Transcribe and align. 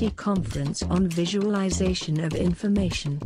IC 0.00 0.16
Conference 0.16 0.82
on 0.82 1.14
Visualization 1.14 2.24
of 2.24 2.34
Information. 2.34 3.20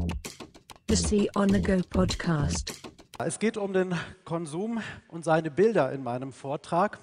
The 0.89 0.97
See 0.97 1.31
on 1.37 1.49
the 1.49 1.63
Go 1.63 1.81
podcast. 1.89 2.73
Es 3.19 3.39
geht 3.39 3.57
um 3.57 3.73
den 3.73 3.95
Konsum 4.25 4.81
und 5.07 5.25
seine 5.25 5.53
Bilder 5.53 5.93
in 5.93 6.03
meinem 6.03 6.33
Vortrag. 6.33 6.99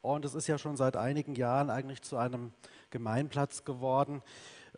Und 0.00 0.24
es 0.24 0.34
ist 0.34 0.48
ja 0.48 0.58
schon 0.58 0.76
seit 0.76 0.96
einigen 0.96 1.36
Jahren 1.36 1.70
eigentlich 1.70 2.02
zu 2.02 2.16
einem 2.16 2.52
Gemeinplatz 2.90 3.64
geworden, 3.64 4.22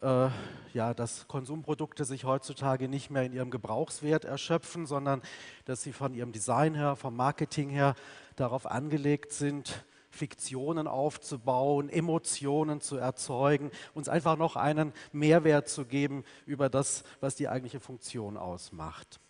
äh, 0.03 0.29
ja, 0.75 0.93
dass 0.93 1.27
Konsumprodukte 1.27 2.05
sich 2.05 2.25
heutzutage 2.25 2.91
nicht 2.91 3.11
mehr 3.11 3.23
in 3.23 3.33
ihrem 3.33 3.51
Gebrauchswert 3.51 4.27
erschöpfen, 4.27 4.85
sondern 4.85 5.23
dass 5.65 5.83
sie 5.83 5.95
von 5.95 6.13
ihrem 6.13 6.33
Design 6.33 6.75
her, 6.75 6.97
vom 6.97 7.17
Marketing 7.17 7.71
her 7.71 7.95
darauf 8.37 8.67
angelegt 8.67 9.33
sind, 9.33 9.85
Fiktionen 10.15 10.87
aufzubauen, 10.87 11.89
Emotionen 11.89 12.81
zu 12.81 12.97
erzeugen, 12.97 13.71
uns 13.93 14.09
einfach 14.09 14.37
noch 14.37 14.57
einen 14.57 14.93
Mehrwert 15.13 15.69
zu 15.69 15.85
geben 15.85 16.25
über 16.47 16.69
das, 16.69 17.05
was 17.21 17.35
die 17.35 17.49
eigentliche 17.49 17.81
Funktion 17.81 18.37
ausmacht. 18.37 19.21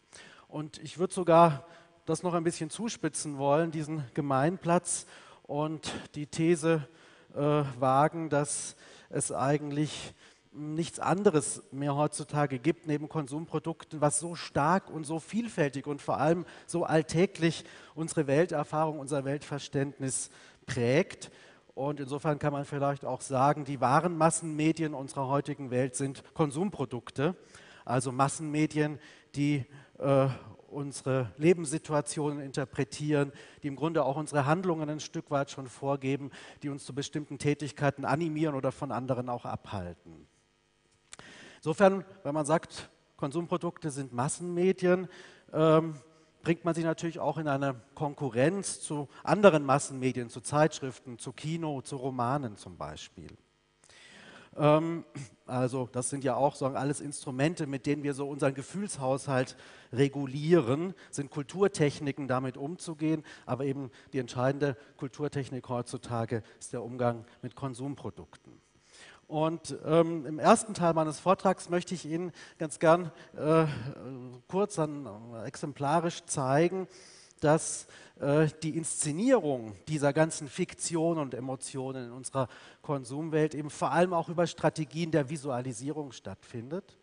Und 0.49 0.79
ich 0.79 0.99
würde 0.99 1.13
sogar 1.13 1.67
das 2.05 2.23
noch 2.23 2.35
ein 2.35 2.45
bisschen 2.45 2.71
zuspitzen 2.71 3.39
wollen, 3.39 3.71
diesen 3.71 4.05
Gemeinplatz 4.15 5.07
und 5.43 5.93
die 6.15 6.27
These 6.27 6.87
äh, 7.35 7.41
wagen, 7.79 8.29
dass 8.29 8.77
es 9.09 9.33
eigentlich 9.33 10.15
nichts 10.55 11.01
anderes 11.01 11.63
mehr 11.73 11.97
heutzutage 11.97 12.61
gibt 12.61 12.87
neben 12.87 13.09
Konsumprodukten, 13.09 14.01
was 14.01 14.21
so 14.21 14.37
stark 14.37 14.89
und 14.89 15.05
so 15.05 15.19
vielfältig 15.19 15.87
und 15.87 16.01
vor 16.01 16.19
allem 16.19 16.47
so 16.67 16.85
alltäglich 16.85 17.65
unsere 17.95 18.29
Welterfahrung, 18.29 19.01
unser 19.01 19.25
Weltverständnis 19.25 20.31
prägt. 20.67 21.31
Und 21.75 21.99
insofern 22.01 22.39
kann 22.39 22.53
man 22.53 22.65
vielleicht 22.65 23.05
auch 23.05 23.21
sagen, 23.21 23.65
die 23.65 23.81
wahren 23.81 24.17
Massenmedien 24.17 24.95
unserer 24.95 25.29
heutigen 25.29 25.71
Welt 25.71 25.97
sind 25.97 26.23
Konsumprodukte, 26.35 27.35
also 27.85 28.13
Massenmedien, 28.13 28.99
die 29.35 29.65
äh, 29.99 30.29
unsere 30.69 31.33
Lebenssituationen 31.37 32.41
interpretieren, 32.41 33.33
die 33.63 33.69
im 33.69 33.77
Grunde 33.77 34.05
auch 34.05 34.17
unsere 34.17 34.47
Handlungen 34.47 34.91
ein 34.91 35.01
Stück 35.01 35.31
weit 35.31 35.51
schon 35.51 35.69
vorgeben, 35.69 36.31
die 36.63 36.69
uns 36.69 36.85
zu 36.85 36.95
bestimmten 36.95 37.39
Tätigkeiten 37.39 38.05
animieren 38.05 38.55
oder 38.55 38.73
von 38.73 38.93
anderen 38.93 39.29
auch 39.29 39.45
abhalten. 39.45 40.27
Insofern, 41.57 42.05
wenn 42.25 42.35
man 42.35 42.45
sagt, 42.45 42.91
Konsumprodukte 43.17 43.91
sind 43.91 44.13
Massenmedien, 44.13 45.09
ähm, 45.53 45.95
bringt 46.45 46.65
man 46.65 46.75
sie 46.75 46.85
natürlich 46.85 47.19
auch 47.19 47.39
in 47.39 47.49
eine 47.49 47.75
Konkurrenz 47.95 48.81
zu 48.81 49.09
anderen 49.25 49.65
Massenmedien, 49.65 50.29
zu 50.29 50.41
Zeitschriften, 50.41 51.19
zu 51.19 51.33
Kino, 51.33 51.81
zu 51.81 51.97
Romanen 51.97 52.57
zum 52.57 52.77
Beispiel. 52.77 53.31
Ähm, 54.57 55.05
also 55.47 55.89
das 55.91 56.11
sind 56.11 56.25
ja 56.25 56.37
auch 56.37 56.55
sagen, 56.55 56.77
alles 56.77 57.01
Instrumente, 57.01 57.67
mit 57.67 57.87
denen 57.87 58.03
wir 58.03 58.15
so 58.15 58.29
unseren 58.29 58.55
Gefühlshaushalt 58.55 59.57
regulieren, 59.93 60.95
sind 61.11 61.31
Kulturtechniken, 61.31 62.29
damit 62.29 62.57
umzugehen. 62.57 63.25
Aber 63.47 63.65
eben 63.65 63.91
die 64.13 64.19
entscheidende 64.19 64.77
Kulturtechnik 64.97 65.69
heutzutage 65.69 66.43
ist 66.59 66.73
der 66.73 66.83
Umgang 66.83 67.25
mit 67.43 67.57
Konsumprodukten. 67.57 68.64
Und 69.35 69.77
ähm, 69.85 70.27
im 70.27 70.39
ersten 70.39 70.75
Teil 70.75 70.95
meines 70.95 71.19
Vortrags 71.19 71.69
möchte 71.69 71.93
ich 71.93 72.05
Ihnen 72.05 72.31
ganz 72.57 72.79
gern 72.79 73.11
äh, 73.37 73.67
kurz 74.47 74.79
an, 74.79 75.09
äh, 75.35 75.49
exemplarisch 75.49 76.25
zeigen, 76.27 76.87
dass 77.41 77.89
äh, 78.21 78.47
die 78.63 78.77
Inszenierung 78.77 79.75
dieser 79.89 80.13
ganzen 80.13 80.47
Fiktionen 80.47 81.21
und 81.21 81.35
Emotionen 81.35 82.07
in 82.07 82.13
unserer 82.13 82.47
Konsumwelt 82.81 83.57
eben 83.57 83.71
vor 83.71 83.91
allem 83.91 84.13
auch 84.13 84.29
über 84.29 84.47
Strategien 84.47 85.11
der 85.11 85.29
Visualisierung 85.29 86.13
stattfindet. 86.13 86.97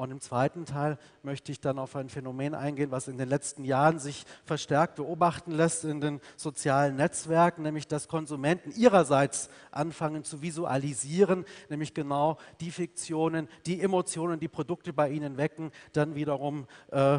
Und 0.00 0.12
im 0.12 0.20
zweiten 0.22 0.64
Teil 0.64 0.96
möchte 1.22 1.52
ich 1.52 1.60
dann 1.60 1.78
auf 1.78 1.94
ein 1.94 2.08
Phänomen 2.08 2.54
eingehen, 2.54 2.90
was 2.90 3.06
in 3.06 3.18
den 3.18 3.28
letzten 3.28 3.64
Jahren 3.64 3.98
sich 3.98 4.24
verstärkt 4.46 4.94
beobachten 4.94 5.52
lässt 5.52 5.84
in 5.84 6.00
den 6.00 6.22
sozialen 6.38 6.96
Netzwerken, 6.96 7.64
nämlich 7.64 7.86
dass 7.86 8.08
Konsumenten 8.08 8.72
ihrerseits 8.72 9.50
anfangen 9.70 10.24
zu 10.24 10.40
visualisieren, 10.40 11.44
nämlich 11.68 11.92
genau 11.92 12.38
die 12.62 12.70
Fiktionen, 12.70 13.46
die 13.66 13.82
Emotionen, 13.82 14.40
die 14.40 14.48
Produkte 14.48 14.94
bei 14.94 15.10
ihnen 15.10 15.36
wecken, 15.36 15.70
dann 15.92 16.14
wiederum 16.14 16.66
äh, 16.92 17.18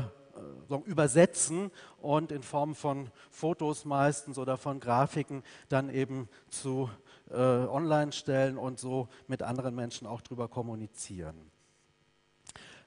übersetzen 0.85 1.69
und 2.01 2.31
in 2.31 2.41
Form 2.41 2.73
von 2.73 3.11
Fotos 3.29 3.85
meistens 3.85 4.39
oder 4.39 4.57
von 4.57 4.79
Grafiken 4.79 5.43
dann 5.69 5.91
eben 5.91 6.27
zu 6.49 6.89
äh, 7.29 7.35
online 7.35 8.11
stellen 8.11 8.57
und 8.57 8.79
so 8.79 9.07
mit 9.27 9.43
anderen 9.43 9.75
Menschen 9.75 10.07
auch 10.07 10.21
darüber 10.21 10.47
kommunizieren. 10.47 11.51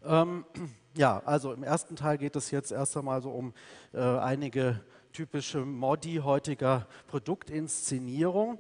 Ähm, 0.07 0.45
ja, 0.97 1.23
also 1.25 1.53
im 1.53 1.63
ersten 1.63 1.97
Teil 1.97 2.19
geht 2.19 2.37
es 2.37 2.51
jetzt 2.51 2.73
erst 2.73 2.97
einmal 2.97 3.23
so 3.23 3.31
um 3.31 3.53
äh, 3.93 4.01
einige 4.01 4.81
typische 5.13 5.65
Modi 5.65 6.17
heutiger 6.17 6.87
Produktinszenierung. 7.09 8.59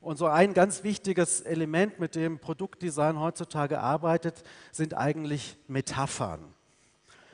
Und 0.00 0.18
so 0.18 0.26
ein 0.26 0.54
ganz 0.54 0.84
wichtiges 0.84 1.40
Element, 1.40 1.98
mit 1.98 2.14
dem 2.14 2.38
Produktdesign 2.38 3.18
heutzutage 3.18 3.80
arbeitet, 3.80 4.44
sind 4.70 4.94
eigentlich 4.94 5.56
Metaphern. 5.66 6.40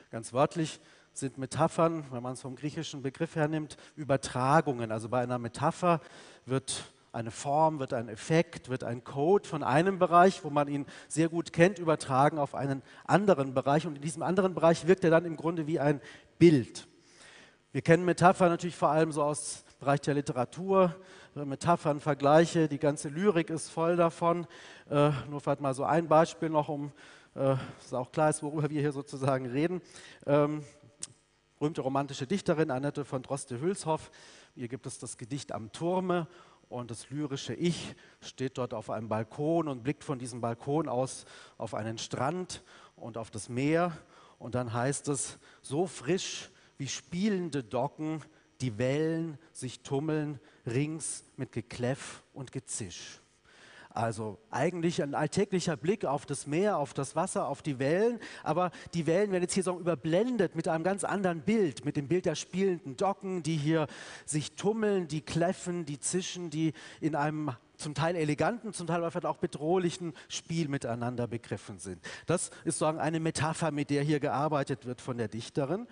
Ganz 0.09 0.33
wörtlich 0.33 0.79
sind 1.13 1.37
Metaphern, 1.37 2.05
wenn 2.11 2.23
man 2.23 2.33
es 2.33 2.41
vom 2.41 2.55
griechischen 2.55 3.03
Begriff 3.03 3.35
hernimmt, 3.35 3.77
Übertragungen. 3.95 4.91
Also 4.91 5.09
bei 5.09 5.21
einer 5.21 5.37
Metapher 5.37 6.01
wird 6.47 6.91
eine 7.13 7.31
Form, 7.31 7.79
wird 7.79 7.93
ein 7.93 8.09
Effekt, 8.09 8.69
wird 8.69 8.83
ein 8.83 9.03
Code 9.03 9.47
von 9.47 9.63
einem 9.63 9.99
Bereich, 9.99 10.43
wo 10.43 10.49
man 10.49 10.67
ihn 10.67 10.85
sehr 11.07 11.29
gut 11.29 11.53
kennt, 11.53 11.77
übertragen 11.77 12.39
auf 12.39 12.55
einen 12.55 12.81
anderen 13.05 13.53
Bereich. 13.53 13.85
Und 13.85 13.95
in 13.95 14.01
diesem 14.01 14.23
anderen 14.23 14.55
Bereich 14.55 14.87
wirkt 14.87 15.03
er 15.03 15.11
dann 15.11 15.25
im 15.25 15.37
Grunde 15.37 15.67
wie 15.67 15.79
ein 15.79 16.01
Bild. 16.39 16.87
Wir 17.71 17.81
kennen 17.81 18.03
Metaphern 18.03 18.49
natürlich 18.49 18.75
vor 18.75 18.89
allem 18.89 19.11
so 19.11 19.23
aus 19.23 19.63
dem 19.63 19.79
Bereich 19.79 20.01
der 20.01 20.15
Literatur. 20.15 20.95
Metaphern, 21.35 21.99
Vergleiche, 21.99 22.67
die 22.67 22.79
ganze 22.79 23.09
Lyrik 23.09 23.49
ist 23.49 23.69
voll 23.69 23.95
davon. 23.95 24.47
Äh, 24.89 25.11
nur 25.29 25.39
vielleicht 25.39 25.61
mal 25.61 25.73
so 25.73 25.83
ein 25.83 26.07
Beispiel 26.07 26.49
noch, 26.49 26.69
um 26.69 26.91
äh, 27.35 27.55
auch 27.91 28.11
klar 28.11 28.29
ist, 28.29 28.41
worüber 28.41 28.69
wir 28.69 28.81
hier 28.81 28.91
sozusagen 28.91 29.45
reden. 29.45 29.81
Ähm, 30.25 30.63
berühmte 31.59 31.81
romantische 31.81 32.27
Dichterin 32.27 32.71
Annette 32.71 33.05
von 33.05 33.21
Droste-Hülshoff. 33.21 34.11
Hier 34.55 34.67
gibt 34.67 34.85
es 34.85 34.99
das 34.99 35.17
Gedicht 35.17 35.51
am 35.51 35.71
Turme 35.71 36.27
und 36.73 36.89
das 36.91 37.09
lyrische 37.09 37.53
Ich 37.53 37.95
steht 38.19 38.57
dort 38.57 38.73
auf 38.73 38.89
einem 38.89 39.07
Balkon 39.07 39.67
und 39.67 39.83
blickt 39.83 40.03
von 40.03 40.17
diesem 40.17 40.41
Balkon 40.41 40.89
aus 40.89 41.25
auf 41.57 41.73
einen 41.73 41.97
Strand 41.97 42.63
und 42.95 43.17
auf 43.17 43.29
das 43.31 43.47
Meer. 43.47 43.95
Und 44.39 44.55
dann 44.55 44.73
heißt 44.73 45.07
es, 45.07 45.37
so 45.61 45.85
frisch 45.85 46.49
wie 46.77 46.87
spielende 46.87 47.63
Docken, 47.63 48.23
die 48.59 48.77
Wellen 48.77 49.37
sich 49.51 49.81
tummeln 49.81 50.39
rings 50.65 51.23
mit 51.37 51.51
Gekläff 51.51 52.23
und 52.33 52.51
Gezisch. 52.51 53.19
Also 53.93 54.39
eigentlich 54.49 55.03
ein 55.03 55.13
alltäglicher 55.13 55.77
Blick 55.77 56.03
auf 56.03 56.25
das 56.25 56.47
Meer, 56.47 56.77
auf 56.77 56.95
das 56.95 57.15
Wasser, 57.15 57.47
auf 57.47 57.61
die 57.61 57.77
Wellen. 57.77 58.19
Aber 58.43 58.71
die 58.95 59.05
Wellen 59.05 59.31
werden 59.31 59.43
jetzt 59.43 59.53
hier 59.53 59.63
so 59.63 59.79
überblendet 59.79 60.55
mit 60.55 60.67
einem 60.67 60.83
ganz 60.83 61.03
anderen 61.03 61.41
Bild, 61.41 61.85
mit 61.85 61.95
dem 61.95 62.07
Bild 62.07 62.25
der 62.25 62.33
spielenden 62.33 62.97
Docken, 62.97 63.43
die 63.43 63.55
hier 63.55 63.85
sich 64.25 64.55
tummeln, 64.55 65.07
die 65.07 65.21
kläffen, 65.21 65.85
die 65.85 65.99
zischen, 65.99 66.49
die 66.49 66.73
in 67.01 67.15
einem 67.15 67.51
zum 67.77 67.93
Teil 67.93 68.15
eleganten, 68.15 68.73
zum 68.73 68.87
Teil 68.87 68.99
vielleicht 69.11 69.25
auch 69.25 69.37
bedrohlichen 69.37 70.13
Spiel 70.27 70.69
miteinander 70.69 71.27
begriffen 71.27 71.77
sind. 71.77 72.03
Das 72.25 72.49
ist 72.63 72.79
sozusagen 72.79 72.99
eine 72.99 73.19
Metapher, 73.19 73.71
mit 73.71 73.91
der 73.91 74.01
hier 74.01 74.19
gearbeitet 74.19 74.85
wird 74.85 75.01
von 75.01 75.17
der 75.17 75.27
Dichterin. 75.27 75.87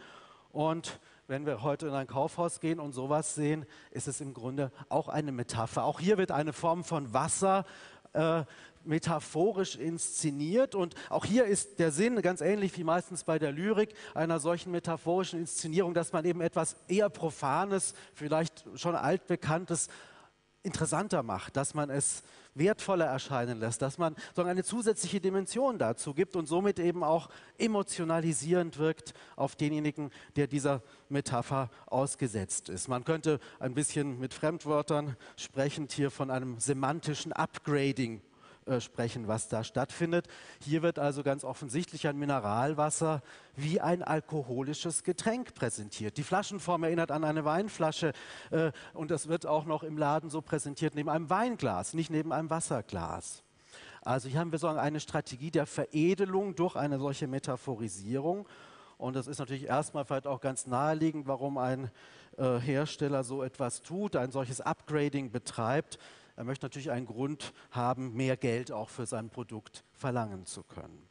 Und 0.51 0.99
wenn 1.31 1.45
wir 1.45 1.63
heute 1.63 1.87
in 1.87 1.93
ein 1.93 2.07
Kaufhaus 2.07 2.59
gehen 2.59 2.77
und 2.77 2.91
sowas 2.91 3.35
sehen, 3.35 3.65
ist 3.91 4.09
es 4.09 4.19
im 4.19 4.33
Grunde 4.33 4.69
auch 4.89 5.07
eine 5.07 5.31
Metapher. 5.31 5.85
Auch 5.85 6.01
hier 6.01 6.17
wird 6.17 6.29
eine 6.29 6.51
Form 6.51 6.83
von 6.83 7.13
Wasser 7.13 7.63
äh, 8.11 8.43
metaphorisch 8.83 9.77
inszeniert. 9.77 10.75
Und 10.75 10.93
auch 11.09 11.23
hier 11.23 11.45
ist 11.45 11.79
der 11.79 11.91
Sinn, 11.91 12.21
ganz 12.21 12.41
ähnlich 12.41 12.77
wie 12.77 12.83
meistens 12.83 13.23
bei 13.23 13.39
der 13.39 13.53
Lyrik, 13.53 13.93
einer 14.13 14.41
solchen 14.41 14.73
metaphorischen 14.73 15.39
Inszenierung, 15.39 15.93
dass 15.93 16.11
man 16.11 16.25
eben 16.25 16.41
etwas 16.41 16.75
eher 16.89 17.09
Profanes, 17.09 17.93
vielleicht 18.13 18.65
schon 18.75 18.97
altbekanntes, 18.97 19.87
interessanter 20.63 21.23
macht, 21.23 21.55
dass 21.55 21.73
man 21.73 21.89
es 21.89 22.23
wertvoller 22.55 23.05
erscheinen 23.05 23.59
lässt, 23.59 23.81
dass 23.81 23.97
man 23.97 24.15
so 24.35 24.43
eine 24.43 24.63
zusätzliche 24.63 25.21
Dimension 25.21 25.77
dazu 25.77 26.13
gibt 26.13 26.35
und 26.35 26.47
somit 26.47 26.79
eben 26.79 27.03
auch 27.03 27.29
emotionalisierend 27.57 28.77
wirkt 28.77 29.13
auf 29.35 29.55
denjenigen, 29.55 30.11
der 30.35 30.47
dieser 30.47 30.81
Metapher 31.09 31.69
ausgesetzt 31.87 32.69
ist. 32.69 32.87
Man 32.87 33.03
könnte 33.03 33.39
ein 33.59 33.73
bisschen 33.73 34.19
mit 34.19 34.33
Fremdwörtern 34.33 35.15
sprechend 35.37 35.91
hier 35.91 36.11
von 36.11 36.29
einem 36.29 36.59
semantischen 36.59 37.33
Upgrading 37.33 38.21
äh, 38.65 38.79
sprechen, 38.79 39.27
was 39.27 39.49
da 39.49 39.63
stattfindet. 39.63 40.27
Hier 40.63 40.81
wird 40.81 40.99
also 40.99 41.23
ganz 41.23 41.43
offensichtlich 41.43 42.07
ein 42.07 42.17
Mineralwasser 42.17 43.23
wie 43.55 43.81
ein 43.81 44.03
alkoholisches 44.03 45.03
Getränk 45.03 45.55
präsentiert. 45.55 46.17
Die 46.17 46.23
Flaschenform 46.23 46.83
erinnert 46.83 47.11
an 47.11 47.23
eine 47.23 47.43
Weinflasche 47.43 48.13
äh, 48.51 48.71
und 48.93 49.09
das 49.09 49.27
wird 49.27 49.45
auch 49.45 49.65
noch 49.65 49.81
im 49.81 49.97
Laden 49.97 50.29
so 50.29 50.41
präsentiert 50.41 50.93
neben 50.93 51.09
einem 51.09 51.29
Weinglas, 51.29 51.95
nicht 51.95 52.11
neben 52.11 52.31
einem 52.31 52.51
Wasserglas. 52.51 53.43
Also 54.03 54.29
hier 54.29 54.39
haben 54.39 54.51
wir 54.51 54.59
so 54.59 54.67
eine 54.67 54.99
Strategie 54.99 55.51
der 55.51 55.65
Veredelung 55.65 56.55
durch 56.55 56.75
eine 56.75 56.99
solche 56.99 57.27
Metaphorisierung. 57.27 58.47
Und 58.97 59.15
das 59.15 59.25
ist 59.25 59.39
natürlich 59.39 59.65
erstmal 59.65 60.05
vielleicht 60.05 60.27
auch 60.27 60.41
ganz 60.41 60.67
naheliegend, 60.67 61.27
warum 61.27 61.57
ein 61.57 61.89
äh, 62.37 62.59
Hersteller 62.59 63.23
so 63.23 63.41
etwas 63.41 63.81
tut, 63.81 64.15
ein 64.15 64.31
solches 64.31 64.61
Upgrading 64.61 65.31
betreibt. 65.31 65.97
Er 66.41 66.45
möchte 66.45 66.65
natürlich 66.65 66.89
einen 66.89 67.05
Grund 67.05 67.53
haben, 67.69 68.15
mehr 68.15 68.35
Geld 68.35 68.71
auch 68.71 68.89
für 68.89 69.05
sein 69.05 69.29
Produkt 69.29 69.83
verlangen 69.91 70.47
zu 70.47 70.63
können. 70.63 71.07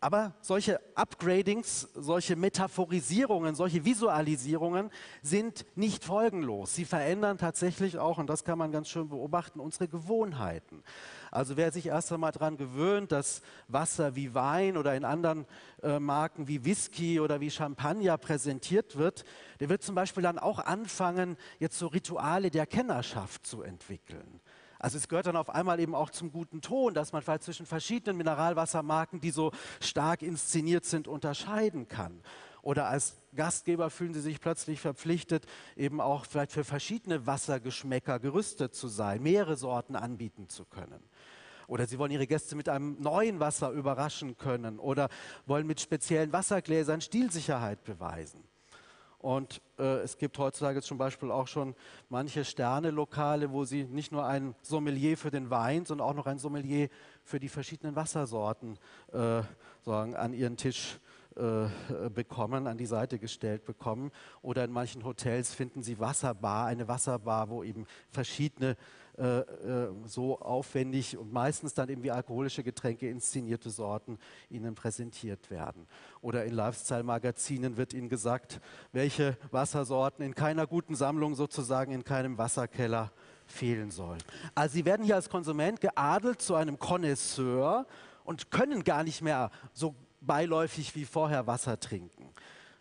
Aber 0.00 0.34
solche 0.40 0.80
Upgradings, 0.96 1.82
solche 1.94 2.34
Metaphorisierungen, 2.34 3.54
solche 3.54 3.84
Visualisierungen 3.84 4.90
sind 5.22 5.64
nicht 5.76 6.02
folgenlos. 6.02 6.74
Sie 6.74 6.84
verändern 6.84 7.38
tatsächlich 7.38 7.98
auch, 7.98 8.18
und 8.18 8.28
das 8.28 8.42
kann 8.42 8.58
man 8.58 8.72
ganz 8.72 8.88
schön 8.88 9.08
beobachten, 9.08 9.60
unsere 9.60 9.86
Gewohnheiten. 9.86 10.82
Also 11.30 11.56
wer 11.56 11.72
sich 11.72 11.86
erst 11.86 12.12
einmal 12.12 12.32
daran 12.32 12.56
gewöhnt, 12.56 13.12
dass 13.12 13.42
Wasser 13.68 14.16
wie 14.16 14.34
Wein 14.34 14.76
oder 14.76 14.94
in 14.94 15.04
anderen 15.04 15.46
äh, 15.82 15.98
Marken 15.98 16.48
wie 16.48 16.64
Whisky 16.64 17.20
oder 17.20 17.40
wie 17.40 17.50
Champagner 17.50 18.18
präsentiert 18.18 18.96
wird, 18.96 19.24
der 19.60 19.68
wird 19.68 19.82
zum 19.82 19.94
Beispiel 19.94 20.22
dann 20.22 20.38
auch 20.38 20.58
anfangen, 20.58 21.36
jetzt 21.58 21.78
so 21.78 21.86
Rituale 21.86 22.50
der 22.50 22.66
Kennerschaft 22.66 23.46
zu 23.46 23.62
entwickeln. 23.62 24.40
Also 24.78 24.98
es 24.98 25.08
gehört 25.08 25.26
dann 25.26 25.36
auf 25.36 25.50
einmal 25.50 25.80
eben 25.80 25.94
auch 25.94 26.10
zum 26.10 26.30
guten 26.30 26.60
Ton, 26.60 26.94
dass 26.94 27.12
man 27.12 27.22
vielleicht 27.22 27.44
zwischen 27.44 27.66
verschiedenen 27.66 28.18
Mineralwassermarken, 28.18 29.20
die 29.20 29.30
so 29.30 29.52
stark 29.80 30.22
inszeniert 30.22 30.84
sind, 30.84 31.08
unterscheiden 31.08 31.88
kann. 31.88 32.22
Oder 32.66 32.88
als 32.88 33.16
Gastgeber 33.36 33.90
fühlen 33.90 34.12
sie 34.12 34.20
sich 34.20 34.40
plötzlich 34.40 34.80
verpflichtet, 34.80 35.46
eben 35.76 36.00
auch 36.00 36.26
vielleicht 36.26 36.50
für 36.50 36.64
verschiedene 36.64 37.24
Wassergeschmäcker 37.24 38.18
gerüstet 38.18 38.74
zu 38.74 38.88
sein, 38.88 39.22
mehrere 39.22 39.56
Sorten 39.56 39.94
anbieten 39.94 40.48
zu 40.48 40.64
können. 40.64 41.00
Oder 41.66 41.86
sie 41.86 41.98
wollen 41.98 42.12
ihre 42.12 42.26
Gäste 42.26 42.56
mit 42.56 42.68
einem 42.68 43.00
neuen 43.00 43.40
Wasser 43.40 43.70
überraschen 43.70 44.36
können 44.36 44.78
oder 44.78 45.08
wollen 45.46 45.66
mit 45.66 45.80
speziellen 45.80 46.32
Wassergläsern 46.32 47.00
Stilsicherheit 47.00 47.82
beweisen. 47.84 48.44
Und 49.18 49.60
äh, 49.78 50.00
es 50.02 50.18
gibt 50.18 50.38
heutzutage 50.38 50.82
zum 50.82 50.98
Beispiel 50.98 51.30
auch 51.30 51.48
schon 51.48 51.74
manche 52.08 52.44
Sterne-Lokale, 52.44 53.50
wo 53.50 53.64
sie 53.64 53.84
nicht 53.84 54.12
nur 54.12 54.24
ein 54.24 54.54
Sommelier 54.62 55.16
für 55.16 55.30
den 55.30 55.50
Wein, 55.50 55.84
sondern 55.84 56.06
auch 56.06 56.14
noch 56.14 56.26
ein 56.26 56.38
Sommelier 56.38 56.88
für 57.24 57.40
die 57.40 57.48
verschiedenen 57.48 57.96
Wassersorten 57.96 58.78
äh, 59.12 59.42
sagen, 59.82 60.14
an 60.14 60.32
ihren 60.32 60.56
Tisch 60.56 61.00
äh, 61.36 61.68
bekommen, 62.08 62.66
an 62.66 62.78
die 62.78 62.86
Seite 62.86 63.18
gestellt 63.18 63.64
bekommen. 63.64 64.10
Oder 64.42 64.64
in 64.64 64.70
manchen 64.70 65.04
Hotels 65.04 65.52
finden 65.52 65.82
sie 65.82 65.98
Wasserbar, 65.98 66.66
eine 66.66 66.88
Wasserbar, 66.88 67.50
wo 67.50 67.62
eben 67.62 67.86
verschiedene 68.10 68.76
äh, 69.18 69.40
äh, 69.40 69.88
so 70.04 70.38
aufwendig 70.40 71.16
und 71.16 71.32
meistens 71.32 71.72
dann 71.72 71.88
eben 71.88 72.02
wie 72.02 72.10
alkoholische 72.10 72.62
Getränke 72.62 73.08
inszenierte 73.08 73.70
Sorten 73.70 74.18
ihnen 74.50 74.74
präsentiert 74.74 75.50
werden. 75.50 75.86
Oder 76.20 76.44
in 76.44 76.52
Lifestyle-Magazinen 76.52 77.76
wird 77.78 77.94
ihnen 77.94 78.08
gesagt, 78.08 78.60
welche 78.92 79.38
Wassersorten 79.50 80.24
in 80.24 80.34
keiner 80.34 80.66
guten 80.66 80.94
Sammlung 80.94 81.34
sozusagen 81.34 81.92
in 81.92 82.04
keinem 82.04 82.36
Wasserkeller 82.36 83.10
fehlen 83.46 83.90
sollen. 83.90 84.22
Also 84.54 84.74
sie 84.74 84.84
werden 84.84 85.04
hier 85.04 85.14
als 85.14 85.30
Konsument 85.30 85.80
geadelt 85.80 86.42
zu 86.42 86.54
einem 86.54 86.78
Connoisseur 86.78 87.86
und 88.24 88.50
können 88.50 88.84
gar 88.84 89.02
nicht 89.02 89.22
mehr 89.22 89.50
so 89.72 89.94
beiläufig 90.20 90.94
wie 90.94 91.04
vorher 91.04 91.46
Wasser 91.46 91.80
trinken. 91.80 92.32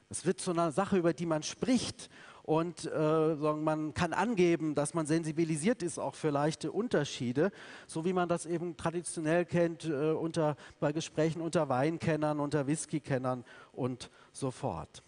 Es 0.10 0.26
wird 0.26 0.42
zu 0.42 0.52
einer 0.52 0.72
Sache, 0.72 0.98
über 0.98 1.14
die 1.14 1.26
man 1.26 1.44
spricht 1.44 2.10
und 2.45 2.92
äh, 2.94 3.36
man 3.36 3.95
kann 3.95 4.13
angeben, 4.13 4.75
dass 4.75 4.94
man 4.94 5.07
sensibilisiert 5.07 5.81
ist 5.81 5.97
auch 5.97 6.13
für 6.13 6.30
leichte 6.30 6.71
Unterschiede, 6.71 7.51
so 7.88 8.06
wie 8.06 8.13
man 8.13 8.30
das 8.30 8.45
eben 8.45 8.77
traditionell 8.77 9.45
kennt 9.45 9.86
äh, 9.86 10.12
unter, 10.12 10.56
bei 10.80 10.92
Gesprächen 10.92 11.42
unter 11.42 11.69
Weinkennern, 11.69 12.39
unter 12.39 12.68
Whiskykennern 12.68 13.44
und 13.74 14.12
so 14.31 14.51
fort. 14.51 15.01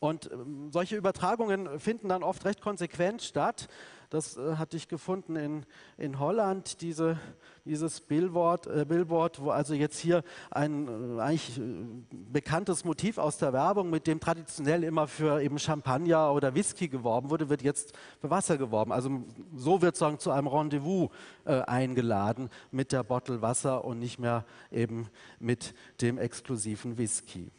Und 0.00 0.30
ähm, 0.30 0.70
solche 0.70 0.96
Übertragungen 0.96 1.80
finden 1.80 2.10
dann 2.10 2.22
oft 2.22 2.44
recht 2.44 2.60
konsequent 2.60 3.22
statt. 3.22 3.68
Das 4.12 4.36
äh, 4.36 4.56
hatte 4.56 4.76
ich 4.76 4.88
gefunden 4.88 5.36
in, 5.36 5.64
in 5.96 6.18
Holland, 6.18 6.82
diese, 6.82 7.18
dieses 7.64 8.02
Billboard, 8.02 8.66
äh, 8.66 8.84
Billboard, 8.86 9.40
wo 9.40 9.48
also 9.48 9.72
jetzt 9.72 9.98
hier 9.98 10.22
ein 10.50 11.16
äh, 11.16 11.22
eigentlich 11.22 11.58
äh, 11.58 11.62
bekanntes 12.10 12.84
Motiv 12.84 13.16
aus 13.16 13.38
der 13.38 13.54
Werbung, 13.54 13.88
mit 13.88 14.06
dem 14.06 14.20
traditionell 14.20 14.84
immer 14.84 15.08
für 15.08 15.40
eben 15.40 15.58
Champagner 15.58 16.30
oder 16.34 16.54
Whisky 16.54 16.88
geworben 16.88 17.30
wurde, 17.30 17.48
wird 17.48 17.62
jetzt 17.62 17.94
für 18.20 18.28
Wasser 18.28 18.58
geworben. 18.58 18.92
Also 18.92 19.22
so 19.56 19.80
wird 19.80 19.96
sozusagen 19.96 20.18
zu 20.18 20.30
einem 20.30 20.48
Rendezvous 20.48 21.08
äh, 21.46 21.62
eingeladen 21.62 22.50
mit 22.70 22.92
der 22.92 23.04
Bottle 23.04 23.40
Wasser 23.40 23.82
und 23.82 23.98
nicht 23.98 24.18
mehr 24.18 24.44
eben 24.70 25.08
mit 25.40 25.72
dem 26.02 26.18
exklusiven 26.18 26.98
Whisky. 26.98 27.50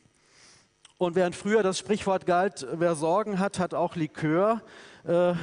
Und 0.99 1.15
während 1.15 1.35
früher 1.35 1.63
das 1.63 1.79
Sprichwort 1.79 2.27
galt, 2.27 2.67
wer 2.73 2.93
Sorgen 2.93 3.39
hat, 3.39 3.57
hat 3.57 3.73
auch 3.73 3.95
Likör, 3.95 4.61
äh, 5.03 5.33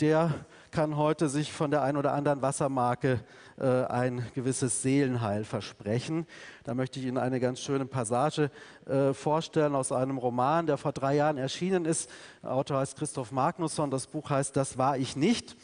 der 0.00 0.32
kann 0.70 0.96
heute 0.96 1.28
sich 1.28 1.52
von 1.52 1.70
der 1.70 1.82
einen 1.82 1.96
oder 1.96 2.12
anderen 2.12 2.42
Wassermarke 2.42 3.20
äh, 3.58 3.84
ein 3.84 4.24
gewisses 4.34 4.82
Seelenheil 4.82 5.44
versprechen. 5.44 6.26
Da 6.64 6.74
möchte 6.74 7.00
ich 7.00 7.06
Ihnen 7.06 7.18
eine 7.18 7.40
ganz 7.40 7.60
schöne 7.60 7.86
Passage 7.86 8.50
äh, 8.86 9.12
vorstellen 9.12 9.74
aus 9.74 9.90
einem 9.90 10.18
Roman, 10.18 10.66
der 10.66 10.76
vor 10.76 10.92
drei 10.92 11.16
Jahren 11.16 11.38
erschienen 11.38 11.84
ist. 11.84 12.10
Der 12.42 12.52
Autor 12.52 12.78
heißt 12.78 12.96
Christoph 12.96 13.32
Magnusson, 13.32 13.90
das 13.90 14.06
Buch 14.06 14.30
heißt 14.30 14.56
Das 14.56 14.78
war 14.78 14.98
ich 14.98 15.16
nicht. 15.16 15.56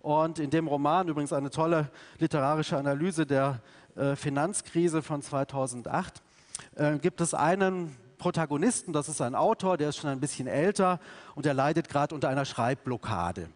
Und 0.00 0.38
in 0.38 0.50
dem 0.50 0.68
Roman, 0.68 1.08
übrigens 1.08 1.32
eine 1.32 1.50
tolle 1.50 1.90
literarische 2.18 2.76
Analyse 2.76 3.26
der 3.26 3.60
äh, 3.94 4.16
Finanzkrise 4.16 5.02
von 5.02 5.22
2008, 5.22 6.22
äh, 6.76 6.98
gibt 6.98 7.20
es 7.20 7.34
einen 7.34 7.96
Protagonisten, 8.18 8.92
das 8.92 9.08
ist 9.08 9.20
ein 9.20 9.34
Autor, 9.34 9.76
der 9.76 9.88
ist 9.88 9.96
schon 9.96 10.10
ein 10.10 10.20
bisschen 10.20 10.46
älter 10.46 11.00
und 11.34 11.44
er 11.44 11.54
leidet 11.54 11.88
gerade 11.88 12.14
unter 12.14 12.28
einer 12.28 12.44
Schreibblockade. 12.44 13.48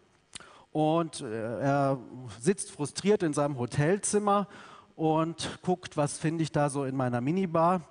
Und 0.71 1.21
äh, 1.21 1.59
er 1.59 1.99
sitzt 2.39 2.71
frustriert 2.71 3.23
in 3.23 3.33
seinem 3.33 3.57
Hotelzimmer 3.57 4.47
und 4.95 5.59
guckt, 5.61 5.97
was 5.97 6.17
finde 6.17 6.43
ich 6.43 6.51
da 6.51 6.69
so 6.69 6.83
in 6.83 6.95
meiner 6.95 7.21
Minibar. 7.21 7.81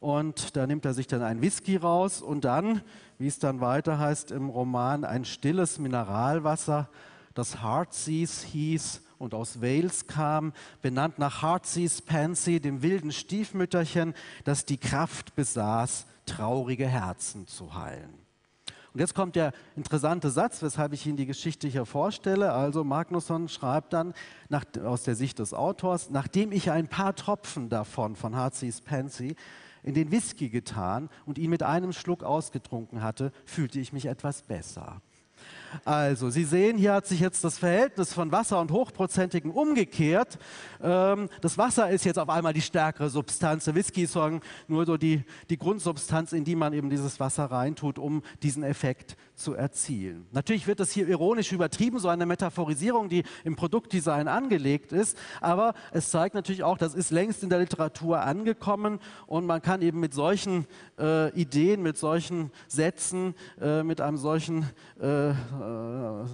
Und 0.00 0.56
da 0.56 0.66
nimmt 0.66 0.84
er 0.84 0.94
sich 0.94 1.06
dann 1.06 1.22
ein 1.22 1.42
Whisky 1.42 1.76
raus 1.76 2.22
und 2.22 2.44
dann, 2.44 2.82
wie 3.18 3.26
es 3.26 3.38
dann 3.38 3.60
weiter 3.60 3.98
heißt 3.98 4.30
im 4.30 4.48
Roman, 4.48 5.04
ein 5.04 5.24
stilles 5.24 5.78
Mineralwasser, 5.78 6.88
das 7.34 7.62
Heartseas 7.62 8.42
hieß 8.42 9.02
und 9.18 9.34
aus 9.34 9.60
Wales 9.60 10.06
kam, 10.06 10.52
benannt 10.80 11.18
nach 11.18 11.42
Heartseas 11.42 12.00
Pansy, 12.00 12.60
dem 12.60 12.82
wilden 12.82 13.12
Stiefmütterchen, 13.12 14.14
das 14.44 14.64
die 14.64 14.78
Kraft 14.78 15.34
besaß, 15.36 16.06
traurige 16.24 16.86
Herzen 16.86 17.46
zu 17.46 17.74
heilen. 17.74 18.14
Und 18.92 19.00
jetzt 19.00 19.14
kommt 19.14 19.36
der 19.36 19.52
interessante 19.76 20.30
Satz, 20.30 20.62
weshalb 20.62 20.92
ich 20.92 21.06
Ihnen 21.06 21.16
die 21.16 21.26
Geschichte 21.26 21.68
hier 21.68 21.86
vorstelle. 21.86 22.52
Also 22.52 22.82
Magnusson 22.82 23.48
schreibt 23.48 23.92
dann 23.92 24.14
nach, 24.48 24.64
aus 24.84 25.04
der 25.04 25.14
Sicht 25.14 25.38
des 25.38 25.54
Autors, 25.54 26.10
nachdem 26.10 26.50
ich 26.50 26.70
ein 26.70 26.88
paar 26.88 27.14
Tropfen 27.14 27.68
davon, 27.68 28.16
von 28.16 28.34
Heartsease 28.34 28.82
Pansy, 28.82 29.36
in 29.82 29.94
den 29.94 30.10
Whisky 30.10 30.48
getan 30.48 31.08
und 31.24 31.38
ihn 31.38 31.50
mit 31.50 31.62
einem 31.62 31.92
Schluck 31.92 32.22
ausgetrunken 32.22 33.02
hatte, 33.02 33.32
fühlte 33.44 33.80
ich 33.80 33.92
mich 33.92 34.06
etwas 34.06 34.42
besser. 34.42 35.00
Also, 35.84 36.30
Sie 36.30 36.44
sehen, 36.44 36.78
hier 36.78 36.94
hat 36.94 37.06
sich 37.06 37.20
jetzt 37.20 37.44
das 37.44 37.58
Verhältnis 37.58 38.12
von 38.12 38.32
Wasser 38.32 38.60
und 38.60 38.70
Hochprozentigen 38.70 39.50
umgekehrt. 39.50 40.38
Ähm, 40.82 41.28
das 41.40 41.58
Wasser 41.58 41.90
ist 41.90 42.04
jetzt 42.04 42.18
auf 42.18 42.28
einmal 42.28 42.52
die 42.52 42.60
stärkere 42.60 43.10
Substanz. 43.10 43.64
Der 43.64 43.74
Whisky 43.74 44.02
ist 44.02 44.16
nur 44.68 44.86
so 44.86 44.96
die, 44.96 45.24
die 45.48 45.58
Grundsubstanz, 45.58 46.32
in 46.32 46.44
die 46.44 46.56
man 46.56 46.72
eben 46.72 46.90
dieses 46.90 47.20
Wasser 47.20 47.44
reintut, 47.44 47.98
um 47.98 48.22
diesen 48.42 48.62
Effekt 48.62 49.16
zu 49.34 49.54
erzielen. 49.54 50.26
Natürlich 50.32 50.66
wird 50.66 50.80
das 50.80 50.90
hier 50.90 51.08
ironisch 51.08 51.52
übertrieben, 51.52 51.98
so 51.98 52.08
eine 52.08 52.26
Metaphorisierung, 52.26 53.08
die 53.08 53.24
im 53.44 53.56
Produktdesign 53.56 54.28
angelegt 54.28 54.92
ist, 54.92 55.16
aber 55.40 55.74
es 55.92 56.10
zeigt 56.10 56.34
natürlich 56.34 56.62
auch, 56.62 56.76
das 56.76 56.94
ist 56.94 57.10
längst 57.10 57.42
in 57.42 57.48
der 57.48 57.58
Literatur 57.58 58.20
angekommen 58.20 59.00
und 59.26 59.46
man 59.46 59.62
kann 59.62 59.82
eben 59.82 60.00
mit 60.00 60.12
solchen 60.12 60.66
äh, 60.98 61.30
Ideen, 61.30 61.82
mit 61.82 61.96
solchen 61.96 62.50
Sätzen, 62.68 63.34
äh, 63.60 63.82
mit 63.82 64.00
einem 64.00 64.18
solchen 64.18 64.68
äh, 65.00 65.32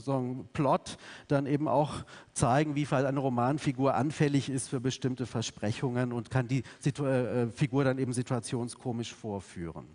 so 0.00 0.46
Plot 0.52 0.96
dann 1.28 1.46
eben 1.46 1.68
auch 1.68 2.04
zeigen, 2.32 2.74
wie 2.74 2.86
eine 3.06 3.20
Romanfigur 3.20 3.94
anfällig 3.94 4.48
ist 4.48 4.68
für 4.68 4.80
bestimmte 4.80 5.26
Versprechungen 5.26 6.12
und 6.12 6.30
kann 6.30 6.48
die 6.48 6.62
Situ 6.78 7.04
äh, 7.04 7.48
Figur 7.48 7.84
dann 7.84 7.98
eben 7.98 8.12
situationskomisch 8.12 9.14
vorführen. 9.14 9.86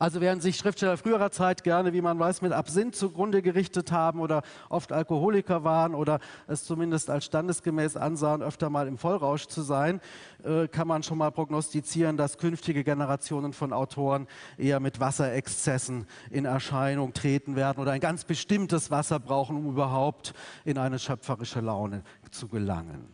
Also 0.00 0.22
während 0.22 0.40
sich 0.40 0.56
Schriftsteller 0.56 0.96
früherer 0.96 1.30
Zeit 1.30 1.62
gerne, 1.62 1.92
wie 1.92 2.00
man 2.00 2.18
weiß, 2.18 2.40
mit 2.40 2.52
Absinth 2.52 2.96
zugrunde 2.96 3.42
gerichtet 3.42 3.92
haben 3.92 4.20
oder 4.20 4.40
oft 4.70 4.92
Alkoholiker 4.92 5.62
waren 5.62 5.94
oder 5.94 6.20
es 6.46 6.64
zumindest 6.64 7.10
als 7.10 7.26
standesgemäß 7.26 7.98
ansahen, 7.98 8.40
öfter 8.42 8.70
mal 8.70 8.88
im 8.88 8.96
Vollrausch 8.96 9.46
zu 9.46 9.60
sein, 9.60 10.00
äh, 10.42 10.68
kann 10.68 10.88
man 10.88 11.02
schon 11.02 11.18
mal 11.18 11.30
prognostizieren, 11.30 12.16
dass 12.16 12.38
künftige 12.38 12.82
Generationen 12.82 13.52
von 13.52 13.74
Autoren 13.74 14.26
eher 14.56 14.80
mit 14.80 15.00
Wasserexzessen 15.00 16.06
in 16.30 16.46
Erscheinung 16.46 17.12
treten 17.12 17.54
werden 17.54 17.78
oder 17.78 17.92
ein 17.92 18.00
ganz 18.00 18.24
bestimmtes 18.24 18.90
Wasser 18.90 19.20
brauchen, 19.20 19.54
um 19.54 19.68
überhaupt 19.68 20.32
in 20.64 20.78
eine 20.78 20.98
schöpferische 20.98 21.60
Laune 21.60 22.04
zu 22.30 22.48
gelangen. 22.48 23.06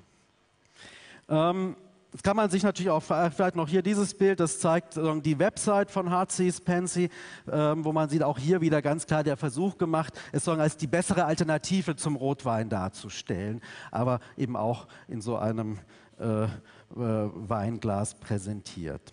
Ähm, 1.28 1.74
Jetzt 2.16 2.22
kann 2.22 2.36
man 2.36 2.48
sich 2.48 2.62
natürlich 2.62 2.88
auch 2.88 3.02
vielleicht 3.02 3.56
noch 3.56 3.68
hier 3.68 3.82
dieses 3.82 4.14
Bild, 4.14 4.40
das 4.40 4.58
zeigt 4.58 4.96
die 4.96 5.38
Website 5.38 5.90
von 5.90 6.08
Heartseas 6.08 6.62
Pansy, 6.62 7.10
ähm, 7.52 7.84
wo 7.84 7.92
man 7.92 8.08
sieht 8.08 8.22
auch 8.22 8.38
hier 8.38 8.62
wieder 8.62 8.80
ganz 8.80 9.06
klar 9.06 9.22
der 9.22 9.36
Versuch 9.36 9.76
gemacht, 9.76 10.18
es 10.32 10.48
als 10.48 10.78
die 10.78 10.86
bessere 10.86 11.26
Alternative 11.26 11.94
zum 11.94 12.16
Rotwein 12.16 12.70
darzustellen, 12.70 13.60
aber 13.90 14.20
eben 14.38 14.56
auch 14.56 14.86
in 15.08 15.20
so 15.20 15.36
einem 15.36 15.78
äh, 16.18 16.44
äh, 16.44 16.48
Weinglas 16.94 18.14
präsentiert. 18.14 19.12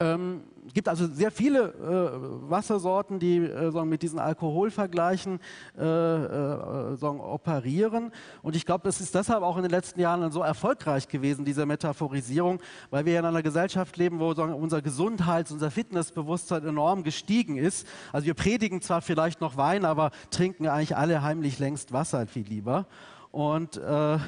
Ähm, 0.00 0.42
es 0.66 0.72
gibt 0.72 0.88
also 0.88 1.06
sehr 1.06 1.30
viele 1.30 1.60
äh, 1.60 2.50
Wassersorten, 2.50 3.18
die 3.18 3.38
äh, 3.38 3.70
sagen, 3.70 3.88
mit 3.88 4.02
diesen 4.02 4.18
Alkoholvergleichen 4.18 5.38
äh, 5.78 5.82
äh 5.82 6.96
sagen, 6.96 7.20
operieren. 7.20 8.10
Und 8.42 8.56
ich 8.56 8.64
glaube, 8.64 8.88
es 8.88 9.00
ist 9.00 9.14
deshalb 9.14 9.42
auch 9.42 9.56
in 9.56 9.62
den 9.62 9.70
letzten 9.70 10.00
Jahren 10.00 10.30
so 10.32 10.40
erfolgreich 10.40 11.08
gewesen, 11.08 11.44
diese 11.44 11.66
Metaphorisierung, 11.66 12.60
weil 12.90 13.04
wir 13.04 13.18
in 13.18 13.24
einer 13.26 13.42
Gesellschaft 13.42 13.96
leben, 13.96 14.20
wo 14.20 14.32
sagen, 14.34 14.54
unser 14.54 14.80
Gesundheits-, 14.80 15.52
unser 15.52 15.70
Fitnessbewusstsein 15.70 16.66
enorm 16.66 17.04
gestiegen 17.04 17.56
ist. 17.56 17.86
Also 18.12 18.26
wir 18.26 18.34
predigen 18.34 18.80
zwar 18.80 19.02
vielleicht 19.02 19.40
noch 19.40 19.56
Wein, 19.56 19.84
aber 19.84 20.10
trinken 20.30 20.66
eigentlich 20.66 20.96
alle 20.96 21.22
heimlich 21.22 21.58
längst 21.58 21.92
Wasser 21.92 22.26
viel 22.26 22.46
lieber 22.46 22.86
und 23.34 23.76
äh, 23.76 24.18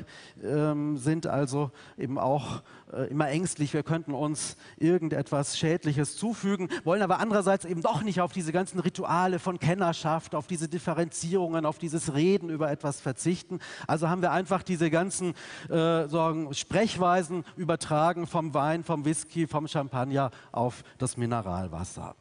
ähm, 0.43 0.99
sind 0.99 1.27
also 1.27 1.71
eben 1.97 2.19
auch 2.19 2.63
äh, 2.93 3.09
immer 3.09 3.29
ängstlich, 3.29 3.73
wir 3.73 3.85
könnten 3.85 4.13
uns 4.13 4.57
irgendetwas 4.79 5.57
Schädliches 5.57 6.17
zufügen, 6.17 6.69
wollen 6.85 7.03
aber 7.03 7.21
andererseits 7.21 7.65
eben 7.65 7.83
doch 7.83 8.03
nicht 8.03 8.21
auf 8.21 8.33
diese 8.33 8.53
ganzen 8.53 8.81
Rituale 8.81 9.39
von 9.39 9.61
Kennerschaft, 9.61 10.35
auf 10.35 10.49
diese 10.49 10.69
Differenzierungen, 10.69 11.67
auf 11.67 11.79
dieses 11.79 12.15
Reden 12.15 12.51
über 12.51 12.71
etwas 12.71 13.01
verzichten. 13.01 13.61
Also 13.87 14.09
haben 14.09 14.23
wir 14.23 14.33
einfach 14.33 14.65
diese 14.65 14.91
ganzen 14.91 15.35
äh, 15.69 16.09
sagen, 16.09 16.53
Sprechweisen 16.53 17.45
übertragen 17.57 18.27
vom 18.27 18.55
Wein, 18.55 18.83
vom 18.83 19.05
Whisky, 19.05 19.47
vom 19.47 19.69
Champagner 19.69 20.33
auf 20.51 20.83
das 20.99 21.17
Mineralwasser. 21.17 22.17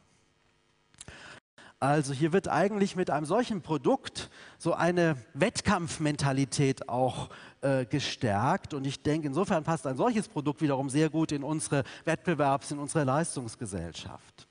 Also 1.86 2.14
hier 2.14 2.34
wird 2.34 2.48
eigentlich 2.48 2.96
mit 2.96 3.12
einem 3.12 3.28
solchen 3.28 3.62
Produkt 3.62 4.32
so 4.58 4.74
eine 4.74 5.18
Wettkampfmentalität 5.36 6.90
auch 6.90 7.30
äh, 7.62 7.86
gestärkt. 7.86 8.74
Und 8.74 8.88
ich 8.88 9.04
denke, 9.04 9.28
insofern 9.28 9.64
passt 9.64 9.86
ein 9.86 9.96
solches 9.96 10.28
Produkt 10.28 10.62
wiederum 10.62 10.90
sehr 10.90 11.12
gut 11.12 11.32
in 11.32 11.44
unsere 11.44 11.84
Wettbewerbs-, 12.06 12.72
in 12.72 12.80
unsere 12.80 13.04
Leistungsgesellschaft. 13.04 14.48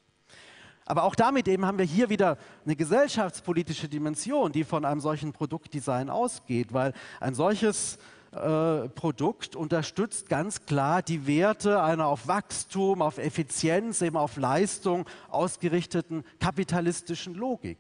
Aber 0.87 1.03
auch 1.03 1.17
damit 1.17 1.49
eben 1.49 1.67
haben 1.67 1.79
wir 1.79 1.85
hier 1.85 2.09
wieder 2.09 2.39
eine 2.65 2.77
gesellschaftspolitische 2.77 3.89
Dimension, 3.89 4.53
die 4.53 4.63
von 4.63 4.85
einem 4.85 5.01
solchen 5.01 5.33
Produktdesign 5.33 6.11
ausgeht, 6.11 6.73
weil 6.73 6.93
ein 7.19 7.35
solches 7.35 7.99
äh, 8.35 8.89
Produkt 8.89 9.57
unterstützt 9.57 10.29
ganz 10.29 10.67
klar 10.67 11.03
die 11.03 11.27
Werte 11.27 11.83
einer 11.83 12.07
auf 12.07 12.27
Wachstum, 12.27 13.03
auf 13.03 13.19
Effizienz, 13.19 14.03
eben 14.03 14.17
auf 14.17 14.37
Leistung 14.37 15.07
ausgerichteten 15.29 16.25
kapitalistischen 16.41 17.35
Logik. 17.35 17.79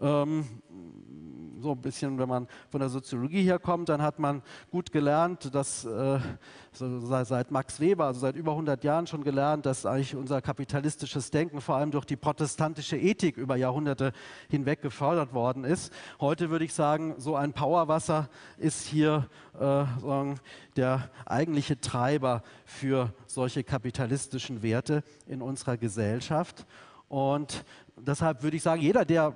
Ähm, 0.00 0.46
so 1.60 1.72
ein 1.72 1.80
bisschen, 1.80 2.18
wenn 2.18 2.28
man 2.28 2.48
von 2.68 2.80
der 2.80 2.88
Soziologie 2.88 3.42
herkommt, 3.42 3.88
dann 3.88 4.02
hat 4.02 4.18
man 4.18 4.42
gut 4.70 4.92
gelernt, 4.92 5.54
dass 5.54 5.84
äh, 5.84 6.18
so 6.72 7.00
seit 7.24 7.50
Max 7.50 7.80
Weber, 7.80 8.06
also 8.06 8.20
seit 8.20 8.36
über 8.36 8.52
100 8.52 8.84
Jahren 8.84 9.06
schon 9.06 9.24
gelernt, 9.24 9.66
dass 9.66 9.86
eigentlich 9.86 10.14
unser 10.14 10.40
kapitalistisches 10.40 11.30
Denken 11.30 11.60
vor 11.60 11.76
allem 11.76 11.90
durch 11.90 12.04
die 12.04 12.16
protestantische 12.16 12.96
Ethik 12.96 13.36
über 13.36 13.56
Jahrhunderte 13.56 14.12
hinweg 14.48 14.82
gefördert 14.82 15.34
worden 15.34 15.64
ist. 15.64 15.92
Heute 16.20 16.50
würde 16.50 16.64
ich 16.64 16.74
sagen, 16.74 17.14
so 17.18 17.36
ein 17.36 17.52
Powerwasser 17.52 18.28
ist 18.58 18.86
hier 18.86 19.28
äh, 19.58 19.84
der 20.76 21.10
eigentliche 21.26 21.80
Treiber 21.80 22.42
für 22.64 23.12
solche 23.26 23.64
kapitalistischen 23.64 24.62
Werte 24.62 25.02
in 25.26 25.42
unserer 25.42 25.76
Gesellschaft. 25.76 26.66
Und 27.08 27.64
deshalb 27.96 28.42
würde 28.42 28.56
ich 28.56 28.62
sagen, 28.62 28.82
jeder, 28.82 29.04
der 29.04 29.32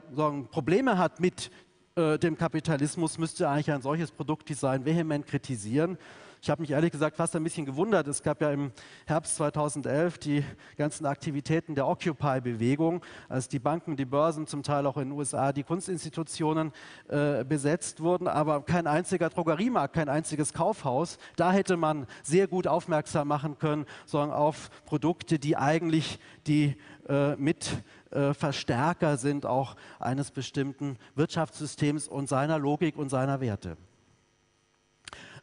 Probleme 0.50 0.98
hat 0.98 1.20
mit 1.20 1.50
äh, 1.94 2.18
dem 2.18 2.36
Kapitalismus, 2.36 3.18
müsste 3.18 3.48
eigentlich 3.48 3.70
ein 3.70 3.82
solches 3.82 4.10
Produktdesign 4.10 4.84
vehement 4.84 5.26
kritisieren. 5.26 5.98
Ich 6.40 6.50
habe 6.50 6.60
mich 6.60 6.72
ehrlich 6.72 6.90
gesagt 6.90 7.16
fast 7.16 7.36
ein 7.36 7.44
bisschen 7.44 7.66
gewundert. 7.66 8.08
Es 8.08 8.20
gab 8.20 8.40
ja 8.40 8.50
im 8.50 8.72
Herbst 9.06 9.36
2011 9.36 10.18
die 10.18 10.44
ganzen 10.76 11.06
Aktivitäten 11.06 11.76
der 11.76 11.86
Occupy-Bewegung, 11.86 13.00
als 13.28 13.46
die 13.46 13.60
Banken, 13.60 13.96
die 13.96 14.04
Börsen, 14.04 14.48
zum 14.48 14.64
Teil 14.64 14.86
auch 14.86 14.96
in 14.96 15.10
den 15.10 15.12
USA 15.12 15.52
die 15.52 15.62
Kunstinstitutionen 15.62 16.72
äh, 17.08 17.44
besetzt 17.44 18.00
wurden, 18.00 18.26
aber 18.26 18.62
kein 18.62 18.88
einziger 18.88 19.28
Drogeriemarkt, 19.28 19.94
kein 19.94 20.08
einziges 20.08 20.52
Kaufhaus. 20.52 21.18
Da 21.36 21.52
hätte 21.52 21.76
man 21.76 22.08
sehr 22.24 22.48
gut 22.48 22.66
aufmerksam 22.66 23.28
machen 23.28 23.56
können, 23.58 23.86
sondern 24.04 24.32
auf 24.32 24.68
Produkte, 24.84 25.38
die 25.38 25.56
eigentlich 25.56 26.18
die 26.48 26.76
äh, 27.08 27.36
mit 27.36 27.84
äh, 28.12 28.34
Verstärker 28.34 29.16
sind 29.16 29.46
auch 29.46 29.76
eines 29.98 30.30
bestimmten 30.30 30.96
Wirtschaftssystems 31.14 32.08
und 32.08 32.28
seiner 32.28 32.58
Logik 32.58 32.96
und 32.96 33.08
seiner 33.08 33.40
Werte. 33.40 33.76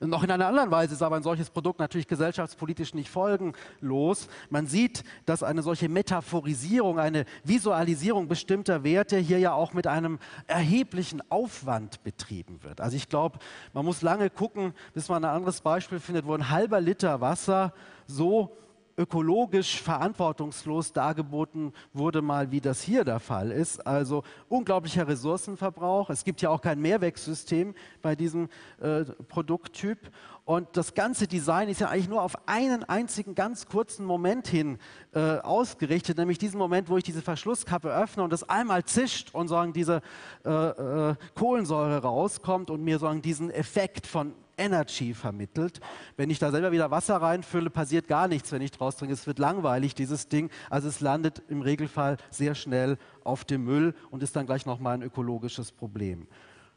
Noch 0.02 0.24
in 0.24 0.32
einer 0.32 0.48
anderen 0.48 0.72
Weise 0.72 0.94
ist 0.94 1.02
aber 1.02 1.18
ein 1.18 1.24
solches 1.24 1.50
Produkt 1.50 1.80
natürlich 1.80 2.08
gesellschaftspolitisch 2.08 2.94
nicht 2.94 3.10
folgenlos. 3.10 4.30
Man 4.50 4.66
sieht, 4.66 5.04
dass 5.26 5.44
eine 5.44 5.62
solche 5.62 5.90
Metaphorisierung, 5.90 7.00
eine 7.00 7.26
Visualisierung 7.44 8.30
bestimmter 8.30 8.86
Werte 8.86 9.18
hier 9.18 9.40
ja 9.40 9.52
auch 9.52 9.74
mit 9.74 9.88
einem 9.88 10.20
erheblichen 10.48 11.22
Aufwand 11.30 12.02
betrieben 12.04 12.64
wird. 12.64 12.80
Also 12.80 12.96
ich 12.96 13.10
glaube, 13.10 13.40
man 13.74 13.84
muss 13.84 14.02
lange 14.02 14.30
gucken, 14.30 14.74
bis 14.94 15.10
man 15.10 15.26
ein 15.26 15.36
anderes 15.36 15.60
Beispiel 15.60 16.00
findet, 16.00 16.26
wo 16.26 16.34
ein 16.34 16.50
halber 16.50 16.80
Liter 16.80 17.20
Wasser 17.20 17.74
so 18.08 18.56
ökologisch 19.00 19.82
verantwortungslos 19.82 20.92
dargeboten 20.92 21.72
wurde, 21.94 22.22
mal 22.22 22.52
wie 22.52 22.60
das 22.60 22.82
hier 22.82 23.06
der 23.06 23.22
Fall 23.22 23.50
ist. 23.50 23.88
Also 23.88 24.24
unglaublicher 24.50 25.08
Ressourcenverbrauch. 25.08 26.10
Es 26.10 26.26
gibt 26.26 26.42
ja 26.42 26.50
auch 26.50 26.62
kein 26.62 26.82
Mehrwegsystem 26.82 27.74
bei 28.02 28.18
diesem 28.18 28.50
äh, 28.82 29.06
Produkttyp. 29.30 30.12
Und 30.50 30.68
das 30.78 30.96
ganze 30.96 31.28
Design 31.28 31.70
ist 31.70 31.80
ja 31.80 31.90
eigentlich 31.90 32.10
nur 32.10 32.24
auf 32.24 32.36
einen 32.48 32.84
einzigen 32.84 33.36
ganz 33.36 33.68
kurzen 33.68 34.04
Moment 34.04 34.48
hin 34.48 34.80
äh, 35.14 35.38
ausgerichtet, 35.38 36.18
nämlich 36.18 36.40
diesen 36.40 36.58
Moment, 36.58 36.90
wo 36.90 36.98
ich 36.98 37.04
diese 37.04 37.22
Verschlusskappe 37.22 37.94
öffne 37.94 38.24
und 38.24 38.34
das 38.34 38.50
einmal 38.50 38.84
zischt 38.84 39.30
und 39.36 39.48
sagen, 39.48 39.74
diese 39.74 40.02
äh, 40.44 40.50
äh 40.50 41.16
Kohlensäure 41.36 42.02
rauskommt 42.02 42.72
und 42.72 42.84
mir 42.84 42.98
sagen, 42.98 43.22
diesen 43.22 43.52
Effekt 43.52 44.08
von 44.08 44.34
Energy 44.58 45.14
vermittelt. 45.14 45.82
Wenn 46.18 46.32
ich 46.32 46.40
da 46.40 46.50
selber 46.50 46.72
wieder 46.72 46.90
Wasser 46.90 47.18
reinfülle, 47.18 47.70
passiert 47.70 48.08
gar 48.08 48.28
nichts, 48.28 48.52
wenn 48.52 48.64
ich 48.64 48.72
draus 48.72 48.96
trinke. 48.96 49.14
Es 49.14 49.28
wird 49.28 49.38
langweilig, 49.38 49.94
dieses 49.94 50.30
Ding. 50.30 50.50
Also 50.72 50.88
es 50.88 51.00
landet 51.00 51.44
im 51.48 51.62
Regelfall 51.62 52.18
sehr 52.32 52.56
schnell 52.56 52.98
auf 53.24 53.46
dem 53.46 53.66
Müll 53.66 53.94
und 54.10 54.24
ist 54.24 54.36
dann 54.36 54.48
gleich 54.48 54.66
nochmal 54.66 54.96
ein 54.96 55.04
ökologisches 55.04 55.72
Problem. 55.72 56.28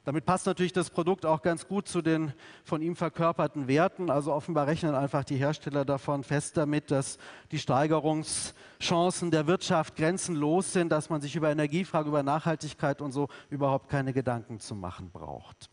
Damit 0.04 0.24
passt 0.24 0.46
natürlich 0.46 0.72
das 0.72 0.90
Produkt 0.90 1.24
auch 1.24 1.42
ganz 1.42 1.68
gut 1.68 1.86
zu 1.86 2.02
den 2.02 2.32
von 2.64 2.82
ihm 2.82 2.96
verkörperten 2.96 3.68
Werten. 3.68 4.10
Also 4.10 4.32
offenbar 4.32 4.66
rechnen 4.66 4.96
einfach 4.96 5.22
die 5.22 5.36
Hersteller 5.36 5.84
davon 5.84 6.24
fest 6.24 6.56
damit, 6.56 6.90
dass 6.90 7.18
die 7.52 7.60
Steigerungschancen 7.60 9.30
der 9.30 9.46
Wirtschaft 9.46 9.94
grenzenlos 9.94 10.72
sind, 10.72 10.90
dass 10.90 11.08
man 11.08 11.20
sich 11.20 11.36
über 11.36 11.50
Energiefrage, 11.50 12.08
über 12.08 12.24
Nachhaltigkeit 12.24 13.00
und 13.00 13.12
so 13.12 13.28
überhaupt 13.48 13.88
keine 13.88 14.12
Gedanken 14.12 14.58
zu 14.58 14.74
machen 14.74 15.10
braucht. 15.12 15.70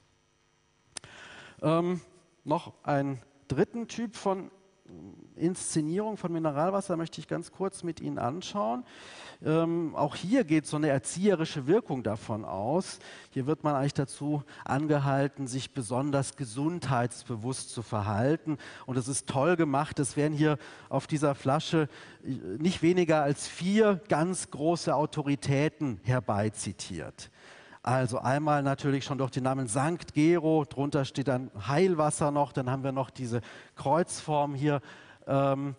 Ähm, 1.64 2.00
noch 2.44 2.74
einen 2.84 3.22
dritten 3.48 3.88
Typ 3.88 4.16
von 4.16 4.52
Inszenierung 5.36 6.18
von 6.18 6.32
Mineralwasser 6.32 6.98
möchte 6.98 7.22
ich 7.22 7.28
ganz 7.28 7.52
kurz 7.52 7.84
mit 7.84 8.02
Ihnen 8.02 8.20
anschauen. 8.20 8.84
Ähm, 9.44 9.96
auch 9.96 10.16
hier 10.16 10.44
geht 10.44 10.68
so 10.68 10.76
eine 10.76 10.90
erzieherische 10.90 11.66
Wirkung 11.66 12.04
davon 12.04 12.44
aus. 12.44 13.00
Hier 13.32 13.48
wird 13.48 13.64
man 13.64 13.76
eigentlich 13.76 13.94
dazu 13.94 14.44
angehalten, 14.66 15.48
sich 15.48 15.72
besonders 15.72 16.36
gesundheitsbewusst 16.36 17.70
zu 17.70 17.82
verhalten. 17.82 18.58
Und 18.86 18.98
es 18.98 19.08
ist 19.08 19.28
toll 19.28 19.56
gemacht. 19.56 19.98
Es 20.00 20.18
werden 20.18 20.34
hier 20.34 20.58
auf 20.90 21.08
dieser 21.08 21.36
Flasche 21.36 21.88
äh, 22.24 22.30
nicht 22.62 22.82
weniger 22.82 23.24
als 23.24 23.48
vier 23.48 24.02
ganz 24.10 24.52
große 24.52 24.94
Autoritäten 24.94 26.02
herbeizitiert. 26.04 27.32
Also 27.82 28.20
einmal 28.20 28.62
natürlich 28.62 29.06
schon 29.06 29.18
durch 29.18 29.32
den 29.32 29.44
Namen 29.44 29.68
Sankt 29.68 30.14
Gero, 30.14 30.66
drunter 30.66 31.06
steht 31.06 31.30
dann 31.30 31.50
Heilwasser 31.66 32.30
noch, 32.30 32.52
dann 32.52 32.70
haben 32.70 32.84
wir 32.84 32.92
noch 32.92 33.10
diese 33.10 33.40
Kreuzform 33.76 34.54
hier, 34.54 34.82
ähm, 35.28 35.76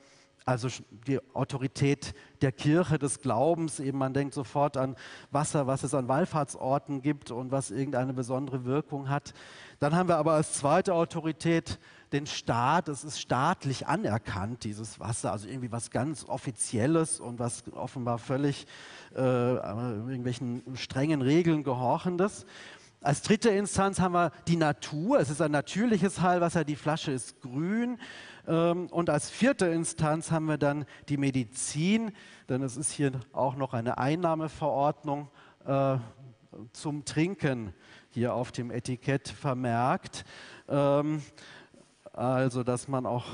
also 0.46 0.68
die 1.06 1.20
Autorität 1.34 2.14
der 2.40 2.52
Kirche 2.52 2.98
des 2.98 3.20
Glaubens, 3.20 3.80
eben 3.80 3.98
man 3.98 4.14
denkt 4.14 4.32
sofort 4.32 4.78
an 4.78 4.96
Wasser, 5.30 5.66
was 5.66 5.82
es 5.82 5.92
an 5.92 6.08
Wallfahrtsorten 6.08 7.02
gibt 7.02 7.30
und 7.30 7.52
was 7.52 7.70
irgendeine 7.70 8.14
besondere 8.14 8.64
Wirkung 8.64 9.10
hat. 9.10 9.34
Dann 9.78 9.94
haben 9.94 10.08
wir 10.08 10.16
aber 10.16 10.32
als 10.32 10.54
zweite 10.54 10.94
Autorität 10.94 11.78
den 12.12 12.26
Staat. 12.26 12.88
Es 12.88 13.04
ist 13.04 13.20
staatlich 13.20 13.86
anerkannt, 13.86 14.64
dieses 14.64 15.00
Wasser, 15.00 15.32
also 15.32 15.48
irgendwie 15.48 15.72
was 15.72 15.90
ganz 15.90 16.24
Offizielles 16.24 17.20
und 17.20 17.38
was 17.38 17.64
offenbar 17.72 18.18
völlig 18.18 18.66
äh, 19.14 19.20
irgendwelchen 19.20 20.62
strengen 20.76 21.22
Regeln 21.22 21.62
gehorchendes. 21.62 22.46
Als 23.02 23.22
dritte 23.22 23.48
Instanz 23.48 23.98
haben 23.98 24.12
wir 24.12 24.30
die 24.46 24.56
Natur. 24.56 25.20
Es 25.20 25.30
ist 25.30 25.40
ein 25.40 25.52
natürliches 25.52 26.20
Heilwasser. 26.20 26.64
Die 26.64 26.76
Flasche 26.76 27.12
ist 27.12 27.40
grün. 27.40 27.98
Ähm, 28.46 28.88
und 28.88 29.08
als 29.08 29.30
vierte 29.30 29.66
Instanz 29.66 30.30
haben 30.30 30.46
wir 30.46 30.58
dann 30.58 30.84
die 31.08 31.16
Medizin, 31.16 32.12
denn 32.50 32.62
es 32.62 32.76
ist 32.76 32.90
hier 32.90 33.12
auch 33.32 33.56
noch 33.56 33.72
eine 33.72 33.96
Einnahmeverordnung 33.96 35.28
äh, 35.64 35.96
zum 36.72 37.04
Trinken 37.04 37.72
hier 38.10 38.34
auf 38.34 38.52
dem 38.52 38.70
Etikett 38.70 39.28
vermerkt. 39.28 40.24
Also, 42.20 42.64
dass 42.64 42.86
man 42.86 43.06
auch 43.06 43.24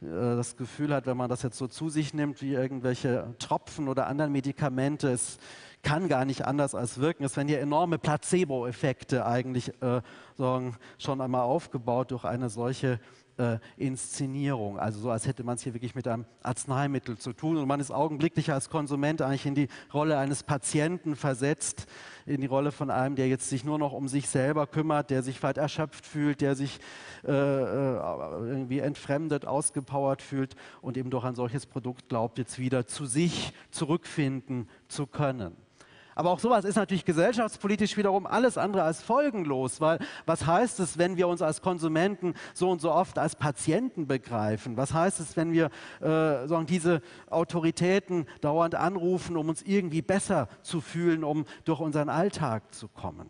äh, 0.00 0.06
das 0.10 0.56
Gefühl 0.56 0.92
hat, 0.92 1.06
wenn 1.06 1.16
man 1.16 1.30
das 1.30 1.42
jetzt 1.42 1.56
so 1.56 1.68
zu 1.68 1.88
sich 1.90 2.12
nimmt, 2.12 2.42
wie 2.42 2.54
irgendwelche 2.54 3.36
Tropfen 3.38 3.86
oder 3.86 4.08
anderen 4.08 4.32
Medikamente, 4.32 5.10
es 5.10 5.38
kann 5.84 6.08
gar 6.08 6.24
nicht 6.24 6.44
anders 6.44 6.74
als 6.74 6.98
wirken. 6.98 7.22
Es 7.22 7.36
werden 7.36 7.46
hier 7.46 7.60
enorme 7.60 7.98
Placebo-Effekte 7.98 9.24
eigentlich 9.26 9.72
äh, 9.80 10.00
schon 10.36 11.20
einmal 11.20 11.42
aufgebaut 11.42 12.10
durch 12.10 12.24
eine 12.24 12.50
solche 12.50 12.98
äh, 13.38 13.58
Inszenierung. 13.76 14.78
Also 14.78 15.00
so, 15.00 15.10
als 15.10 15.26
hätte 15.26 15.44
man 15.44 15.56
es 15.56 15.62
hier 15.62 15.74
wirklich 15.74 15.94
mit 15.94 16.06
einem 16.08 16.26
Arzneimittel 16.42 17.18
zu 17.18 17.32
tun. 17.32 17.56
Und 17.56 17.66
man 17.66 17.80
ist 17.80 17.90
augenblicklich 17.90 18.52
als 18.52 18.70
Konsument 18.70 19.22
eigentlich 19.22 19.46
in 19.46 19.54
die 19.54 19.68
Rolle 19.92 20.18
eines 20.18 20.42
Patienten 20.42 21.16
versetzt, 21.16 21.86
in 22.26 22.40
die 22.40 22.46
Rolle 22.46 22.72
von 22.72 22.90
einem, 22.90 23.16
der 23.16 23.28
jetzt 23.28 23.48
sich 23.48 23.64
nur 23.64 23.78
noch 23.78 23.92
um 23.92 24.08
sich 24.08 24.28
selber 24.28 24.66
kümmert, 24.66 25.10
der 25.10 25.22
sich 25.22 25.38
vielleicht 25.38 25.58
erschöpft 25.58 26.06
fühlt, 26.06 26.40
der 26.40 26.54
sich 26.54 26.78
äh, 27.24 27.30
äh 27.30 28.02
irgendwie 28.52 28.80
entfremdet, 28.80 29.46
ausgepowert 29.46 30.22
fühlt 30.22 30.54
und 30.80 30.96
eben 30.96 31.10
durch 31.10 31.24
ein 31.24 31.34
solches 31.34 31.66
Produkt 31.66 32.08
glaubt, 32.08 32.38
jetzt 32.38 32.58
wieder 32.58 32.86
zu 32.86 33.06
sich 33.06 33.52
zurückfinden 33.70 34.68
zu 34.88 35.06
können. 35.06 35.56
Aber 36.14 36.30
auch 36.30 36.38
sowas 36.38 36.64
ist 36.64 36.76
natürlich 36.76 37.04
gesellschaftspolitisch 37.04 37.96
wiederum 37.96 38.26
alles 38.26 38.58
andere 38.58 38.82
als 38.82 39.02
folgenlos, 39.02 39.80
weil 39.80 39.98
was 40.26 40.46
heißt 40.46 40.80
es, 40.80 40.98
wenn 40.98 41.16
wir 41.16 41.28
uns 41.28 41.42
als 41.42 41.62
Konsumenten 41.62 42.34
so 42.54 42.70
und 42.70 42.80
so 42.80 42.92
oft 42.92 43.18
als 43.18 43.36
Patienten 43.36 44.06
begreifen? 44.06 44.76
Was 44.76 44.92
heißt 44.92 45.20
es, 45.20 45.36
wenn 45.36 45.52
wir 45.52 45.66
äh, 46.00 46.46
sagen, 46.46 46.66
diese 46.66 47.00
Autoritäten 47.30 48.26
dauernd 48.40 48.74
anrufen, 48.74 49.36
um 49.36 49.48
uns 49.48 49.62
irgendwie 49.62 50.02
besser 50.02 50.48
zu 50.62 50.80
fühlen, 50.80 51.24
um 51.24 51.44
durch 51.64 51.80
unseren 51.80 52.08
Alltag 52.08 52.74
zu 52.74 52.88
kommen? 52.88 53.28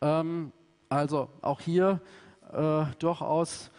Ähm, 0.00 0.52
also 0.88 1.28
auch 1.42 1.60
hier 1.60 2.00
äh, 2.52 2.84
durchaus 2.98 3.70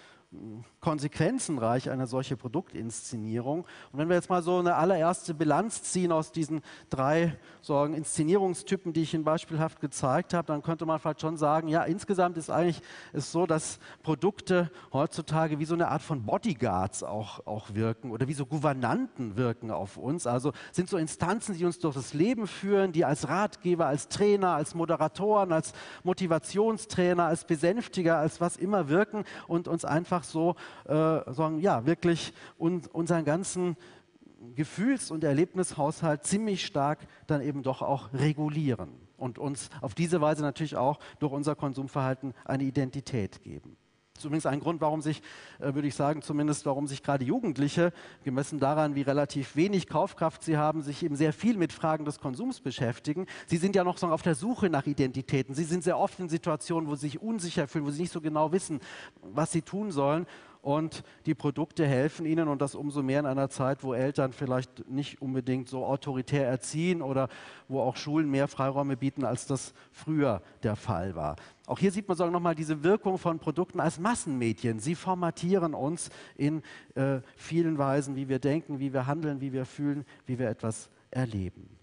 konsequenzenreich 0.82 1.90
eine 1.90 2.06
solche 2.06 2.36
Produktinszenierung. 2.36 3.62
Und 3.92 4.00
wenn 4.00 4.10
wir 4.10 4.16
jetzt 4.16 4.30
mal 4.30 4.44
so 4.44 4.58
eine 4.58 4.76
allererste 4.76 5.34
Bilanz 5.34 5.84
ziehen 5.84 6.12
aus 6.12 6.32
diesen 6.32 6.62
drei 6.90 7.38
sagen, 7.62 7.94
Inszenierungstypen, 7.94 8.92
die 8.92 9.04
ich 9.04 9.14
Ihnen 9.14 9.24
beispielhaft 9.24 9.80
gezeigt 9.80 10.34
habe, 10.34 10.48
dann 10.48 10.62
könnte 10.62 10.86
man 10.86 11.00
vielleicht 11.00 11.22
schon 11.22 11.38
sagen, 11.38 11.70
ja, 11.70 11.84
insgesamt 11.84 12.38
ist 12.38 12.50
eigentlich 12.50 12.82
ist 13.14 13.32
so, 13.32 13.46
dass 13.46 13.80
Produkte 14.04 14.70
heutzutage 14.92 15.60
wie 15.60 15.66
so 15.66 15.74
eine 15.74 15.88
Art 15.88 16.02
von 16.02 16.24
Bodyguards 16.24 17.04
auch, 17.04 17.46
auch 17.48 17.74
wirken 17.74 18.12
oder 18.12 18.28
wie 18.28 18.34
so 18.34 18.46
Gouvernanten 18.46 19.38
wirken 19.38 19.72
auf 19.72 19.98
uns. 19.98 20.28
Also 20.28 20.52
sind 20.72 20.90
so 20.90 20.98
Instanzen, 20.98 21.58
die 21.58 21.66
uns 21.66 21.80
durch 21.80 21.96
das 21.96 22.14
Leben 22.14 22.48
führen, 22.48 22.92
die 22.92 23.06
als 23.06 23.30
Ratgeber, 23.30 23.88
als 23.88 24.10
Trainer, 24.10 24.52
als 24.52 24.76
Moderatoren, 24.76 25.54
als 25.54 25.74
Motivationstrainer, 26.04 27.26
als 27.26 27.46
Besänftiger, 27.46 28.18
als 28.18 28.42
was 28.42 28.58
immer 28.58 28.90
wirken 28.90 29.24
und 29.48 29.68
uns 29.68 29.86
einfach 29.86 30.17
einfach 30.18 30.24
so 30.24 30.56
äh, 30.86 31.32
sagen, 31.34 31.60
ja, 31.60 31.86
wirklich 31.86 32.34
un 32.58 32.82
unseren 32.92 33.24
ganzen 33.26 33.78
Gefühls- 34.56 35.12
und 35.12 35.24
Erlebnishaushalt 35.24 36.24
ziemlich 36.24 36.66
stark 36.66 37.00
dann 37.28 37.42
eben 37.42 37.64
doch 37.64 37.82
auch 37.82 38.14
regulieren 38.14 38.90
und 39.18 39.40
uns 39.40 39.70
auf 39.82 39.96
diese 39.96 40.22
Weise 40.22 40.42
natürlich 40.42 40.76
auch 40.76 41.00
durch 41.20 41.32
unser 41.32 41.56
Konsumverhalten 41.56 42.34
eine 42.46 42.64
Identität 42.64 43.44
geben. 43.44 43.78
Das 44.18 44.24
ist 44.24 44.26
übrigens 44.26 44.48
ein 44.48 44.60
Grund, 44.60 44.82
warum 44.82 45.02
sich, 45.02 45.22
äh, 45.60 45.76
würde 45.76 45.88
ich 45.88 45.94
sagen, 45.94 46.24
zumindest 46.24 46.66
warum 46.66 46.88
sich 46.88 47.04
gerade 47.04 47.24
Jugendliche, 47.24 47.94
gemessen 48.24 48.60
daran, 48.60 48.96
wie 48.96 49.04
relativ 49.04 49.56
wenig 49.56 49.86
Kaufkraft 49.86 50.44
sie 50.44 50.58
haben, 50.58 50.82
sich 50.82 51.04
eben 51.04 51.16
sehr 51.16 51.34
viel 51.34 51.56
mit 51.56 51.72
Fragen 51.72 52.04
des 52.04 52.20
Konsums 52.20 52.60
beschäftigen. 52.60 53.28
Sie 53.46 53.58
sind 53.58 53.76
ja 53.76 53.84
noch 53.84 54.00
so 54.00 54.08
auf 54.08 54.24
der 54.24 54.34
Suche 54.34 54.72
nach 54.72 54.88
Identitäten. 54.88 55.54
Sie 55.54 55.66
sind 55.66 55.84
sehr 55.84 56.00
oft 56.00 56.20
in 56.20 56.30
Situationen, 56.30 56.90
wo 56.90 56.96
sie 56.96 57.02
sich 57.02 57.22
unsicher 57.22 57.68
fühlen, 57.68 57.86
wo 57.86 57.92
sie 57.92 58.02
nicht 58.02 58.12
so 58.12 58.20
genau 58.20 58.52
wissen, 58.52 58.80
was 59.22 59.52
sie 59.52 59.62
tun 59.62 59.92
sollen 59.92 60.26
und 60.62 61.04
die 61.26 61.36
Produkte 61.36 61.86
helfen 61.86 62.26
ihnen 62.26 62.48
und 62.48 62.62
das 62.62 62.76
umso 62.76 63.04
mehr 63.04 63.20
in 63.20 63.26
einer 63.26 63.50
Zeit, 63.50 63.84
wo 63.84 63.94
Eltern 63.94 64.34
vielleicht 64.34 64.90
nicht 64.90 65.22
unbedingt 65.22 65.70
so 65.70 65.86
autoritär 65.86 66.48
erziehen 66.48 67.02
oder 67.02 67.30
wo 67.68 67.82
auch 67.82 67.96
Schulen 67.96 68.30
mehr 68.30 68.48
Freiräume 68.48 68.98
bieten, 68.98 69.26
als 69.26 69.46
das 69.48 69.74
früher 69.92 70.42
der 70.64 70.76
Fall 70.76 71.16
war. 71.16 71.36
Auch 71.66 71.80
hier 71.80 71.92
sieht 71.92 72.08
man 72.08 72.16
sogar 72.16 72.32
nochmal 72.32 72.56
diese 72.56 72.84
Wirkung 72.84 73.18
von 73.18 73.40
Produkten 73.40 73.80
als 73.80 74.00
Massenmedien. 74.00 74.80
Sie 74.80 74.96
formatieren 74.96 75.74
uns 75.74 76.10
in 76.36 76.62
äh, 76.96 77.20
vielen 77.36 77.78
Weisen, 77.78 78.16
wie 78.16 78.30
wir 78.30 78.40
denken, 78.40 78.80
wie 78.80 78.94
wir 78.94 79.06
handeln, 79.06 79.42
wie 79.42 79.54
wir 79.54 79.66
fühlen, 79.66 80.06
wie 80.26 80.40
wir 80.40 80.50
etwas 80.50 80.90
erleben. 81.12 81.77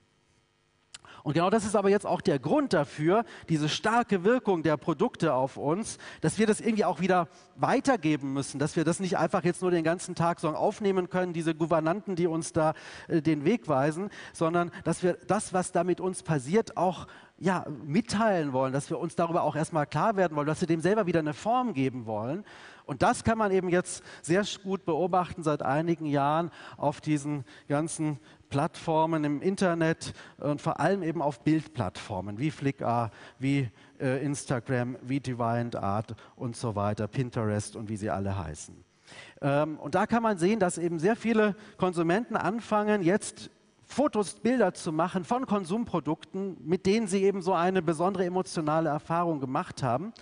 Und 1.25 1.33
genau 1.33 1.49
das 1.49 1.65
ist 1.65 1.75
aber 1.75 1.89
jetzt 1.89 2.05
auch 2.05 2.21
der 2.21 2.39
Grund 2.39 2.75
dafür, 2.75 3.25
diese 3.49 3.71
starke 3.71 4.25
Wirkung 4.25 4.63
der 4.63 4.77
Produkte 4.77 5.33
auf 5.33 5.57
uns, 5.57 5.97
dass 6.21 6.39
wir 6.39 6.47
das 6.47 6.61
irgendwie 6.61 6.85
auch 6.85 7.01
wieder 7.01 7.29
weitergeben 7.57 8.35
müssen, 8.35 8.59
dass 8.59 8.77
wir 8.77 8.85
das 8.85 9.01
nicht 9.01 9.17
einfach 9.17 9.43
jetzt 9.43 9.63
nur 9.63 9.71
den 9.71 9.85
ganzen 9.85 10.15
Tag 10.15 10.39
so 10.39 10.51
aufnehmen 10.51 11.09
können, 11.09 11.33
diese 11.33 11.55
Gouvernanten, 11.55 12.15
die 12.15 12.27
uns 12.27 12.53
da 12.53 12.75
äh, 13.09 13.23
den 13.23 13.47
Weg 13.47 13.69
weisen, 13.69 14.11
sondern 14.35 14.71
dass 14.85 15.03
wir 15.03 15.15
das, 15.27 15.55
was 15.55 15.73
da 15.73 15.83
mit 15.83 15.99
uns 15.99 16.23
passiert, 16.23 16.77
auch 16.77 17.07
ja, 17.39 17.65
mitteilen 17.85 18.53
wollen, 18.53 18.75
dass 18.75 18.91
wir 18.91 18.99
uns 18.99 19.17
darüber 19.17 19.45
auch 19.45 19.57
erstmal 19.57 19.87
klar 19.87 20.17
werden 20.17 20.37
wollen, 20.37 20.47
dass 20.47 20.61
wir 20.61 20.69
dem 20.69 20.83
selber 20.83 21.07
wieder 21.07 21.21
eine 21.21 21.33
Form 21.33 21.73
geben 21.73 22.05
wollen. 22.05 22.45
Und 22.87 23.03
das 23.03 23.25
kann 23.25 23.39
man 23.39 23.51
eben 23.51 23.69
jetzt 23.69 24.03
sehr 24.23 24.45
gut 24.63 24.85
beobachten 24.85 25.43
seit 25.43 25.63
einigen 25.63 26.07
Jahren 26.07 26.51
auf 26.77 27.01
diesen 27.01 27.45
ganzen 27.69 28.19
Plattformen 28.51 29.25
im 29.25 29.43
Internet 29.43 30.13
und 30.39 30.61
vor 30.61 30.79
allem 30.79 31.03
eben 31.03 31.23
auf 31.23 31.41
Bildplattformen 31.41 32.39
wie 32.39 32.51
Flickr, 32.51 33.11
wie 33.39 33.71
äh, 33.99 34.25
Instagram, 34.25 34.97
wie 35.03 35.19
DeviantArt 35.19 36.15
und 36.37 36.57
so 36.57 36.77
weiter, 36.77 37.09
Pinterest 37.09 37.75
und 37.75 37.89
wie 37.89 37.97
sie 37.97 38.11
alle 38.11 38.39
heißen. 38.39 38.77
Ähm, 39.41 39.79
und 39.79 39.95
da 39.95 40.07
kann 40.07 40.23
man 40.23 40.39
sehen, 40.39 40.61
dass 40.61 40.79
eben 40.79 40.99
sehr 40.99 41.17
viele 41.17 41.57
Konsumenten 41.79 42.37
anfangen, 42.37 43.03
jetzt 43.03 43.51
Fotos, 43.87 44.35
Bilder 44.35 44.73
zu 44.73 44.93
machen 44.93 45.25
von 45.25 45.47
Konsumprodukten, 45.47 46.57
mit 46.65 46.87
denen 46.87 47.07
sie 47.07 47.23
eben 47.23 47.43
so 47.43 47.53
eine 47.53 47.83
besondere 47.83 48.25
emotionale 48.25 48.89
Erfahrung 48.89 49.41
gemacht 49.41 49.83
haben 49.83 50.13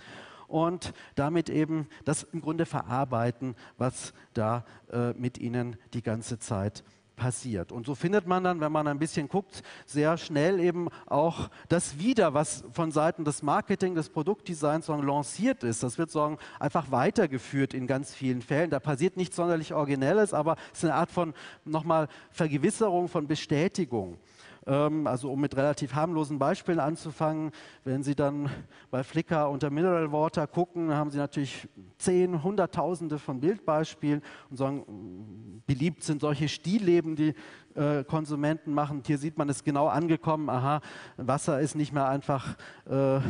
und 0.53 0.93
damit 1.15 1.49
eben 1.49 1.87
das 2.05 2.21
im 2.21 2.39
Grunde 2.39 2.67
verarbeiten, 2.67 3.55
was 3.79 4.13
da 4.35 4.63
äh, 4.91 5.13
mit 5.13 5.39
ihnen 5.39 5.77
die 5.95 6.03
ganze 6.03 6.37
Zeit 6.37 6.83
passiert. 7.15 7.71
Und 7.71 7.87
so 7.87 7.95
findet 7.95 8.27
man 8.27 8.43
dann, 8.43 8.59
wenn 8.59 8.71
man 8.71 8.87
ein 8.87 8.99
bisschen 8.99 9.27
guckt, 9.27 9.63
sehr 9.87 10.15
schnell 10.15 10.59
eben 10.59 10.89
auch 11.07 11.49
das 11.69 11.97
wieder, 11.97 12.35
was 12.35 12.63
von 12.71 12.91
Seiten 12.91 13.25
des 13.25 13.41
Marketing, 13.41 13.95
des 13.95 14.09
Produktdesigns 14.09 14.85
sagen, 14.85 15.01
lanciert 15.01 15.63
ist. 15.63 15.81
Das 15.81 15.97
wird 15.97 16.11
sagen, 16.11 16.37
einfach 16.59 16.91
weitergeführt 16.91 17.73
in 17.73 17.87
ganz 17.87 18.13
vielen 18.13 18.43
Fällen. 18.43 18.69
Da 18.69 18.79
passiert 18.79 19.17
nichts 19.17 19.35
sonderlich 19.35 19.73
Originelles, 19.73 20.35
aber 20.35 20.55
es 20.71 20.79
ist 20.79 20.85
eine 20.85 20.95
Art 20.95 21.09
von 21.09 21.33
nochmal 21.65 22.09
Vergewisserung, 22.29 23.07
von 23.07 23.27
Bestätigung. 23.27 24.19
Ähm, 24.65 25.07
also 25.07 25.31
um 25.31 25.41
mit 25.41 25.55
relativ 25.55 25.93
harmlosen 25.93 26.39
Beispielen 26.39 26.79
anzufangen, 26.79 27.51
wenn 27.83 28.03
Sie 28.03 28.15
dann 28.15 28.49
bei 28.91 29.03
Flickr 29.03 29.49
unter 29.49 29.69
Mineral 29.69 30.11
Water 30.11 30.47
gucken, 30.47 30.93
haben 30.93 31.11
Sie 31.11 31.17
natürlich 31.17 31.67
zehn, 31.97 32.43
hunderttausende 32.43 33.19
von 33.19 33.39
Bildbeispielen 33.39 34.21
und 34.49 34.57
sagen, 34.57 35.61
beliebt 35.65 36.03
sind 36.03 36.21
solche 36.21 36.47
Stillleben, 36.47 37.15
die 37.15 37.33
äh, 37.75 38.03
Konsumenten 38.03 38.73
machen. 38.73 39.01
Hier 39.05 39.17
sieht 39.17 39.37
man 39.37 39.49
es 39.49 39.63
genau 39.63 39.87
angekommen, 39.87 40.49
aha, 40.49 40.81
Wasser 41.17 41.59
ist 41.59 41.75
nicht 41.75 41.93
mehr 41.93 42.07
einfach 42.07 42.55
äh, 42.89 43.17
äh, 43.17 43.21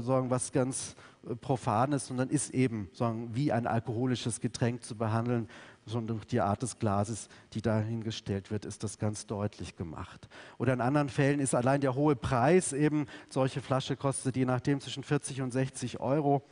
sagen, 0.00 0.30
was 0.30 0.52
ganz 0.52 0.94
äh, 1.28 1.34
Profanes, 1.34 2.06
sondern 2.06 2.28
ist 2.28 2.50
eben 2.54 2.88
sagen, 2.92 3.30
wie 3.32 3.52
ein 3.52 3.66
alkoholisches 3.66 4.40
Getränk 4.40 4.84
zu 4.84 4.96
behandeln 4.96 5.48
sondern 5.86 6.18
durch 6.18 6.26
die 6.26 6.40
Art 6.40 6.62
des 6.62 6.78
Glases, 6.78 7.28
die 7.52 7.62
dahingestellt 7.62 8.50
wird, 8.50 8.64
ist 8.64 8.82
das 8.84 8.98
ganz 8.98 9.26
deutlich 9.26 9.76
gemacht. 9.76 10.28
Oder 10.58 10.74
in 10.74 10.80
anderen 10.80 11.08
Fällen 11.08 11.40
ist 11.40 11.54
allein 11.54 11.80
der 11.80 11.94
hohe 11.94 12.16
Preis 12.16 12.72
eben, 12.72 13.06
solche 13.30 13.62
Flasche 13.62 13.96
kostet 13.96 14.36
je 14.36 14.44
nachdem 14.44 14.80
zwischen 14.80 15.04
40 15.04 15.42
und 15.42 15.52
60 15.52 16.00
Euro. 16.00 16.42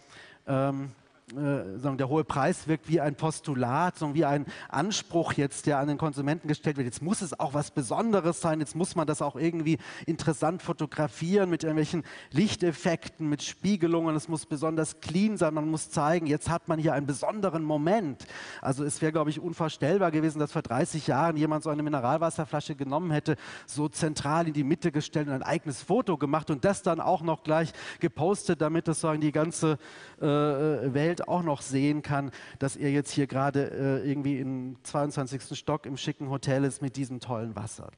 Ähm, 0.47 0.85
äh, 0.85 1.04
sagen, 1.33 1.97
der 1.97 2.11
hohe 2.11 2.23
Preis 2.23 2.69
wirkt 2.69 2.87
wie 2.87 3.01
ein 3.01 3.15
Postulat, 3.15 3.97
sagen, 3.97 4.15
wie 4.15 4.27
ein 4.27 4.45
Anspruch 4.69 5.33
jetzt, 5.33 5.65
der 5.67 5.79
an 5.79 5.89
den 5.89 5.97
Konsumenten 5.97 6.49
gestellt 6.49 6.77
wird. 6.77 6.85
Jetzt 6.85 7.01
muss 7.01 7.23
es 7.23 7.39
auch 7.41 7.55
was 7.55 7.71
Besonderes 7.71 8.43
sein, 8.43 8.61
jetzt 8.61 8.77
muss 8.77 8.95
man 8.95 9.07
das 9.07 9.23
auch 9.23 9.35
irgendwie 9.37 9.79
interessant 10.05 10.61
fotografieren 10.61 11.49
mit 11.49 11.63
irgendwelchen 11.63 12.05
Lichteffekten, 12.31 13.27
mit 13.27 13.43
Spiegelungen, 13.43 14.15
es 14.15 14.29
muss 14.29 14.45
besonders 14.45 15.01
clean 15.01 15.39
sein, 15.39 15.55
man 15.55 15.71
muss 15.71 15.91
zeigen, 15.91 16.27
jetzt 16.27 16.51
hat 16.51 16.69
man 16.69 16.79
hier 16.79 16.93
einen 16.93 17.07
besonderen 17.07 17.65
Moment. 17.65 18.27
Also 18.61 18.85
es 18.85 19.01
wäre, 19.01 19.13
glaube 19.13 19.31
ich, 19.31 19.41
unvorstellbar 19.41 20.11
gewesen, 20.11 20.39
dass 20.39 20.53
vor 20.53 20.63
30 20.63 21.07
Jahren 21.07 21.39
jemand 21.39 21.65
so 21.65 21.71
eine 21.71 21.83
Mineralwasserflasche 21.83 22.75
genommen 22.75 23.11
hätte, 23.11 23.37
so 23.67 23.89
zentral 23.89 24.47
in 24.47 24.53
die 24.53 24.65
Mitte 24.65 24.93
gestellt 24.93 25.29
und 25.29 25.35
ein 25.35 25.43
eigenes 25.43 25.83
Foto 25.83 26.19
gemacht 26.19 26.51
und 26.51 26.67
das 26.67 26.83
dann 26.83 27.01
auch 27.01 27.23
noch 27.23 27.45
gleich 27.45 27.73
gepostet, 28.01 28.61
damit 28.61 28.89
das 28.89 29.01
sagen 29.01 29.23
die 29.23 29.33
ganze 29.33 29.79
äh, 30.21 30.25
Welt 30.27 31.14
Welt 31.15 31.29
auch 31.29 31.43
noch 31.43 31.63
sehen 31.63 32.03
kann, 32.03 32.33
dass 32.59 32.75
er 32.77 32.91
jetzt 32.91 33.13
hier 33.13 33.27
gerade 33.29 33.71
äh, 34.03 34.09
irgendwie 34.09 34.39
im 34.39 34.77
22. 34.83 35.57
Stock 35.57 35.87
im 35.87 35.97
schicken 35.97 36.29
Hotel 36.29 36.65
ist 36.65 36.83
mit 36.83 36.97
diesem 36.97 37.21
tollen 37.21 37.55
Wasser. 37.55 37.91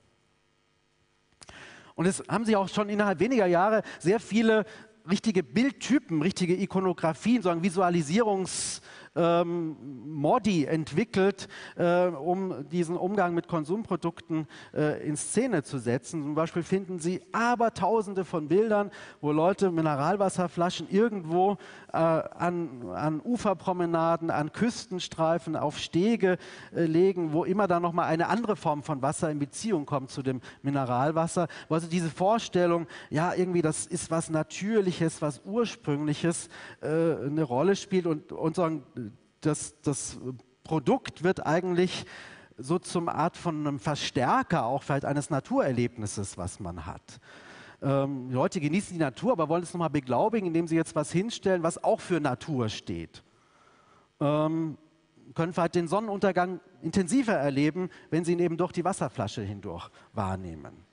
Und 1.95 2.05
es 2.05 2.23
haben 2.29 2.45
sich 2.45 2.57
auch 2.57 2.69
schon 2.69 2.91
innerhalb 2.91 3.21
weniger 3.21 3.47
Jahre 3.47 3.83
sehr 3.99 4.21
viele 4.21 4.67
richtige 5.09 5.43
Bildtypen, 5.43 6.21
richtige 6.21 6.61
Ikonografien, 6.61 7.41
so 7.41 7.49
Visualisierungs- 7.51 8.83
ähm, 9.17 9.77
Modi 10.07 10.65
entwickelt, 10.65 11.49
äh, 11.77 12.07
um 12.07 12.69
diesen 12.69 12.97
Umgang 12.97 13.35
mit 13.35 13.49
Konsumprodukten 13.49 14.47
äh, 14.75 15.07
in 15.07 15.17
Szene 15.17 15.63
zu 15.63 15.79
setzen. 15.79 16.23
Zum 16.23 16.35
Beispiel 16.35 16.63
finden 16.63 16.99
Sie 16.99 17.23
abertausende 17.33 18.25
von 18.25 18.49
Bildern, 18.49 18.91
wo 19.21 19.33
Leute 19.33 19.71
Mineralwasserflaschen 19.71 20.89
irgendwo 20.91 21.57
äh, 21.93 21.97
an, 21.97 22.89
an 22.95 23.21
Uferpromenaden, 23.25 24.31
an 24.31 24.53
Küstenstreifen, 24.53 25.57
auf 25.57 25.79
Stege 25.79 26.39
äh, 26.75 26.85
legen, 26.85 27.33
wo 27.33 27.45
immer 27.45 27.67
dann 27.67 27.83
nochmal 27.83 28.07
eine 28.07 28.29
andere 28.29 28.57
Form 28.57 28.83
von 28.83 29.03
Wasser 29.03 29.31
in 29.31 29.39
Beziehung 29.39 29.87
kommt 29.87 30.11
zu 30.11 30.23
dem 30.23 30.41
Mineralwasser. 30.63 31.49
Also 31.69 31.89
diese 31.89 32.11
Vorstellung, 32.11 32.87
ja, 33.11 33.35
irgendwie 33.35 33.63
das 33.63 33.87
ist 33.87 34.11
was 34.11 34.31
Natürliches, 34.31 35.23
was 35.23 35.43
Ursprüngliches, 35.45 36.49
äh, 36.81 36.87
eine 36.87 37.43
Rolle 37.43 37.77
spielt 37.77 38.07
und, 38.07 38.33
und 38.33 38.57
sagen, 38.57 38.83
das, 39.47 39.81
das 39.83 40.19
Produkt 40.65 41.23
wird 41.23 41.47
eigentlich 41.47 42.05
so 42.59 42.79
zum 42.79 43.09
Art 43.09 43.37
von 43.37 43.67
einem 43.67 43.79
Verstärker 43.79 44.65
auch 44.65 44.83
vielleicht 44.83 45.05
eines 45.05 45.31
Naturerlebnisses, 45.31 46.39
was 46.39 46.59
man 46.61 46.87
hat. 46.87 47.21
Ähm, 47.83 48.31
Leute 48.31 48.61
genießen 48.61 48.95
die 48.95 49.03
Natur, 49.03 49.33
aber 49.33 49.49
wollen 49.49 49.63
es 49.63 49.75
nochmal 49.75 49.91
beglaubigen, 49.91 50.49
indem 50.49 50.67
sie 50.67 50.77
jetzt 50.77 50.95
was 50.95 51.13
hinstellen, 51.13 51.63
was 51.63 51.83
auch 51.83 52.01
für 52.01 52.21
Natur 52.21 52.69
steht. 52.69 53.23
Ähm, 54.21 54.79
können 55.35 55.53
vielleicht 55.53 55.75
den 55.75 55.89
Sonnenuntergang 55.89 56.61
intensiver 56.83 57.35
erleben, 57.35 57.91
wenn 58.11 58.25
sie 58.25 58.33
ihn 58.33 58.39
eben 58.39 58.57
durch 58.57 58.73
die 58.73 58.85
Wasserflasche 58.85 59.43
hindurch 59.43 59.91
wahrnehmen. 60.15 60.86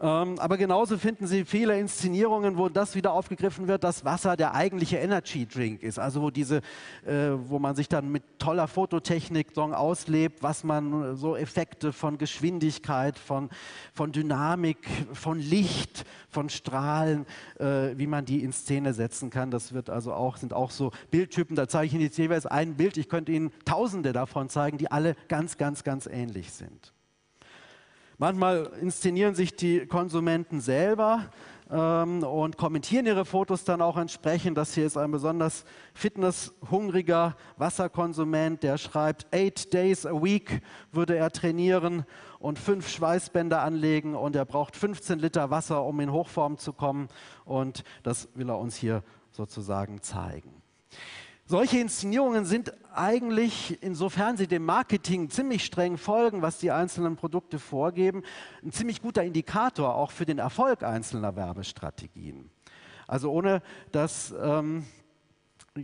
Ähm, 0.00 0.38
aber 0.38 0.56
genauso 0.56 0.96
finden 0.96 1.26
Sie 1.26 1.44
viele 1.44 1.78
Inszenierungen, 1.78 2.56
wo 2.56 2.68
das 2.68 2.94
wieder 2.94 3.12
aufgegriffen 3.12 3.66
wird, 3.66 3.82
dass 3.82 4.04
Wasser 4.04 4.36
der 4.36 4.54
eigentliche 4.54 4.98
Energy 4.98 5.46
Drink 5.46 5.82
ist. 5.82 5.98
Also 5.98 6.22
wo 6.22 6.30
diese, 6.30 6.58
äh, 7.04 7.30
wo 7.46 7.58
man 7.58 7.74
sich 7.74 7.88
dann 7.88 8.12
mit 8.12 8.22
toller 8.38 8.68
Fototechnik 8.68 9.48
so 9.54 9.62
auslebt, 9.62 10.42
was 10.42 10.62
man 10.62 11.16
so 11.16 11.36
Effekte 11.36 11.92
von 11.92 12.16
Geschwindigkeit, 12.16 13.18
von, 13.18 13.50
von 13.92 14.12
Dynamik, 14.12 14.78
von 15.12 15.40
Licht, 15.40 16.04
von 16.30 16.48
Strahlen, 16.48 17.26
äh, 17.58 17.96
wie 17.96 18.06
man 18.06 18.24
die 18.24 18.44
in 18.44 18.52
Szene 18.52 18.94
setzen 18.94 19.30
kann. 19.30 19.50
Das 19.50 19.72
wird 19.72 19.90
also 19.90 20.12
auch, 20.12 20.36
sind 20.36 20.52
auch 20.52 20.70
so 20.70 20.92
Bildtypen. 21.10 21.56
Da 21.56 21.66
zeige 21.66 21.86
ich 21.86 21.94
Ihnen 21.94 22.04
jetzt 22.04 22.18
jeweils 22.18 22.46
ein 22.46 22.76
Bild. 22.76 22.96
Ich 22.98 23.08
könnte 23.08 23.32
Ihnen 23.32 23.50
Tausende 23.64 24.12
davon 24.12 24.48
zeigen, 24.48 24.78
die 24.78 24.92
alle 24.92 25.16
ganz, 25.26 25.56
ganz, 25.56 25.82
ganz 25.82 26.06
ähnlich 26.06 26.52
sind. 26.52 26.92
Manchmal 28.20 28.72
inszenieren 28.80 29.36
sich 29.36 29.54
die 29.54 29.86
Konsumenten 29.86 30.60
selber 30.60 31.30
ähm, 31.70 32.24
und 32.24 32.56
kommentieren 32.56 33.06
ihre 33.06 33.24
Fotos 33.24 33.62
dann 33.62 33.80
auch 33.80 33.96
entsprechend. 33.96 34.58
Das 34.58 34.74
hier 34.74 34.86
ist 34.86 34.96
ein 34.96 35.12
besonders 35.12 35.64
fitnesshungriger 35.94 37.36
Wasserkonsument, 37.58 38.64
der 38.64 38.76
schreibt, 38.76 39.32
eight 39.32 39.72
days 39.72 40.04
a 40.04 40.20
week 40.20 40.62
würde 40.90 41.16
er 41.16 41.30
trainieren 41.30 42.04
und 42.40 42.58
fünf 42.58 42.88
Schweißbänder 42.88 43.62
anlegen 43.62 44.16
und 44.16 44.34
er 44.34 44.44
braucht 44.44 44.74
15 44.74 45.20
Liter 45.20 45.50
Wasser, 45.50 45.84
um 45.84 46.00
in 46.00 46.10
Hochform 46.10 46.58
zu 46.58 46.72
kommen. 46.72 47.06
Und 47.44 47.84
das 48.02 48.28
will 48.34 48.48
er 48.48 48.58
uns 48.58 48.74
hier 48.74 49.04
sozusagen 49.30 50.02
zeigen. 50.02 50.60
Solche 51.50 51.78
Inszenierungen 51.78 52.44
sind 52.44 52.74
eigentlich, 52.92 53.82
insofern 53.82 54.36
sie 54.36 54.46
dem 54.46 54.66
Marketing 54.66 55.30
ziemlich 55.30 55.64
streng 55.64 55.96
folgen, 55.96 56.42
was 56.42 56.58
die 56.58 56.70
einzelnen 56.70 57.16
Produkte 57.16 57.58
vorgeben, 57.58 58.22
ein 58.62 58.70
ziemlich 58.70 59.00
guter 59.00 59.22
Indikator 59.22 59.94
auch 59.94 60.10
für 60.10 60.26
den 60.26 60.38
Erfolg 60.38 60.82
einzelner 60.82 61.36
Werbestrategien. 61.36 62.50
Also 63.06 63.32
ohne 63.32 63.62
dass 63.92 64.34
ähm, 64.38 64.84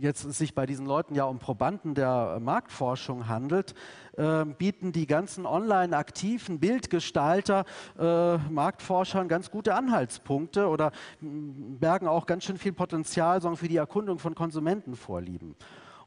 jetzt 0.01 0.21
sich 0.33 0.53
bei 0.55 0.65
diesen 0.65 0.85
Leuten 0.85 1.15
ja 1.15 1.25
um 1.25 1.39
Probanden 1.39 1.95
der 1.95 2.39
Marktforschung 2.39 3.27
handelt, 3.27 3.73
äh, 4.17 4.45
bieten 4.45 4.91
die 4.91 5.07
ganzen 5.07 5.45
online 5.45 5.95
aktiven 5.95 6.59
Bildgestalter 6.59 7.65
äh, 7.97 8.37
Marktforschern 8.37 9.27
ganz 9.27 9.51
gute 9.51 9.75
Anhaltspunkte 9.75 10.67
oder 10.67 10.91
bergen 11.21 12.07
auch 12.07 12.25
ganz 12.25 12.43
schön 12.43 12.57
viel 12.57 12.73
Potenzial 12.73 13.41
sagen, 13.41 13.57
für 13.57 13.67
die 13.67 13.77
Erkundung 13.77 14.19
von 14.19 14.35
Konsumentenvorlieben. 14.35 15.55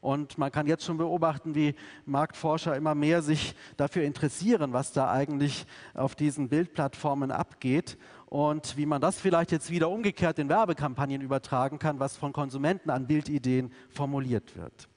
Und 0.01 0.37
man 0.37 0.51
kann 0.51 0.67
jetzt 0.67 0.85
schon 0.85 0.97
beobachten, 0.97 1.55
wie 1.55 1.75
Marktforscher 2.05 2.75
immer 2.75 2.95
mehr 2.95 3.21
sich 3.21 3.53
dafür 3.75 4.03
interessieren, 4.03 4.71
was 4.71 4.93
da 4.93 5.11
eigentlich 5.11 5.65
auf 5.93 6.15
diesen 6.15 6.47
Bildplattformen 6.47 7.31
abgeht 7.31 7.97
und 8.29 8.77
wie 8.77 8.85
man 8.85 9.01
das 9.01 9.19
vielleicht 9.19 9.51
jetzt 9.51 9.71
wieder 9.71 9.89
umgekehrt 9.89 10.37
in 10.37 10.49
Werbekampagnen 10.49 11.21
übertragen 11.21 11.79
kann, 11.79 11.99
was 11.99 12.15
von 12.15 12.31
Konsumenten 12.31 12.91
an 12.91 13.07
Bildideen 13.07 13.73
formuliert 13.89 14.55
wird. 14.55 14.87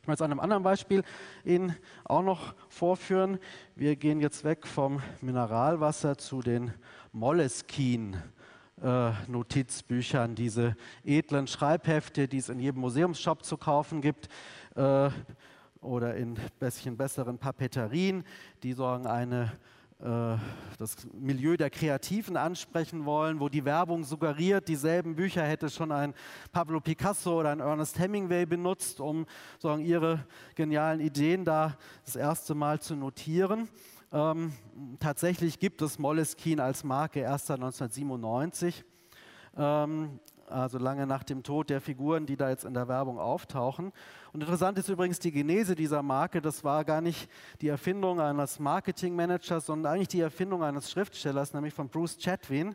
Ich 0.00 0.08
möchte 0.08 0.24
es 0.24 0.26
an 0.26 0.32
einem 0.32 0.40
anderen 0.40 0.62
Beispiel 0.62 1.04
Ihnen 1.44 1.76
auch 2.04 2.22
noch 2.22 2.54
vorführen. 2.70 3.38
Wir 3.76 3.96
gehen 3.96 4.18
jetzt 4.18 4.44
weg 4.44 4.66
vom 4.66 5.02
Mineralwasser 5.20 6.16
zu 6.16 6.40
den 6.40 6.72
Moleskine. 7.12 8.22
Notizbüchern, 9.28 10.34
diese 10.34 10.74
edlen 11.04 11.46
Schreibhefte, 11.46 12.26
die 12.26 12.38
es 12.38 12.48
in 12.48 12.58
jedem 12.58 12.80
Museumsshop 12.80 13.44
zu 13.44 13.56
kaufen 13.56 14.00
gibt 14.00 14.28
äh, 14.74 15.08
oder 15.80 16.16
in 16.16 16.36
bisschen 16.58 16.96
besseren 16.96 17.38
Papeterien, 17.38 18.24
die 18.64 18.72
sorgen 18.72 19.06
eine 19.06 19.44
äh, 19.44 19.81
das 20.02 20.96
Milieu 21.12 21.56
der 21.56 21.70
Kreativen 21.70 22.36
ansprechen 22.36 23.04
wollen, 23.04 23.38
wo 23.38 23.48
die 23.48 23.64
Werbung 23.64 24.02
suggeriert, 24.02 24.66
dieselben 24.66 25.14
Bücher 25.14 25.44
hätte 25.44 25.70
schon 25.70 25.92
ein 25.92 26.12
Pablo 26.50 26.80
Picasso 26.80 27.38
oder 27.38 27.50
ein 27.50 27.60
Ernest 27.60 28.00
Hemingway 28.00 28.44
benutzt, 28.44 29.00
um 29.00 29.26
sagen, 29.60 29.84
ihre 29.84 30.26
genialen 30.56 30.98
Ideen 30.98 31.44
da 31.44 31.76
das 32.04 32.16
erste 32.16 32.56
Mal 32.56 32.80
zu 32.80 32.96
notieren. 32.96 33.68
Ähm, 34.12 34.52
tatsächlich 34.98 35.60
gibt 35.60 35.80
es 35.82 36.00
Moleskine 36.00 36.64
als 36.64 36.82
Marke 36.82 37.20
erst 37.20 37.46
seit 37.46 37.60
1997. 37.60 38.84
Ähm, 39.56 40.18
also 40.48 40.78
lange 40.78 41.06
nach 41.06 41.22
dem 41.22 41.42
Tod 41.42 41.70
der 41.70 41.80
Figuren, 41.80 42.26
die 42.26 42.36
da 42.36 42.50
jetzt 42.50 42.64
in 42.64 42.74
der 42.74 42.88
Werbung 42.88 43.18
auftauchen. 43.18 43.92
Und 44.32 44.40
interessant 44.40 44.78
ist 44.78 44.88
übrigens 44.88 45.18
die 45.18 45.30
Genese 45.30 45.74
dieser 45.74 46.02
Marke. 46.02 46.40
Das 46.40 46.64
war 46.64 46.86
gar 46.86 47.02
nicht 47.02 47.28
die 47.60 47.68
Erfindung 47.68 48.18
eines 48.18 48.58
Marketingmanagers, 48.58 49.66
sondern 49.66 49.92
eigentlich 49.92 50.08
die 50.08 50.20
Erfindung 50.20 50.64
eines 50.64 50.90
Schriftstellers, 50.90 51.52
nämlich 51.52 51.74
von 51.74 51.90
Bruce 51.90 52.16
Chatwin. 52.16 52.74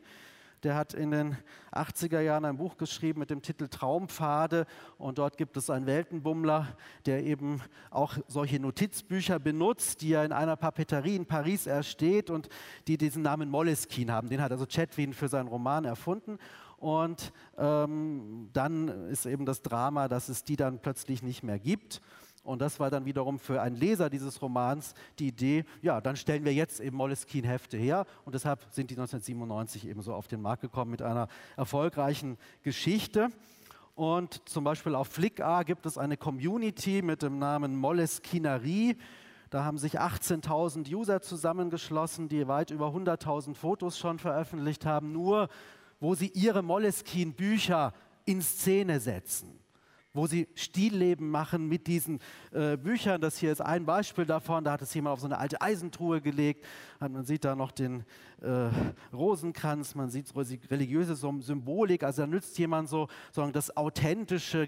Der 0.62 0.76
hat 0.76 0.93
in 0.93 1.10
den 1.10 1.38
80er 1.72 2.20
Jahren 2.20 2.46
ein 2.46 2.58
Buch 2.58 2.78
geschrieben 2.78 3.20
mit 3.20 3.32
dem 3.32 3.41
Titel 3.41 3.67
Traumpfade 3.67 4.67
und 5.00 5.17
dort 5.17 5.38
gibt 5.38 5.58
es 5.58 5.70
einen 5.70 5.88
Weltenbummler, 5.88 6.67
der 7.08 7.24
eben 7.24 7.62
auch 7.89 8.17
solche 8.28 8.60
Notizbücher 8.60 9.39
benutzt, 9.39 10.02
die 10.02 10.13
er 10.13 10.26
in 10.26 10.32
einer 10.32 10.56
Papeterie 10.56 11.15
in 11.15 11.26
Paris 11.26 11.65
ersteht 11.65 12.30
und 12.30 12.50
die 12.88 12.98
diesen 12.98 13.24
Namen 13.24 13.50
Moleskine 13.50 14.13
haben. 14.13 14.30
Den 14.30 14.41
hat 14.41 14.52
also 14.52 14.65
Chatwin 14.67 15.13
für 15.13 15.28
seinen 15.28 15.48
Roman 15.48 15.86
erfunden 15.86 16.38
und 16.78 17.34
ähm, 17.58 18.50
dann 18.54 18.88
ist 19.10 19.26
eben 19.26 19.46
das 19.46 19.62
Drama, 19.62 20.08
dass 20.08 20.30
es 20.30 20.44
die 20.44 20.56
dann 20.56 20.80
plötzlich 20.80 21.24
nicht 21.24 21.44
mehr 21.44 21.60
gibt. 21.60 22.02
Und 22.44 22.62
das 22.62 22.80
war 22.80 22.90
dann 22.90 23.04
wiederum 23.04 23.40
für 23.40 23.62
einen 23.62 23.76
Leser 23.76 24.10
dieses 24.10 24.42
Romans 24.42 24.94
die 25.20 25.28
Idee, 25.28 25.66
ja, 25.82 26.00
dann 26.00 26.16
stellen 26.16 26.46
wir 26.46 26.54
jetzt 26.54 26.80
eben 26.80 26.96
Moleskine-Hefte 26.96 27.76
her. 27.76 28.06
Und 28.24 28.36
deshalb 28.36 28.66
sind 28.70 28.90
die 28.90 28.96
1997 28.96 29.86
eben 29.86 30.02
so 30.02 30.13
auf 30.13 30.30
den 30.30 30.42
Markt 30.42 30.62
gekommen 30.62 30.92
mit 30.92 31.02
einer 31.02 31.28
erfolgreichen 31.58 32.38
Geschichte. 32.63 33.32
Und 33.96 34.48
zum 34.48 34.63
Beispiel 34.63 34.96
auf 34.96 35.10
Flickr 35.10 35.66
gibt 35.66 35.86
es 35.86 35.98
eine 35.98 36.16
Community 36.16 37.02
mit 37.02 37.22
dem 37.22 37.38
Namen 37.38 37.76
Moleskinerie. 37.76 38.96
Da 39.50 39.66
haben 39.66 39.78
sich 39.78 40.00
18.000 40.00 40.94
User 40.94 41.22
zusammengeschlossen, 41.22 42.30
die 42.30 42.48
weit 42.48 42.72
über 42.72 42.88
100.000 42.90 43.56
Fotos 43.56 43.98
schon 43.98 44.20
veröffentlicht 44.20 44.86
haben, 44.86 45.12
nur 45.12 45.50
wo 45.99 46.15
sie 46.15 46.27
ihre 46.29 46.62
Moleskine-Bücher 46.62 47.93
in 48.25 48.41
Szene 48.41 48.99
setzen 48.99 49.60
wo 50.17 50.27
sie 50.27 50.49
Stillleben 50.55 51.29
machen 51.29 51.69
mit 51.69 51.88
diesen 51.88 52.19
äh, 52.51 52.75
Büchern. 52.75 53.21
Das 53.21 53.38
hier 53.38 53.51
ist 53.51 53.62
ein 53.62 53.86
Beispiel 53.86 54.25
davon. 54.25 54.65
Da 54.65 54.73
hat 54.73 54.81
es 54.81 54.93
jemand 54.93 55.13
auf 55.13 55.19
so 55.21 55.27
eine 55.27 55.38
alte 55.38 55.62
Eisentruhe 55.62 56.19
gelegt. 56.19 56.65
Man 56.99 57.23
sieht 57.23 57.45
da 57.45 57.55
noch 57.55 57.71
den 57.71 58.03
äh, 58.41 58.69
Rosenkranz, 59.13 59.95
man 59.95 60.10
sieht 60.10 60.33
religiöse 60.36 61.15
Symbolik. 61.15 62.03
Also 62.03 62.23
da 62.23 62.27
nützt 62.27 62.57
jemand 62.57 62.89
so 62.89 63.07
sagen, 63.31 63.53
das 63.53 63.77
authentische, 63.77 64.67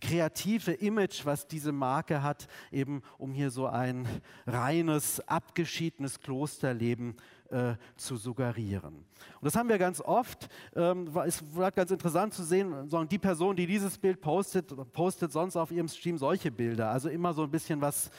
kreative 0.00 0.72
Image, 0.72 1.24
was 1.24 1.48
diese 1.48 1.72
Marke 1.72 2.22
hat, 2.22 2.46
eben 2.70 3.02
um 3.18 3.32
hier 3.32 3.50
so 3.50 3.66
ein 3.66 4.06
reines, 4.46 5.26
abgeschiedenes 5.26 6.20
Klosterleben 6.20 7.16
äh, 7.50 7.74
zu 7.96 8.16
suggerieren. 8.16 8.94
Und 8.94 9.06
das 9.42 9.56
haben 9.56 9.68
wir 9.68 9.78
ganz 9.78 10.00
oft. 10.00 10.48
Ähm, 10.74 11.10
es 11.26 11.42
war 11.54 11.70
ganz 11.72 11.90
interessant 11.90 12.34
zu 12.34 12.42
sehen, 12.42 12.88
die 13.10 13.18
Person, 13.18 13.56
die 13.56 13.66
dieses 13.66 13.98
Bild 13.98 14.20
postet, 14.20 14.72
postet 14.92 15.32
sonst 15.32 15.56
auf 15.56 15.70
ihrem 15.70 15.88
Stream 15.88 16.18
solche 16.18 16.50
Bilder. 16.50 16.90
Also 16.90 17.08
immer 17.08 17.32
so 17.32 17.42
ein 17.42 17.50
bisschen 17.50 17.80
was 17.80 18.10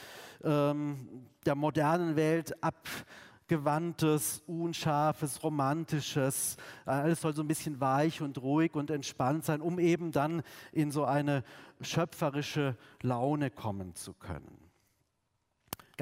ähm, 0.44 1.26
der 1.46 1.56
modernen 1.56 2.16
Welt 2.16 2.54
abgewandtes, 2.62 4.44
unscharfes, 4.48 5.44
romantisches. 5.44 6.58
Alles 6.86 7.22
soll 7.22 7.34
so 7.34 7.42
ein 7.42 7.48
bisschen 7.48 7.80
weich 7.80 8.22
und 8.22 8.42
ruhig 8.42 8.76
und 8.76 8.92
entspannt 8.92 9.46
sein, 9.46 9.62
um 9.62 9.80
eben 9.80 10.12
dann 10.12 10.44
in 10.72 10.92
so 10.92 11.06
eine 11.06 11.44
schöpferische 11.82 12.76
Laune 13.02 13.50
kommen 13.50 13.96
zu 13.96 14.14
können. 14.14 14.61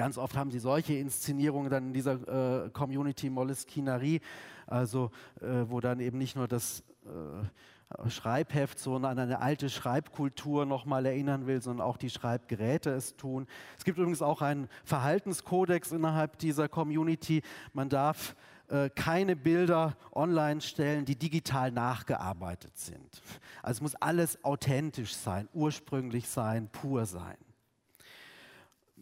Ganz 0.00 0.16
oft 0.16 0.34
haben 0.34 0.50
sie 0.50 0.60
solche 0.60 0.94
Inszenierungen 0.94 1.70
dann 1.70 1.88
in 1.88 1.92
dieser 1.92 2.64
äh, 2.64 2.70
Community 2.70 3.28
Moleskinerie, 3.28 4.22
also 4.66 5.10
äh, 5.42 5.66
wo 5.66 5.80
dann 5.80 6.00
eben 6.00 6.16
nicht 6.16 6.36
nur 6.36 6.48
das 6.48 6.82
äh, 7.04 8.08
Schreibheft 8.08 8.78
so 8.78 8.96
an 8.96 9.04
eine 9.04 9.42
alte 9.42 9.68
Schreibkultur 9.68 10.64
nochmal 10.64 11.04
erinnern 11.04 11.46
will, 11.46 11.60
sondern 11.60 11.86
auch 11.86 11.98
die 11.98 12.08
Schreibgeräte 12.08 12.88
es 12.88 13.14
tun. 13.16 13.46
Es 13.76 13.84
gibt 13.84 13.98
übrigens 13.98 14.22
auch 14.22 14.40
einen 14.40 14.70
Verhaltenskodex 14.84 15.92
innerhalb 15.92 16.38
dieser 16.38 16.66
Community. 16.66 17.42
Man 17.74 17.90
darf 17.90 18.36
äh, 18.68 18.88
keine 18.88 19.36
Bilder 19.36 19.98
online 20.12 20.62
stellen, 20.62 21.04
die 21.04 21.16
digital 21.16 21.72
nachgearbeitet 21.72 22.74
sind. 22.78 23.20
Also 23.60 23.76
es 23.76 23.80
muss 23.82 23.94
alles 23.96 24.42
authentisch 24.46 25.14
sein, 25.14 25.46
ursprünglich 25.52 26.26
sein, 26.26 26.70
pur 26.70 27.04
sein. 27.04 27.36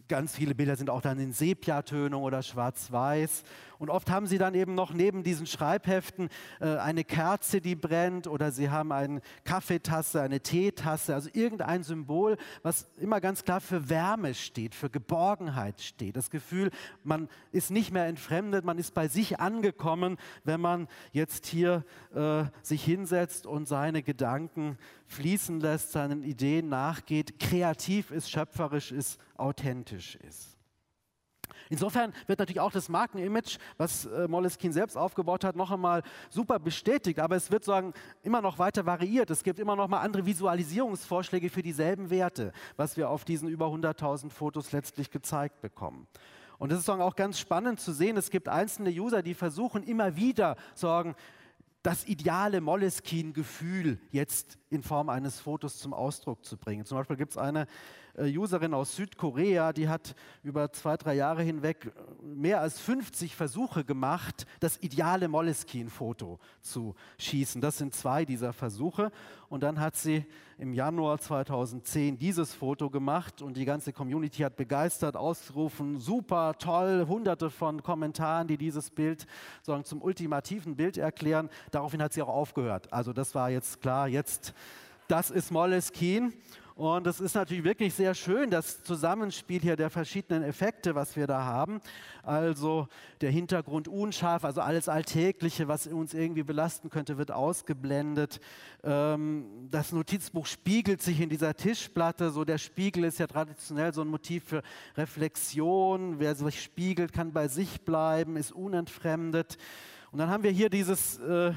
Ganz 0.09 0.35
viele 0.35 0.55
Bilder 0.55 0.75
sind 0.75 0.89
auch 0.89 1.01
dann 1.01 1.19
in 1.19 1.33
Sepiatönen 1.33 2.15
oder 2.15 2.41
schwarz-weiß. 2.41 3.43
Und 3.79 3.89
oft 3.89 4.11
haben 4.11 4.27
sie 4.27 4.37
dann 4.37 4.55
eben 4.55 4.75
noch 4.75 4.93
neben 4.93 5.23
diesen 5.23 5.47
Schreibheften 5.47 6.27
äh, 6.59 6.75
eine 6.77 7.05
Kerze, 7.05 7.61
die 7.61 7.75
brennt, 7.75 8.27
oder 8.27 8.51
sie 8.51 8.69
haben 8.69 8.91
eine 8.91 9.21
Kaffeetasse, 9.45 10.21
eine 10.21 10.41
Teetasse, 10.41 11.15
also 11.15 11.29
irgendein 11.31 11.83
Symbol, 11.83 12.35
was 12.61 12.87
immer 12.97 13.21
ganz 13.21 13.45
klar 13.45 13.61
für 13.61 13.89
Wärme 13.89 14.33
steht, 14.33 14.75
für 14.75 14.89
Geborgenheit 14.89 15.79
steht. 15.79 16.17
Das 16.17 16.29
Gefühl, 16.29 16.71
man 17.05 17.29
ist 17.53 17.71
nicht 17.71 17.91
mehr 17.91 18.05
entfremdet, 18.07 18.65
man 18.65 18.77
ist 18.77 18.93
bei 18.93 19.07
sich 19.07 19.39
angekommen, 19.39 20.17
wenn 20.43 20.59
man 20.59 20.89
jetzt 21.13 21.45
hier 21.45 21.85
äh, 22.13 22.43
sich 22.61 22.83
hinsetzt 22.83 23.47
und 23.47 23.65
seine 23.65 24.03
Gedanken 24.03 24.77
fließen 25.07 25.61
lässt, 25.61 25.93
seinen 25.93 26.23
Ideen 26.23 26.67
nachgeht, 26.67 27.39
kreativ 27.39 28.11
ist, 28.11 28.29
schöpferisch 28.29 28.91
ist, 28.91 29.21
authentisch 29.37 30.17
ist. 30.17 30.58
Insofern 31.69 32.13
wird 32.25 32.39
natürlich 32.39 32.59
auch 32.59 32.71
das 32.71 32.89
Markenimage, 32.89 33.59
was 33.77 34.05
äh, 34.05 34.27
Moleskine 34.27 34.73
selbst 34.73 34.97
aufgebaut 34.97 35.43
hat, 35.43 35.55
noch 35.55 35.69
einmal 35.69 36.01
super 36.29 36.57
bestätigt, 36.57 37.19
aber 37.19 37.35
es 37.35 37.51
wird 37.51 37.63
sagen, 37.63 37.93
immer 38.23 38.41
noch 38.41 38.57
weiter 38.57 38.87
variiert. 38.87 39.29
Es 39.29 39.43
gibt 39.43 39.59
immer 39.59 39.75
noch 39.75 39.87
mal 39.87 39.99
andere 39.99 40.25
Visualisierungsvorschläge 40.25 41.49
für 41.51 41.61
dieselben 41.61 42.09
Werte, 42.09 42.53
was 42.75 42.97
wir 42.97 43.09
auf 43.09 43.23
diesen 43.23 43.47
über 43.49 43.67
100.000 43.67 44.31
Fotos 44.31 44.71
letztlich 44.71 45.11
gezeigt 45.11 45.61
bekommen. 45.61 46.07
Und 46.57 46.71
es 46.71 46.79
ist 46.79 46.89
auch 46.89 47.15
ganz 47.15 47.39
spannend 47.39 47.79
zu 47.79 47.93
sehen, 47.93 48.17
es 48.17 48.31
gibt 48.31 48.49
einzelne 48.49 48.89
User, 48.89 49.21
die 49.21 49.35
versuchen 49.35 49.83
immer 49.83 50.17
wieder 50.17 50.57
sagen, 50.73 51.15
das 51.81 52.05
ideale 52.05 52.59
Moleskine-Gefühl 52.59 53.99
jetzt 54.11 54.57
in 54.69 54.83
Form 54.83 55.09
eines 55.09 55.39
Fotos 55.39 55.77
zum 55.77 55.93
Ausdruck 55.93 56.43
zu 56.43 56.57
bringen. 56.57 56.85
Zum 56.85 56.97
Beispiel 56.97 57.15
gibt 57.15 57.31
es 57.31 57.37
eine 57.37 57.67
äh, 58.15 58.37
Userin 58.37 58.73
aus 58.73 58.95
Südkorea, 58.95 59.71
die 59.71 59.87
hat 59.87 60.15
über 60.43 60.71
zwei, 60.73 60.97
drei 60.97 61.15
Jahre 61.15 61.41
hinweg 61.41 61.85
äh, 61.85 62.25
mehr 62.25 62.59
als 62.59 62.79
50 62.81 63.35
Versuche 63.35 63.85
gemacht, 63.85 64.45
das 64.59 64.77
ideale 64.81 65.29
Moleskine-Foto 65.29 66.39
zu 66.61 66.95
schießen. 67.17 67.61
Das 67.61 67.77
sind 67.77 67.95
zwei 67.95 68.25
dieser 68.25 68.51
Versuche. 68.51 69.11
Und 69.47 69.63
dann 69.63 69.79
hat 69.79 69.95
sie 69.95 70.25
im 70.59 70.73
Januar 70.73 71.17
2010 71.19 72.17
dieses 72.19 72.53
Foto 72.53 72.89
gemacht 72.89 73.41
und 73.41 73.55
die 73.55 73.63
ganze 73.63 73.93
Community 73.93 74.41
hat 74.43 74.57
begeistert 74.57 75.15
ausgerufen, 75.15 75.99
super, 75.99 76.53
toll, 76.59 77.05
hunderte 77.07 77.49
von 77.49 77.81
Kommentaren, 77.81 78.47
die 78.47 78.57
dieses 78.57 78.89
Bild 78.89 79.25
sagen, 79.61 79.85
zum 79.85 80.01
ultimativen 80.01 80.75
Bild 80.75 80.97
erklären. 80.97 81.49
Daraufhin 81.71 82.03
hat 82.03 82.11
sie 82.11 82.21
auch 82.21 82.27
aufgehört. 82.27 82.91
Also 82.91 83.13
das 83.13 83.33
war 83.35 83.49
jetzt 83.49 83.81
klar, 83.81 84.09
jetzt, 84.09 84.53
das 85.07 85.31
ist 85.31 85.49
Moleskine. 85.49 86.33
Und 86.79 87.07
es 87.07 87.19
ist 87.19 87.35
natürlich 87.35 87.65
wirklich 87.65 87.93
sehr 87.93 88.15
schön, 88.15 88.49
das 88.49 88.83
Zusammenspiel 88.83 89.59
hier 89.59 89.75
der 89.75 89.89
verschiedenen 89.89 90.43
Effekte, 90.43 90.95
was 90.95 91.17
wir 91.17 91.27
da 91.27 91.43
haben. 91.43 91.81
Also 92.23 92.87
der 93.19 93.31
Hintergrund 93.31 93.89
unscharf, 93.89 94.45
also 94.45 94.61
alles 94.61 94.87
Alltägliche, 94.87 95.67
was 95.67 95.87
uns 95.87 96.13
irgendwie 96.13 96.43
belasten 96.43 96.89
könnte, 96.89 97.17
wird 97.17 97.31
ausgeblendet. 97.31 98.39
Ähm, 98.81 99.67
das 99.69 99.91
Notizbuch 99.91 100.45
spiegelt 100.45 101.01
sich 101.01 101.19
in 101.19 101.27
dieser 101.27 101.53
Tischplatte. 101.53 102.31
So 102.31 102.45
der 102.45 102.57
Spiegel 102.57 103.03
ist 103.03 103.19
ja 103.19 103.27
traditionell 103.27 103.93
so 103.93 103.99
ein 103.99 104.07
Motiv 104.07 104.45
für 104.45 104.63
Reflexion. 104.95 106.19
Wer 106.19 106.33
sich 106.33 106.63
spiegelt, 106.63 107.11
kann 107.11 107.33
bei 107.33 107.49
sich 107.49 107.81
bleiben, 107.81 108.37
ist 108.37 108.53
unentfremdet. 108.53 109.57
Und 110.11 110.19
dann 110.19 110.29
haben 110.29 110.43
wir 110.43 110.51
hier 110.51 110.69
dieses 110.69 111.19
äh, 111.19 111.51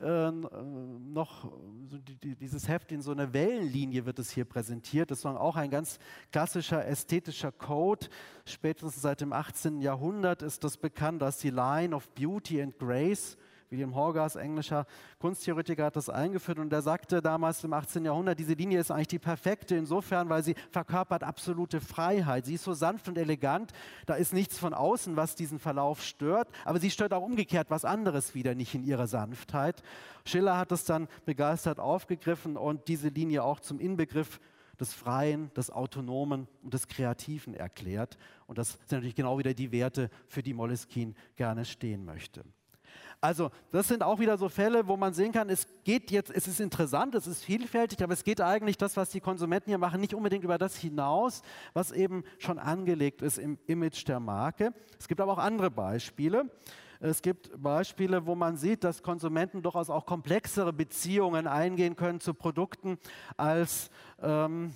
äh, 0.00 0.30
noch 0.30 1.50
so 1.88 1.98
die, 1.98 2.36
dieses 2.36 2.68
Heft 2.68 2.92
in 2.92 3.00
so 3.00 3.12
einer 3.12 3.32
Wellenlinie 3.32 4.04
wird 4.04 4.18
es 4.18 4.30
hier 4.30 4.44
präsentiert. 4.44 5.10
Das 5.10 5.20
ist 5.20 5.26
auch 5.26 5.56
ein 5.56 5.70
ganz 5.70 5.98
klassischer 6.32 6.86
ästhetischer 6.86 7.52
Code. 7.52 8.08
Spätestens 8.44 9.00
seit 9.00 9.20
dem 9.20 9.32
18. 9.32 9.80
Jahrhundert 9.80 10.42
ist 10.42 10.64
das 10.64 10.76
bekannt 10.76 11.22
als 11.22 11.38
die 11.38 11.50
Line 11.50 11.94
of 11.94 12.08
Beauty 12.10 12.60
and 12.60 12.78
Grace. 12.78 13.38
William 13.70 13.94
Horgas, 13.94 14.36
englischer 14.36 14.86
Kunsttheoretiker, 15.18 15.86
hat 15.86 15.96
das 15.96 16.08
eingeführt 16.08 16.58
und 16.58 16.70
der 16.70 16.82
sagte 16.82 17.20
damals 17.20 17.64
im 17.64 17.72
18. 17.72 18.04
Jahrhundert, 18.04 18.38
diese 18.38 18.54
Linie 18.54 18.80
ist 18.80 18.90
eigentlich 18.90 19.08
die 19.08 19.18
perfekte 19.18 19.76
insofern, 19.76 20.28
weil 20.28 20.42
sie 20.42 20.54
verkörpert 20.70 21.22
absolute 21.22 21.80
Freiheit. 21.80 22.46
Sie 22.46 22.54
ist 22.54 22.64
so 22.64 22.74
sanft 22.74 23.08
und 23.08 23.18
elegant, 23.18 23.72
da 24.06 24.14
ist 24.14 24.32
nichts 24.32 24.58
von 24.58 24.74
außen, 24.74 25.16
was 25.16 25.34
diesen 25.34 25.58
Verlauf 25.58 26.02
stört, 26.02 26.48
aber 26.64 26.78
sie 26.78 26.90
stört 26.90 27.12
auch 27.12 27.22
umgekehrt 27.22 27.70
was 27.70 27.84
anderes 27.84 28.34
wieder 28.34 28.54
nicht 28.54 28.74
in 28.74 28.84
ihrer 28.84 29.06
Sanftheit. 29.06 29.82
Schiller 30.24 30.56
hat 30.58 30.72
es 30.72 30.84
dann 30.84 31.08
begeistert 31.24 31.80
aufgegriffen 31.80 32.56
und 32.56 32.88
diese 32.88 33.08
Linie 33.08 33.42
auch 33.42 33.60
zum 33.60 33.80
Inbegriff 33.80 34.40
des 34.78 34.92
Freien, 34.92 35.52
des 35.54 35.70
Autonomen 35.70 36.48
und 36.62 36.74
des 36.74 36.86
Kreativen 36.86 37.54
erklärt. 37.54 38.18
Und 38.46 38.58
das 38.58 38.72
sind 38.72 38.92
natürlich 38.92 39.14
genau 39.14 39.38
wieder 39.38 39.54
die 39.54 39.72
Werte, 39.72 40.10
für 40.28 40.42
die 40.42 40.54
Moleskine 40.54 41.14
gerne 41.36 41.64
stehen 41.64 42.04
möchte. 42.04 42.44
Also 43.20 43.50
das 43.70 43.88
sind 43.88 44.02
auch 44.02 44.18
wieder 44.18 44.36
so 44.36 44.48
Fälle, 44.48 44.86
wo 44.86 44.96
man 44.96 45.14
sehen 45.14 45.32
kann, 45.32 45.48
es 45.48 45.66
geht 45.84 46.10
jetzt, 46.10 46.30
es 46.30 46.46
ist 46.46 46.60
interessant, 46.60 47.14
es 47.14 47.26
ist 47.26 47.44
vielfältig, 47.44 48.02
aber 48.02 48.12
es 48.12 48.24
geht 48.24 48.40
eigentlich 48.40 48.76
das, 48.76 48.96
was 48.96 49.10
die 49.10 49.20
Konsumenten 49.20 49.70
hier 49.70 49.78
machen, 49.78 50.00
nicht 50.00 50.14
unbedingt 50.14 50.44
über 50.44 50.58
das 50.58 50.76
hinaus, 50.76 51.42
was 51.72 51.92
eben 51.92 52.24
schon 52.38 52.58
angelegt 52.58 53.22
ist 53.22 53.38
im 53.38 53.58
Image 53.66 54.06
der 54.06 54.20
Marke. 54.20 54.72
Es 54.98 55.08
gibt 55.08 55.20
aber 55.20 55.32
auch 55.32 55.38
andere 55.38 55.70
Beispiele. 55.70 56.50
Es 57.00 57.20
gibt 57.20 57.50
Beispiele, 57.60 58.26
wo 58.26 58.34
man 58.34 58.56
sieht, 58.56 58.84
dass 58.84 59.02
Konsumenten 59.02 59.62
durchaus 59.62 59.90
auch 59.90 60.06
komplexere 60.06 60.72
Beziehungen 60.72 61.46
eingehen 61.46 61.96
können 61.96 62.20
zu 62.20 62.32
Produkten 62.32 62.98
als 63.36 63.90
ähm, 64.22 64.74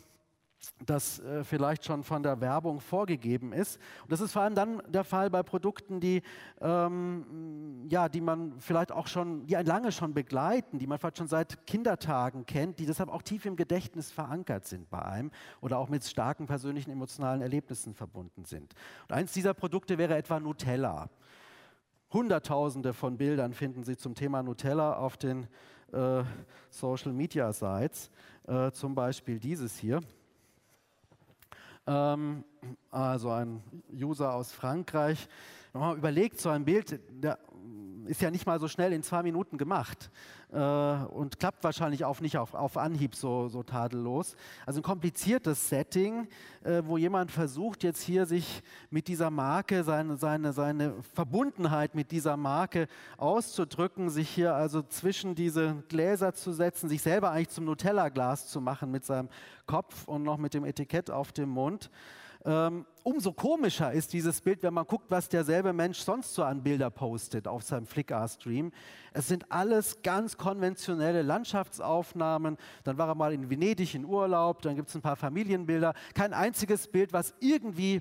das 0.85 1.20
äh, 1.20 1.44
vielleicht 1.44 1.85
schon 1.85 2.03
von 2.03 2.23
der 2.23 2.40
Werbung 2.40 2.81
vorgegeben 2.81 3.53
ist. 3.53 3.79
Und 4.03 4.12
das 4.12 4.20
ist 4.20 4.33
vor 4.33 4.42
allem 4.42 4.55
dann 4.55 4.83
der 4.88 5.05
Fall 5.05 5.31
bei 5.31 5.42
Produkten, 5.42 6.01
die, 6.01 6.23
ähm, 6.61 7.87
ja, 7.88 8.09
die 8.09 8.20
man 8.20 8.59
vielleicht 8.59 8.92
auch 8.92 9.07
schon, 9.07 9.46
die 9.46 9.57
einen 9.57 9.66
lange 9.66 9.92
schon 9.92 10.14
begleiten, 10.14 10.79
die 10.79 10.87
man 10.87 10.99
vielleicht 10.99 11.18
schon 11.18 11.29
seit 11.29 11.66
Kindertagen 11.66 12.46
kennt, 12.46 12.79
die 12.79 12.87
deshalb 12.87 13.11
auch 13.11 13.23
tief 13.23 13.46
im 13.46 13.57
Gedächtnis 13.57 14.11
verankert 14.11 14.66
sind 14.66 14.90
bei 14.90 15.03
einem 15.03 15.31
oder 15.61 15.79
auch 15.79 15.88
mit 15.88 16.05
starken 16.05 16.46
persönlichen 16.46 16.90
emotionalen 16.90 17.42
Erlebnissen 17.42 17.94
verbunden 17.94 18.44
sind. 18.44 18.75
Und 19.09 19.14
eins 19.14 19.33
dieser 19.33 19.55
Produkte 19.55 19.99
wäre 19.99 20.16
etwa 20.16 20.40
Nutella. 20.40 21.09
Hunderttausende 22.12 22.92
von 22.92 23.16
Bildern 23.16 23.53
finden 23.55 23.85
Sie 23.85 23.96
zum 23.96 24.14
Thema 24.14 24.42
Nutella 24.42 24.94
auf 24.94 25.16
den 25.16 25.46
äh, 25.92 26.25
Social 26.68 27.12
Media 27.12 27.53
Sites, 27.53 28.11
äh, 28.49 28.73
zum 28.73 28.94
Beispiel 28.94 29.38
dieses 29.38 29.79
hier. 29.79 30.01
Ähm, 31.86 32.44
also 32.90 33.30
ein 33.30 33.62
User 33.92 34.34
aus 34.34 34.52
Frankreich. 34.52 35.28
Wenn 35.72 35.80
man 35.80 35.96
überlegt, 35.96 36.40
so 36.40 36.48
ein 36.48 36.64
Bild, 36.64 37.00
der 37.11 37.38
ist 38.06 38.20
ja 38.20 38.30
nicht 38.30 38.46
mal 38.46 38.59
so 38.59 38.66
schnell 38.66 38.92
in 38.92 39.02
zwei 39.02 39.22
Minuten 39.22 39.56
gemacht. 39.56 40.11
äh, 40.52 40.56
und 40.56 41.38
klappt 41.38 41.62
wahrscheinlich 41.62 42.04
auch 42.04 42.20
nicht 42.20 42.37
auf, 42.37 42.54
auf 42.54 42.76
Anhieb 42.76 43.14
so, 43.14 43.48
so 43.48 43.62
tadellos. 43.62 44.35
Also 44.66 44.80
ein 44.80 44.83
kompliziertes 44.83 45.68
Setting, 45.68 46.28
äh, 46.64 46.83
wo 46.85 46.96
jemand 46.98 47.30
versucht, 47.30 47.85
jetzt 47.85 48.02
hier 48.02 48.26
sich 48.26 48.62
mit 48.90 49.09
dieser 49.09 49.30
Marke, 49.30 49.85
seine, 49.85 50.16
seine, 50.16 50.52
seine 50.52 50.94
Verbundenheit 51.14 51.94
mit 51.94 52.11
dieser 52.11 52.37
Marke 52.37 52.88
auszudrücken, 53.16 54.11
sich 54.11 54.28
hier 54.28 54.54
also 54.54 54.83
zwischen 54.83 55.35
diese 55.35 55.83
Gläser 55.88 56.35
zu 56.35 56.52
setzen, 56.52 56.88
sich 56.88 57.02
selber 57.02 57.30
eigentlich 57.30 57.50
zum 57.50 57.64
Nutella-Glas 57.64 58.48
zu 58.48 58.61
machen 58.61 58.90
mit 58.90 59.04
seinem 59.04 59.28
Kopf 59.66 60.09
und 60.09 60.22
noch 60.22 60.38
mit 60.38 60.54
dem 60.54 60.64
Etikett 60.64 61.11
auf 61.11 61.33
dem 61.33 61.50
Mund. 61.50 61.90
Ähm, 62.44 62.87
umso 63.03 63.33
komischer 63.33 63.92
ist 63.92 64.12
dieses 64.14 64.40
Bild, 64.40 64.62
wenn 64.62 64.72
man 64.72 64.87
guckt, 64.87 65.11
was 65.11 65.29
derselbe 65.29 65.72
Mensch 65.72 65.98
sonst 65.98 66.35
so 66.35 66.42
an 66.42 66.62
Bilder 66.62 66.90
postet 66.90 67.46
auf 67.46 67.62
seinem 67.62 67.87
Flickr-Stream. 67.87 68.72
Es 69.12 69.29
sind 69.29 69.50
alles 69.53 70.00
ganz 70.03 70.38
konventionelle 70.38 71.22
Landschaftsaufnahmen. 71.22 72.57
Dann 72.85 72.96
war 72.96 73.09
er 73.09 73.14
mal 73.14 73.35
in 73.35 73.50
Venedig 73.50 73.94
in 73.94 74.07
Urlaub, 74.07 74.62
dann 74.62 74.76
gibt 74.76 74.88
es 74.88 74.94
ein 74.94 75.03
paar 75.03 75.16
Familienbilder. 75.16 75.92
Kein 76.14 76.33
einziges 76.33 76.88
Bild, 76.88 77.12
was 77.12 77.35
irgendwie 77.40 78.00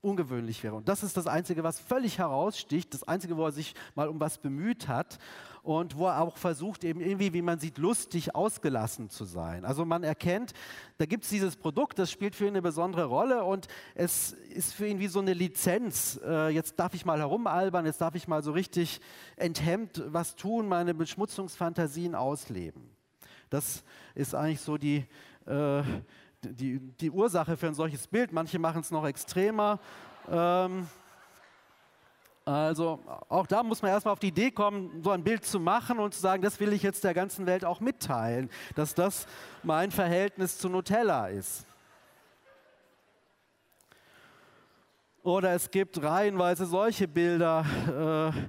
ungewöhnlich 0.00 0.62
wäre. 0.64 0.74
Und 0.74 0.88
das 0.88 1.02
ist 1.02 1.16
das 1.16 1.26
Einzige, 1.26 1.62
was 1.62 1.78
völlig 1.78 2.18
heraussticht, 2.18 2.92
das 2.92 3.04
Einzige, 3.04 3.36
wo 3.36 3.44
er 3.44 3.52
sich 3.52 3.74
mal 3.94 4.08
um 4.08 4.18
was 4.18 4.38
bemüht 4.38 4.88
hat 4.88 5.18
und 5.62 5.96
wo 5.96 6.06
er 6.06 6.20
auch 6.20 6.36
versucht, 6.36 6.82
eben 6.82 7.00
irgendwie, 7.00 7.32
wie 7.32 7.42
man 7.42 7.60
sieht, 7.60 7.78
lustig 7.78 8.34
ausgelassen 8.34 9.10
zu 9.10 9.24
sein. 9.24 9.64
Also 9.64 9.84
man 9.84 10.02
erkennt, 10.02 10.52
da 10.98 11.06
gibt 11.06 11.24
es 11.24 11.30
dieses 11.30 11.56
Produkt, 11.56 11.98
das 11.98 12.10
spielt 12.10 12.34
für 12.34 12.44
ihn 12.44 12.50
eine 12.50 12.62
besondere 12.62 13.04
Rolle 13.04 13.44
und 13.44 13.68
es 13.94 14.32
ist 14.32 14.74
für 14.74 14.86
ihn 14.86 14.98
wie 14.98 15.06
so 15.06 15.20
eine 15.20 15.34
Lizenz. 15.34 16.20
Äh, 16.24 16.48
jetzt 16.48 16.78
darf 16.80 16.94
ich 16.94 17.04
mal 17.04 17.18
herumalbern, 17.18 17.86
jetzt 17.86 18.00
darf 18.00 18.16
ich 18.16 18.26
mal 18.26 18.42
so 18.42 18.50
richtig 18.50 19.00
enthemmt 19.36 20.02
was 20.08 20.34
tun, 20.34 20.66
meine 20.66 20.94
Beschmutzungsfantasien 20.94 22.16
ausleben. 22.16 22.90
Das 23.48 23.84
ist 24.16 24.34
eigentlich 24.34 24.60
so 24.60 24.76
die, 24.78 25.04
äh, 25.46 25.82
die, 26.42 26.80
die 26.80 27.10
Ursache 27.10 27.56
für 27.56 27.68
ein 27.68 27.74
solches 27.74 28.08
Bild. 28.08 28.32
Manche 28.32 28.58
machen 28.58 28.80
es 28.80 28.90
noch 28.90 29.06
extremer. 29.06 29.78
Ähm, 30.28 30.88
also 32.44 33.00
auch 33.28 33.46
da 33.46 33.62
muss 33.62 33.82
man 33.82 33.92
erstmal 33.92 34.12
auf 34.12 34.18
die 34.18 34.28
Idee 34.28 34.50
kommen, 34.50 35.02
so 35.02 35.10
ein 35.10 35.22
Bild 35.22 35.44
zu 35.44 35.60
machen 35.60 35.98
und 35.98 36.12
zu 36.12 36.20
sagen, 36.20 36.42
das 36.42 36.58
will 36.58 36.72
ich 36.72 36.82
jetzt 36.82 37.04
der 37.04 37.14
ganzen 37.14 37.46
Welt 37.46 37.64
auch 37.64 37.80
mitteilen, 37.80 38.50
dass 38.74 38.94
das 38.94 39.26
mein 39.62 39.90
Verhältnis 39.90 40.58
zu 40.58 40.68
Nutella 40.68 41.28
ist. 41.28 41.66
Oder 45.22 45.52
es 45.54 45.70
gibt 45.70 46.02
reihenweise 46.02 46.66
solche 46.66 47.06
Bilder, 47.06 48.34
äh, 48.34 48.48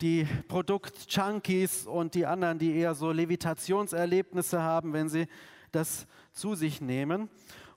die 0.00 0.26
Produkt-Junkies 0.48 1.86
und 1.86 2.14
die 2.14 2.24
anderen, 2.24 2.58
die 2.58 2.74
eher 2.76 2.94
so 2.94 3.12
Levitationserlebnisse 3.12 4.62
haben, 4.62 4.94
wenn 4.94 5.10
sie 5.10 5.26
das 5.70 6.06
zu 6.32 6.54
sich 6.54 6.80
nehmen. 6.80 7.28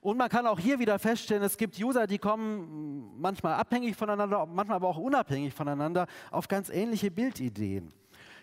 Und 0.08 0.16
man 0.16 0.30
kann 0.30 0.46
auch 0.46 0.58
hier 0.58 0.78
wieder 0.78 0.98
feststellen, 0.98 1.42
es 1.42 1.58
gibt 1.58 1.78
User, 1.78 2.06
die 2.06 2.16
kommen 2.16 3.20
manchmal 3.20 3.52
abhängig 3.52 3.94
voneinander, 3.94 4.46
manchmal 4.46 4.76
aber 4.76 4.88
auch 4.88 4.96
unabhängig 4.96 5.52
voneinander 5.52 6.06
auf 6.30 6.48
ganz 6.48 6.70
ähnliche 6.70 7.10
Bildideen. 7.10 7.92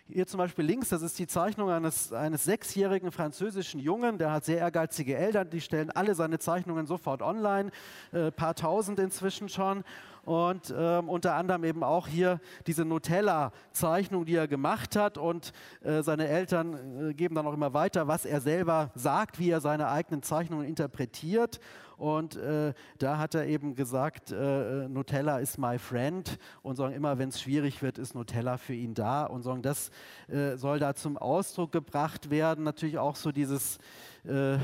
Hier 0.08 0.28
zum 0.28 0.38
Beispiel 0.38 0.64
links, 0.64 0.90
das 0.90 1.02
ist 1.02 1.18
die 1.18 1.26
Zeichnung 1.26 1.72
eines, 1.72 2.14
eines 2.14 2.44
sechsjährigen 2.44 3.12
französischen 3.12 3.80
Jungen, 3.80 4.20
der 4.20 4.32
hat 4.32 4.46
sehr 4.46 4.60
ehrgeizige 4.60 5.18
Eltern, 5.18 5.50
die 5.50 5.60
stellen 5.60 5.90
alle 5.90 6.14
seine 6.14 6.38
Zeichnungen 6.38 6.86
sofort 6.86 7.24
online, 7.24 7.72
äh, 8.12 8.30
paar 8.30 8.54
tausend 8.54 9.00
inzwischen 9.00 9.50
schon 9.50 9.84
und 10.26 10.74
ähm, 10.76 11.08
unter 11.08 11.36
anderem 11.36 11.64
eben 11.64 11.84
auch 11.84 12.08
hier 12.08 12.40
diese 12.68 12.84
Nutella-Zeichnung, 12.84 14.26
die 14.26 14.36
er 14.36 14.48
gemacht 14.48 14.96
hat. 14.96 15.18
Und 15.18 15.54
äh, 15.82 16.02
seine 16.02 16.28
Eltern 16.28 17.10
äh, 17.10 17.14
geben 17.14 17.36
dann 17.36 17.48
auch 17.48 17.54
immer 17.54 17.74
weiter, 17.74 18.08
was 18.08 18.26
er 18.26 18.42
selber 18.42 18.92
sagt, 18.96 19.40
wie 19.40 19.50
er 19.50 19.62
seine 19.62 19.88
eigenen 19.90 20.24
Zeichnungen 20.24 20.68
interpretiert 20.68 21.60
und 21.98 22.36
äh, 22.36 22.74
da 22.98 23.18
hat 23.18 23.36
er 23.36 23.46
eben 23.48 23.76
gesagt, 23.76 24.32
äh, 24.32 24.88
Nutella 24.88 25.40
ist 25.40 25.58
my 25.58 25.78
friend 25.78 26.38
und 26.62 26.76
sagen 26.76 26.94
immer, 26.94 27.18
wenn 27.18 27.30
es 27.30 27.42
schwierig 27.42 27.82
wird, 27.82 27.98
ist 27.98 28.16
Nutella 28.16 28.58
für 28.58 28.74
ihn 28.74 28.94
da 28.94 29.26
und 29.26 29.44
sagen, 29.44 29.62
das 29.62 29.92
äh, 30.28 30.58
soll 30.58 30.80
da 30.80 30.96
zum 30.96 31.18
Ausdruck 31.18 31.72
gebracht 31.72 32.30
werden. 32.30 32.64
Natürlich 32.64 32.98
auch 32.98 33.16
so 33.16 33.32
dieses 33.32 33.80
äh, 34.28 34.58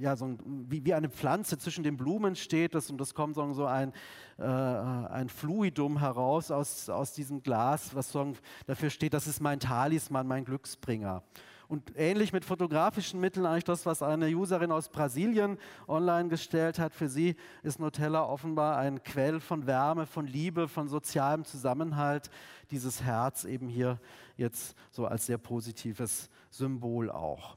ja, 0.00 0.16
so 0.16 0.26
ein, 0.26 0.38
wie, 0.68 0.84
wie, 0.84 0.94
eine 0.94 1.08
Pflanze 1.08 1.58
zwischen 1.58 1.84
den 1.84 1.96
Blumen 1.96 2.34
steht 2.34 2.74
das, 2.74 2.90
und 2.90 2.98
das 2.98 3.14
kommt 3.14 3.36
so, 3.36 3.52
so 3.52 3.66
ein, 3.66 3.92
äh, 4.38 4.42
ein 4.44 5.28
Fluidum 5.28 6.00
heraus 6.00 6.50
aus, 6.50 6.88
aus 6.88 7.12
diesem 7.12 7.42
Glas, 7.42 7.94
was 7.94 8.10
so 8.10 8.32
dafür 8.66 8.90
steht, 8.90 9.14
das 9.14 9.26
ist 9.26 9.40
mein 9.40 9.60
Talisman, 9.60 10.26
mein 10.26 10.44
Glücksbringer. 10.44 11.22
Und 11.68 11.92
ähnlich 11.96 12.32
mit 12.32 12.44
fotografischen 12.44 13.20
Mitteln 13.20 13.46
eigentlich 13.46 13.64
das, 13.64 13.86
was 13.86 14.02
eine 14.02 14.26
Userin 14.28 14.70
aus 14.70 14.88
Brasilien 14.88 15.58
online 15.88 16.28
gestellt 16.28 16.78
hat. 16.78 16.94
Für 16.94 17.08
sie 17.08 17.36
ist 17.62 17.80
Nutella 17.80 18.24
offenbar 18.24 18.76
ein 18.78 19.02
Quell 19.02 19.40
von 19.40 19.66
Wärme, 19.66 20.06
von 20.06 20.26
Liebe, 20.26 20.68
von 20.68 20.88
sozialem 20.88 21.44
Zusammenhalt. 21.44 22.30
Dieses 22.70 23.02
Herz 23.02 23.44
eben 23.44 23.68
hier 23.68 23.98
jetzt 24.36 24.76
so 24.90 25.06
als 25.06 25.26
sehr 25.26 25.38
positives 25.38 26.28
Symbol 26.50 27.10
auch. 27.10 27.56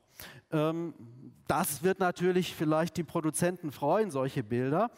Ähm, 0.51 0.93
das 1.47 1.83
wird 1.83 1.99
natürlich 1.99 2.55
vielleicht 2.55 2.97
die 2.97 3.03
Produzenten 3.03 3.71
freuen, 3.71 4.11
solche 4.11 4.43
Bilder. 4.43 4.89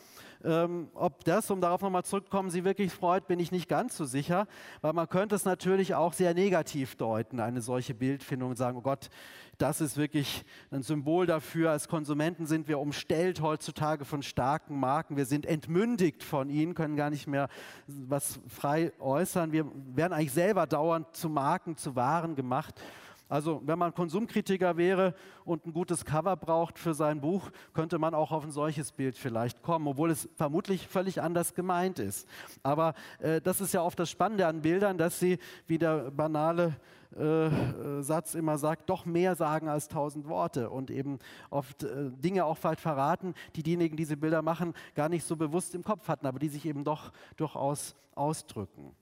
Ähm, 0.43 0.87
ob 0.93 1.25
das, 1.25 1.51
um 1.51 1.59
darauf 1.59 1.81
nochmal 1.81 2.05
zurückzukommen, 2.05 2.49
sie 2.49 2.63
wirklich 2.63 2.93
freut, 2.93 3.27
bin 3.27 3.39
ich 3.39 3.51
nicht 3.51 3.67
ganz 3.67 3.97
so 3.97 4.05
sicher, 4.05 4.47
weil 4.81 4.93
man 4.93 5.09
könnte 5.09 5.35
es 5.35 5.43
natürlich 5.43 5.95
auch 5.95 6.13
sehr 6.13 6.33
negativ 6.33 6.95
deuten, 6.95 7.41
eine 7.41 7.61
solche 7.61 7.93
Bildfindung 7.93 8.51
und 8.51 8.55
sagen, 8.55 8.77
oh 8.77 8.81
Gott, 8.81 9.09
das 9.57 9.81
ist 9.81 9.97
wirklich 9.97 10.45
ein 10.71 10.81
Symbol 10.81 11.25
dafür. 11.25 11.71
Als 11.71 11.89
Konsumenten 11.89 12.45
sind 12.45 12.69
wir 12.69 12.79
umstellt 12.79 13.41
heutzutage 13.41 14.05
von 14.05 14.23
starken 14.23 14.79
Marken. 14.79 15.17
Wir 15.17 15.25
sind 15.25 15.45
entmündigt 15.45 16.23
von 16.23 16.49
ihnen, 16.49 16.73
können 16.73 16.95
gar 16.95 17.09
nicht 17.09 17.27
mehr 17.27 17.49
was 17.87 18.39
frei 18.47 18.93
äußern. 18.99 19.51
Wir 19.51 19.65
werden 19.93 20.13
eigentlich 20.13 20.31
selber 20.31 20.65
dauernd 20.65 21.13
zu 21.13 21.27
Marken, 21.27 21.75
zu 21.75 21.97
Waren 21.97 22.35
gemacht. 22.35 22.81
Also 23.29 23.61
wenn 23.63 23.77
man 23.77 23.93
Konsumkritiker 23.93 24.75
wäre 24.75 25.13
und 25.45 25.65
ein 25.67 25.71
gutes 25.71 26.03
Cover 26.03 26.35
braucht 26.35 26.79
für 26.79 26.95
sein 26.95 27.21
Buch, 27.21 27.51
könnte 27.73 27.99
man 27.99 28.15
auch 28.15 28.31
auf 28.31 28.43
ein 28.43 28.51
solches 28.51 28.91
Bild 28.91 29.15
vielleicht 29.17 29.61
kommen, 29.61 29.87
obwohl 29.87 30.09
es 30.09 30.27
vermutlich 30.35 30.87
völlig 30.87 31.21
anders 31.21 31.53
gemeint 31.53 31.99
ist. 31.99 32.27
Aber 32.63 32.95
äh, 33.19 33.39
das 33.39 33.61
ist 33.61 33.71
ja 33.73 33.83
oft 33.83 33.99
das 33.99 34.09
Spannende 34.09 34.47
an 34.47 34.61
Bildern, 34.61 34.97
dass 34.97 35.19
sie, 35.19 35.37
wie 35.67 35.77
der 35.77 36.09
banale 36.09 36.75
äh, 37.15 37.47
äh 37.47 38.01
Satz 38.01 38.33
immer 38.33 38.57
sagt, 38.57 38.89
doch 38.89 39.05
mehr 39.05 39.35
sagen 39.35 39.69
als 39.69 39.87
tausend 39.87 40.27
Worte 40.27 40.71
und 40.71 40.89
eben 40.89 41.19
oft 41.51 41.83
äh, 41.83 42.09
Dinge 42.09 42.45
auch 42.45 42.57
falsch 42.57 42.81
verraten, 42.81 43.35
die 43.55 43.61
diejenigen, 43.61 43.95
die 43.95 44.03
diese 44.03 44.17
Bilder 44.17 44.41
machen, 44.41 44.73
gar 44.95 45.09
nicht 45.09 45.23
so 45.23 45.35
bewusst 45.35 45.75
im 45.75 45.83
Kopf 45.83 46.07
hatten, 46.07 46.25
aber 46.25 46.39
die 46.39 46.49
sich 46.49 46.65
eben 46.65 46.83
doch 46.83 47.11
durchaus 47.37 47.95
ausdrücken. 48.15 48.95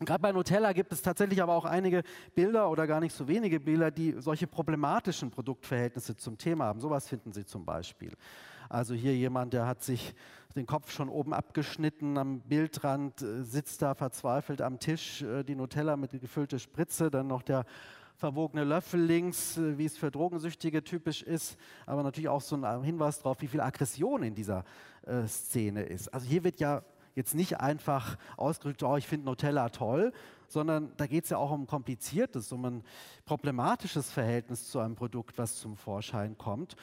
Gerade 0.00 0.20
bei 0.20 0.32
Nutella 0.32 0.72
gibt 0.72 0.92
es 0.92 1.02
tatsächlich 1.02 1.40
aber 1.40 1.54
auch 1.54 1.64
einige 1.64 2.02
Bilder 2.34 2.68
oder 2.68 2.86
gar 2.86 3.00
nicht 3.00 3.14
so 3.14 3.28
wenige 3.28 3.60
Bilder, 3.60 3.90
die 3.90 4.16
solche 4.18 4.46
problematischen 4.46 5.30
Produktverhältnisse 5.30 6.16
zum 6.16 6.36
Thema 6.36 6.64
haben. 6.64 6.80
Sowas 6.80 7.08
finden 7.08 7.32
Sie 7.32 7.44
zum 7.44 7.64
Beispiel. 7.64 8.12
Also 8.68 8.94
hier 8.94 9.14
jemand, 9.16 9.52
der 9.52 9.66
hat 9.66 9.82
sich 9.82 10.14
den 10.56 10.66
Kopf 10.66 10.90
schon 10.90 11.08
oben 11.08 11.32
abgeschnitten 11.32 12.18
am 12.18 12.40
Bildrand, 12.40 13.22
äh, 13.22 13.42
sitzt 13.42 13.82
da 13.82 13.94
verzweifelt 13.94 14.62
am 14.62 14.78
Tisch, 14.78 15.22
äh, 15.22 15.42
die 15.44 15.54
Nutella 15.54 15.96
mit 15.96 16.10
gefüllte 16.20 16.58
Spritze, 16.58 17.10
dann 17.10 17.26
noch 17.26 17.42
der 17.42 17.64
verwogene 18.16 18.64
Löffel 18.64 19.00
links, 19.00 19.58
äh, 19.58 19.78
wie 19.78 19.84
es 19.84 19.98
für 19.98 20.10
Drogensüchtige 20.10 20.84
typisch 20.84 21.22
ist, 21.22 21.56
aber 21.86 22.02
natürlich 22.02 22.28
auch 22.28 22.40
so 22.40 22.56
ein 22.56 22.82
Hinweis 22.82 23.18
darauf, 23.18 23.40
wie 23.42 23.48
viel 23.48 23.60
Aggression 23.60 24.22
in 24.22 24.34
dieser 24.34 24.64
äh, 25.02 25.26
Szene 25.26 25.82
ist. 25.82 26.12
Also 26.14 26.26
hier 26.26 26.44
wird 26.44 26.60
ja 26.60 26.82
jetzt 27.14 27.34
nicht 27.34 27.60
einfach 27.60 28.16
ausgedrückt, 28.36 28.82
oh, 28.82 28.96
ich 28.96 29.06
finde 29.06 29.26
Nutella 29.26 29.68
toll, 29.68 30.12
sondern 30.48 30.92
da 30.96 31.06
geht 31.06 31.24
es 31.24 31.30
ja 31.30 31.38
auch 31.38 31.50
um 31.50 31.62
ein 31.62 31.66
kompliziertes, 31.66 32.52
um 32.52 32.64
ein 32.64 32.84
problematisches 33.24 34.10
Verhältnis 34.10 34.70
zu 34.70 34.78
einem 34.78 34.94
Produkt, 34.94 35.38
was 35.38 35.56
zum 35.56 35.76
Vorschein 35.76 36.38
kommt. 36.38 36.76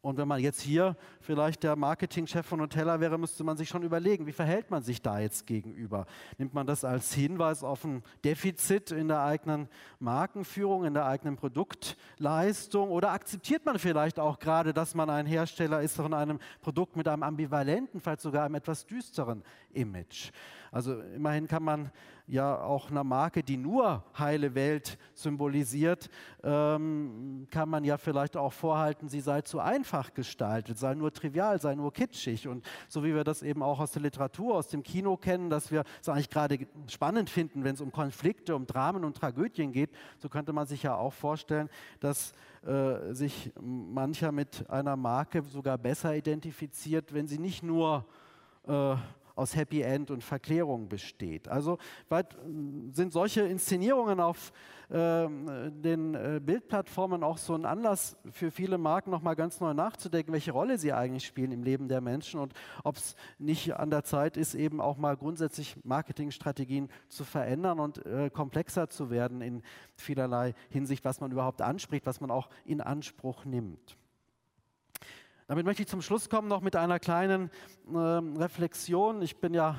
Und 0.00 0.16
wenn 0.16 0.28
man 0.28 0.40
jetzt 0.40 0.60
hier 0.60 0.96
vielleicht 1.20 1.64
der 1.64 1.74
Marketingchef 1.74 2.46
von 2.46 2.60
Nutella 2.60 3.00
wäre, 3.00 3.18
müsste 3.18 3.42
man 3.42 3.56
sich 3.56 3.68
schon 3.68 3.82
überlegen, 3.82 4.26
wie 4.26 4.32
verhält 4.32 4.70
man 4.70 4.82
sich 4.82 5.02
da 5.02 5.18
jetzt 5.18 5.44
gegenüber? 5.44 6.06
Nimmt 6.38 6.54
man 6.54 6.68
das 6.68 6.84
als 6.84 7.12
Hinweis 7.12 7.64
auf 7.64 7.84
ein 7.84 8.04
Defizit 8.24 8.92
in 8.92 9.08
der 9.08 9.22
eigenen 9.22 9.68
Markenführung, 9.98 10.84
in 10.84 10.94
der 10.94 11.06
eigenen 11.06 11.34
Produktleistung? 11.34 12.90
Oder 12.90 13.10
akzeptiert 13.10 13.66
man 13.66 13.80
vielleicht 13.80 14.20
auch 14.20 14.38
gerade, 14.38 14.72
dass 14.72 14.94
man 14.94 15.10
ein 15.10 15.26
Hersteller 15.26 15.82
ist 15.82 15.96
von 15.96 16.14
einem 16.14 16.38
Produkt 16.60 16.94
mit 16.96 17.08
einem 17.08 17.24
ambivalenten, 17.24 18.00
vielleicht 18.00 18.20
sogar 18.20 18.44
einem 18.44 18.54
etwas 18.54 18.86
düsteren 18.86 19.42
Image? 19.72 20.30
Also 20.70 21.00
immerhin 21.00 21.48
kann 21.48 21.62
man 21.62 21.90
ja 22.26 22.60
auch 22.60 22.90
einer 22.90 23.04
Marke, 23.04 23.42
die 23.42 23.56
nur 23.56 24.04
heile 24.18 24.54
Welt 24.54 24.98
symbolisiert, 25.14 26.10
ähm, 26.42 27.46
kann 27.50 27.70
man 27.70 27.84
ja 27.84 27.96
vielleicht 27.96 28.36
auch 28.36 28.52
vorhalten, 28.52 29.08
sie 29.08 29.20
sei 29.20 29.40
zu 29.40 29.60
einfach 29.60 29.87
gestaltet, 30.14 30.78
sei 30.78 30.94
nur 30.94 31.12
trivial, 31.12 31.60
sei 31.60 31.74
nur 31.74 31.92
kitschig. 31.92 32.48
Und 32.48 32.64
so 32.88 33.04
wie 33.04 33.14
wir 33.14 33.24
das 33.24 33.42
eben 33.42 33.62
auch 33.62 33.80
aus 33.80 33.92
der 33.92 34.02
Literatur, 34.02 34.54
aus 34.54 34.68
dem 34.68 34.82
Kino 34.82 35.16
kennen, 35.16 35.50
dass 35.50 35.70
wir 35.70 35.84
es 36.00 36.08
eigentlich 36.08 36.30
gerade 36.30 36.58
spannend 36.88 37.30
finden, 37.30 37.64
wenn 37.64 37.74
es 37.74 37.80
um 37.80 37.92
Konflikte, 37.92 38.54
um 38.54 38.66
Dramen 38.66 39.04
und 39.04 39.16
Tragödien 39.16 39.72
geht, 39.72 39.90
so 40.18 40.28
könnte 40.28 40.52
man 40.52 40.66
sich 40.66 40.82
ja 40.82 40.94
auch 40.94 41.12
vorstellen, 41.12 41.68
dass 42.00 42.32
äh, 42.66 43.14
sich 43.14 43.52
mancher 43.60 44.32
mit 44.32 44.68
einer 44.68 44.96
Marke 44.96 45.42
sogar 45.42 45.78
besser 45.78 46.14
identifiziert, 46.14 47.14
wenn 47.14 47.28
sie 47.28 47.38
nicht 47.38 47.62
nur 47.62 48.04
äh, 48.66 48.96
aus 49.38 49.54
Happy 49.54 49.82
End 49.82 50.10
und 50.10 50.24
Verklärung 50.24 50.88
besteht. 50.88 51.48
Also 51.48 51.78
sind 52.92 53.12
solche 53.12 53.42
Inszenierungen 53.42 54.20
auf 54.20 54.52
äh, 54.90 55.28
den 55.70 56.14
äh, 56.14 56.40
Bildplattformen 56.42 57.22
auch 57.22 57.38
so 57.38 57.54
ein 57.54 57.64
Anlass 57.64 58.16
für 58.30 58.50
viele 58.50 58.78
Marken 58.78 59.10
nochmal 59.10 59.36
ganz 59.36 59.60
neu 59.60 59.74
nachzudenken, 59.74 60.32
welche 60.32 60.52
Rolle 60.52 60.78
sie 60.78 60.92
eigentlich 60.92 61.26
spielen 61.26 61.52
im 61.52 61.62
Leben 61.62 61.88
der 61.88 62.00
Menschen 62.00 62.40
und 62.40 62.54
ob 62.84 62.96
es 62.96 63.14
nicht 63.38 63.76
an 63.76 63.90
der 63.90 64.02
Zeit 64.04 64.36
ist, 64.36 64.54
eben 64.54 64.80
auch 64.80 64.96
mal 64.96 65.16
grundsätzlich 65.16 65.76
Marketingstrategien 65.84 66.88
zu 67.08 67.24
verändern 67.24 67.80
und 67.80 68.04
äh, 68.06 68.30
komplexer 68.30 68.88
zu 68.88 69.10
werden 69.10 69.42
in 69.42 69.62
vielerlei 69.94 70.54
Hinsicht, 70.70 71.04
was 71.04 71.20
man 71.20 71.30
überhaupt 71.32 71.62
anspricht, 71.62 72.06
was 72.06 72.20
man 72.20 72.30
auch 72.30 72.48
in 72.64 72.80
Anspruch 72.80 73.44
nimmt. 73.44 73.98
Damit 75.48 75.64
möchte 75.64 75.80
ich 75.82 75.88
zum 75.88 76.02
Schluss 76.02 76.28
kommen 76.28 76.46
noch 76.46 76.60
mit 76.60 76.76
einer 76.76 76.98
kleinen 76.98 77.50
äh, 77.90 77.96
Reflexion. 77.96 79.22
Ich 79.22 79.38
bin 79.38 79.54
ja 79.54 79.78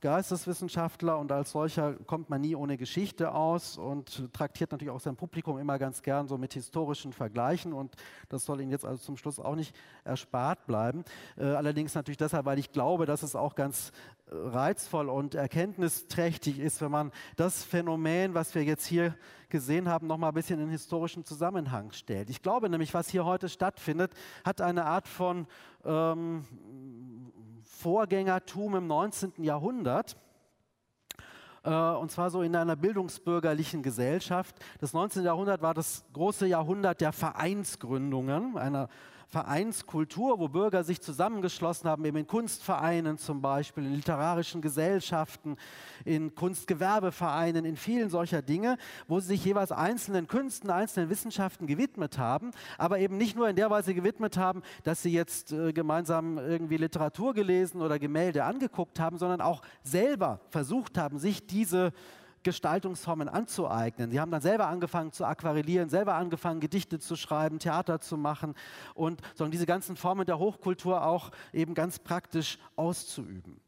Geisteswissenschaftler 0.00 1.18
und 1.18 1.30
als 1.30 1.52
solcher 1.52 1.94
kommt 2.06 2.30
man 2.30 2.40
nie 2.40 2.54
ohne 2.54 2.76
Geschichte 2.76 3.34
aus 3.34 3.76
und 3.76 4.32
traktiert 4.32 4.72
natürlich 4.72 4.92
auch 4.92 5.00
sein 5.00 5.16
Publikum 5.16 5.58
immer 5.58 5.78
ganz 5.78 6.02
gern 6.02 6.26
so 6.26 6.38
mit 6.38 6.54
historischen 6.54 7.12
Vergleichen 7.12 7.72
und 7.72 7.94
das 8.28 8.44
soll 8.44 8.60
Ihnen 8.60 8.70
jetzt 8.70 8.84
also 8.84 9.02
zum 9.02 9.16
Schluss 9.16 9.38
auch 9.38 9.54
nicht 9.54 9.74
erspart 10.04 10.66
bleiben. 10.66 11.04
Äh, 11.36 11.44
allerdings 11.44 11.94
natürlich 11.94 12.18
deshalb, 12.18 12.46
weil 12.46 12.58
ich 12.58 12.72
glaube, 12.72 13.06
dass 13.06 13.22
es 13.22 13.36
auch 13.36 13.54
ganz 13.54 13.92
äh, 14.26 14.34
reizvoll 14.34 15.08
und 15.08 15.34
erkenntnisträchtig 15.34 16.58
ist, 16.58 16.80
wenn 16.80 16.90
man 16.90 17.12
das 17.36 17.62
Phänomen, 17.62 18.34
was 18.34 18.54
wir 18.54 18.64
jetzt 18.64 18.86
hier 18.86 19.14
gesehen 19.50 19.88
haben, 19.88 20.06
noch 20.06 20.16
mal 20.16 20.28
ein 20.28 20.34
bisschen 20.34 20.60
in 20.60 20.70
historischen 20.70 21.24
Zusammenhang 21.24 21.92
stellt. 21.92 22.30
Ich 22.30 22.40
glaube 22.40 22.70
nämlich, 22.70 22.94
was 22.94 23.08
hier 23.08 23.24
heute 23.24 23.48
stattfindet, 23.48 24.12
hat 24.44 24.60
eine 24.60 24.86
Art 24.86 25.08
von 25.08 25.46
ähm, 25.84 26.44
Vorgängertum 27.80 28.76
im 28.76 28.86
19. 28.86 29.32
Jahrhundert. 29.38 30.16
Äh, 31.62 31.70
und 31.70 32.10
zwar 32.10 32.30
so 32.30 32.42
in 32.42 32.54
einer 32.54 32.76
bildungsbürgerlichen 32.76 33.82
Gesellschaft. 33.82 34.54
Das 34.80 34.92
19. 34.92 35.24
Jahrhundert 35.24 35.62
war 35.62 35.74
das 35.74 36.04
große 36.12 36.46
Jahrhundert 36.46 37.00
der 37.00 37.12
Vereinsgründungen, 37.12 38.58
einer 38.58 38.88
Vereinskultur, 39.30 40.40
wo 40.40 40.48
Bürger 40.48 40.82
sich 40.82 41.00
zusammengeschlossen 41.00 41.88
haben, 41.88 42.04
eben 42.04 42.16
in 42.16 42.26
Kunstvereinen 42.26 43.16
zum 43.16 43.40
Beispiel, 43.40 43.86
in 43.86 43.94
literarischen 43.94 44.60
Gesellschaften, 44.60 45.56
in 46.04 46.34
Kunstgewerbevereinen, 46.34 47.64
in 47.64 47.76
vielen 47.76 48.10
solcher 48.10 48.42
Dinge, 48.42 48.76
wo 49.06 49.20
sie 49.20 49.28
sich 49.28 49.44
jeweils 49.44 49.70
einzelnen 49.70 50.26
Künsten, 50.26 50.68
einzelnen 50.70 51.10
Wissenschaften 51.10 51.68
gewidmet 51.68 52.18
haben, 52.18 52.50
aber 52.76 52.98
eben 52.98 53.16
nicht 53.16 53.36
nur 53.36 53.48
in 53.48 53.54
der 53.54 53.70
Weise 53.70 53.94
gewidmet 53.94 54.36
haben, 54.36 54.62
dass 54.82 55.02
sie 55.02 55.12
jetzt 55.12 55.52
äh, 55.52 55.72
gemeinsam 55.72 56.36
irgendwie 56.36 56.76
Literatur 56.76 57.32
gelesen 57.32 57.82
oder 57.82 58.00
Gemälde 58.00 58.42
angeguckt 58.42 58.98
haben, 58.98 59.16
sondern 59.16 59.40
auch 59.40 59.62
selber 59.84 60.40
versucht 60.48 60.98
haben, 60.98 61.20
sich 61.20 61.46
diese 61.46 61.92
Gestaltungsformen 62.42 63.28
anzueignen. 63.28 64.10
Sie 64.10 64.20
haben 64.20 64.30
dann 64.30 64.40
selber 64.40 64.66
angefangen 64.68 65.12
zu 65.12 65.24
aquarellieren, 65.24 65.88
selber 65.88 66.14
angefangen, 66.14 66.60
Gedichte 66.60 66.98
zu 66.98 67.16
schreiben, 67.16 67.58
Theater 67.58 68.00
zu 68.00 68.16
machen 68.16 68.54
und 68.94 69.20
sondern 69.34 69.52
diese 69.52 69.66
ganzen 69.66 69.96
Formen 69.96 70.26
der 70.26 70.38
Hochkultur 70.38 71.04
auch 71.04 71.30
eben 71.52 71.74
ganz 71.74 71.98
praktisch 71.98 72.58
auszuüben. 72.76 73.60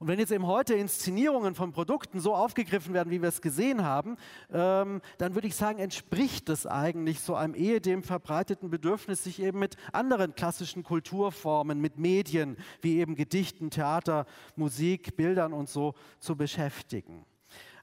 Und 0.00 0.08
wenn 0.08 0.18
jetzt 0.18 0.32
eben 0.32 0.46
heute 0.46 0.72
Inszenierungen 0.72 1.54
von 1.54 1.72
Produkten 1.72 2.20
so 2.20 2.34
aufgegriffen 2.34 2.94
werden, 2.94 3.10
wie 3.10 3.20
wir 3.20 3.28
es 3.28 3.42
gesehen 3.42 3.84
haben, 3.84 4.16
ähm, 4.50 5.02
dann 5.18 5.34
würde 5.34 5.46
ich 5.46 5.54
sagen, 5.54 5.78
entspricht 5.78 6.48
es 6.48 6.66
eigentlich 6.66 7.20
so 7.20 7.34
einem 7.34 7.54
ehedem 7.54 8.02
verbreiteten 8.02 8.70
Bedürfnis, 8.70 9.22
sich 9.24 9.42
eben 9.42 9.58
mit 9.58 9.76
anderen 9.92 10.34
klassischen 10.34 10.84
Kulturformen, 10.84 11.82
mit 11.82 11.98
Medien 11.98 12.56
wie 12.80 12.98
eben 12.98 13.14
Gedichten, 13.14 13.68
Theater, 13.68 14.24
Musik, 14.56 15.18
Bildern 15.18 15.52
und 15.52 15.68
so 15.68 15.92
zu 16.18 16.34
beschäftigen. 16.34 17.26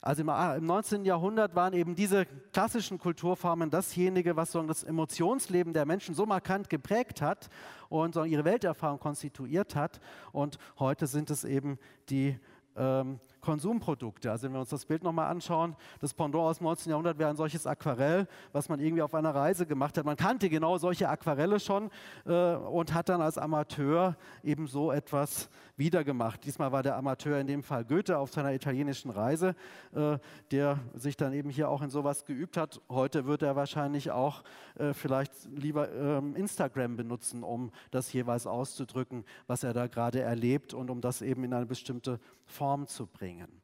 Also 0.08 0.22
im, 0.22 0.28
19. 0.64 1.02
Ah, 1.02 1.04
Jahrhundert 1.04 1.54
waren 1.54 1.74
eben 1.74 1.94
diese 1.94 2.24
klassischen 2.54 2.96
Kulturformen 2.96 3.68
dasjenige, 3.68 4.36
was 4.36 4.52
so 4.52 4.62
das 4.62 4.82
Emotionsleben 4.82 5.74
der 5.74 5.84
Menschen 5.84 6.14
so 6.14 6.24
markant 6.24 6.70
geprägt 6.70 7.20
hat 7.20 7.50
und 7.90 8.14
so 8.14 8.24
ihre 8.24 8.46
Welterfahrung 8.46 9.00
konstituiert 9.00 9.74
hat. 9.74 10.00
Und 10.32 10.56
heute 10.78 11.06
sind 11.06 11.28
es 11.28 11.44
eben 11.44 11.78
die 12.08 12.38
ähm, 12.74 13.20
Konsumprodukte. 13.48 14.30
Also 14.30 14.44
wenn 14.44 14.52
wir 14.52 14.60
uns 14.60 14.68
das 14.68 14.84
Bild 14.84 15.02
nochmal 15.02 15.30
anschauen, 15.30 15.74
das 16.00 16.12
Pendant 16.12 16.44
aus 16.44 16.58
dem 16.58 16.64
19. 16.64 16.90
Jahrhundert 16.90 17.18
wäre 17.18 17.30
ein 17.30 17.36
solches 17.36 17.66
Aquarell, 17.66 18.28
was 18.52 18.68
man 18.68 18.78
irgendwie 18.78 19.00
auf 19.00 19.14
einer 19.14 19.34
Reise 19.34 19.64
gemacht 19.64 19.96
hat. 19.96 20.04
Man 20.04 20.18
kannte 20.18 20.50
genau 20.50 20.76
solche 20.76 21.08
Aquarelle 21.08 21.58
schon 21.58 21.88
äh, 22.26 22.56
und 22.56 22.92
hat 22.92 23.08
dann 23.08 23.22
als 23.22 23.38
Amateur 23.38 24.16
eben 24.44 24.66
so 24.66 24.92
etwas 24.92 25.48
wiedergemacht. 25.78 26.44
Diesmal 26.44 26.72
war 26.72 26.82
der 26.82 26.96
Amateur 26.96 27.40
in 27.40 27.46
dem 27.46 27.62
Fall 27.62 27.86
Goethe 27.86 28.18
auf 28.18 28.30
seiner 28.30 28.52
italienischen 28.52 29.10
Reise, 29.10 29.54
äh, 29.94 30.18
der 30.50 30.80
sich 30.92 31.16
dann 31.16 31.32
eben 31.32 31.48
hier 31.48 31.70
auch 31.70 31.80
in 31.80 31.88
sowas 31.88 32.26
geübt 32.26 32.58
hat. 32.58 32.82
Heute 32.90 33.24
wird 33.24 33.40
er 33.40 33.56
wahrscheinlich 33.56 34.10
auch 34.10 34.44
äh, 34.74 34.92
vielleicht 34.92 35.32
lieber 35.56 35.90
ähm, 35.90 36.36
Instagram 36.36 36.96
benutzen, 36.96 37.42
um 37.42 37.70
das 37.92 38.12
jeweils 38.12 38.46
auszudrücken, 38.46 39.24
was 39.46 39.62
er 39.62 39.72
da 39.72 39.86
gerade 39.86 40.20
erlebt 40.20 40.74
und 40.74 40.90
um 40.90 41.00
das 41.00 41.22
eben 41.22 41.44
in 41.44 41.54
eine 41.54 41.64
bestimmte 41.64 42.20
Form 42.44 42.86
zu 42.86 43.06
bringen 43.06 43.37
bringen. 43.38 43.62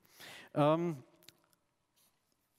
Ähm, 0.54 1.02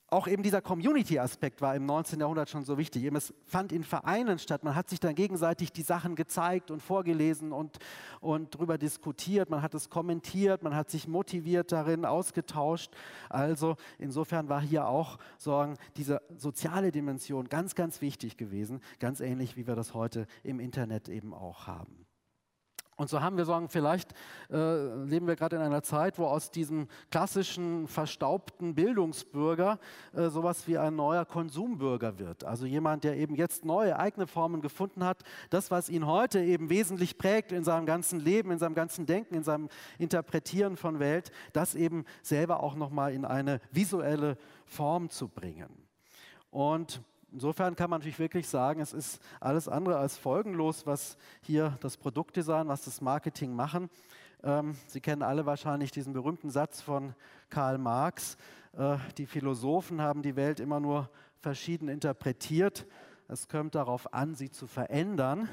auch 0.08 0.28
eben 0.28 0.44
dieser 0.44 0.62
Community-Aspekt 0.62 1.62
war 1.62 1.76
im 1.76 1.88
19. 1.88 2.20
Jahrhundert 2.20 2.50
schon 2.50 2.64
so 2.64 2.78
wichtig. 2.78 3.04
Eben 3.04 3.16
es 3.16 3.34
fand 3.46 3.72
in 3.72 3.84
Vereinen 3.84 4.38
statt. 4.38 4.64
Man 4.64 4.76
hat 4.76 4.88
sich 4.88 5.00
dann 5.00 5.16
gegenseitig 5.16 5.74
die 5.74 5.82
Sachen 5.82 6.16
gezeigt 6.16 6.70
und 6.70 6.82
vorgelesen 6.82 7.52
und, 7.52 7.80
und 8.22 8.54
darüber 8.54 8.78
diskutiert. 8.78 9.50
Man 9.50 9.64
hat 9.64 9.74
es 9.74 9.90
kommentiert, 9.90 10.62
man 10.62 10.76
hat 10.76 10.92
sich 10.92 11.08
motiviert 11.08 11.72
darin, 11.72 12.06
ausgetauscht. 12.06 12.92
Also 13.30 13.78
insofern 13.98 14.48
war 14.48 14.62
hier 14.62 14.88
auch 14.88 15.18
sagen, 15.38 15.76
diese 15.98 16.22
soziale 16.38 16.92
Dimension 16.92 17.50
ganz, 17.50 17.74
ganz 17.74 18.00
wichtig 18.00 18.38
gewesen. 18.38 18.82
Ganz 19.00 19.22
ähnlich, 19.22 19.58
wie 19.58 19.66
wir 19.66 19.76
das 19.76 19.96
heute 19.96 20.28
im 20.44 20.60
Internet 20.60 21.10
eben 21.10 21.34
auch 21.34 21.66
haben. 21.66 22.05
Und 22.98 23.10
so 23.10 23.22
haben 23.22 23.36
wir 23.36 23.44
sagen, 23.44 23.68
vielleicht 23.68 24.14
äh, 24.50 25.04
leben 25.04 25.28
wir 25.28 25.36
gerade 25.36 25.58
in 25.58 25.62
einer 25.62 25.84
Zeit, 25.84 26.18
wo 26.18 26.28
aus 26.28 26.50
diesem 26.50 26.88
klassischen 27.12 27.88
verstaubten 27.90 28.74
Bildungsbürger 28.74 29.80
äh, 30.14 30.30
sowas 30.30 30.66
wie 30.68 30.78
ein 30.78 30.96
neuer 30.96 31.26
Konsumbürger 31.26 32.20
wird. 32.20 32.46
Also 32.46 32.66
jemand, 32.66 33.04
der 33.04 33.18
eben 33.18 33.36
jetzt 33.36 33.66
neue 33.66 34.00
eigene 34.00 34.28
Formen 34.28 34.62
gefunden 34.62 35.04
hat, 35.04 35.24
das, 35.50 35.72
was 35.72 35.90
ihn 35.90 36.08
heute 36.08 36.40
eben 36.40 36.70
wesentlich 36.70 37.18
prägt 37.18 37.52
in 37.52 37.66
seinem 37.66 37.86
ganzen 37.86 38.22
Leben, 38.22 38.52
in 38.52 38.60
seinem 38.60 38.76
ganzen 38.76 39.06
Denken, 39.06 39.36
in 39.36 39.44
seinem 39.44 39.68
Interpretieren 40.00 40.78
von 40.78 41.00
Welt, 41.00 41.32
das 41.52 41.76
eben 41.76 42.06
selber 42.22 42.64
auch 42.64 42.76
nochmal 42.76 43.14
in 43.14 43.26
eine 43.26 43.60
visuelle 43.72 44.38
Form 44.66 45.10
zu 45.10 45.28
bringen. 45.28 45.70
Und 46.50 47.02
Insofern 47.36 47.76
kann 47.76 47.90
man 47.90 48.00
natürlich 48.00 48.18
wirklich 48.18 48.48
sagen, 48.48 48.80
es 48.80 48.94
ist 48.94 49.22
alles 49.42 49.68
andere 49.68 49.98
als 49.98 50.18
folgenlos, 50.18 50.88
was 50.88 51.18
hier 51.42 51.78
das 51.82 51.98
Produktdesign, 51.98 52.70
was 52.70 52.86
das 52.86 53.02
Marketing 53.02 53.54
machen. 53.54 53.90
Ähm, 54.42 54.78
Sie 54.88 55.02
kennen 55.02 55.22
alle 55.22 55.46
wahrscheinlich 55.46 55.92
diesen 55.92 56.14
berühmten 56.14 56.50
Satz 56.50 56.80
von 56.80 57.14
Karl 57.50 57.78
Marx. 57.78 58.38
Äh, 58.72 58.96
die 59.18 59.26
Philosophen 59.26 60.02
haben 60.02 60.22
die 60.22 60.38
Welt 60.38 60.62
immer 60.62 60.80
nur 60.80 61.10
verschieden 61.42 61.90
interpretiert. 61.90 62.88
Es 63.28 63.50
kommt 63.50 63.76
darauf 63.76 64.14
an, 64.14 64.36
sie 64.36 64.50
zu 64.50 64.66
verändern. 64.66 65.50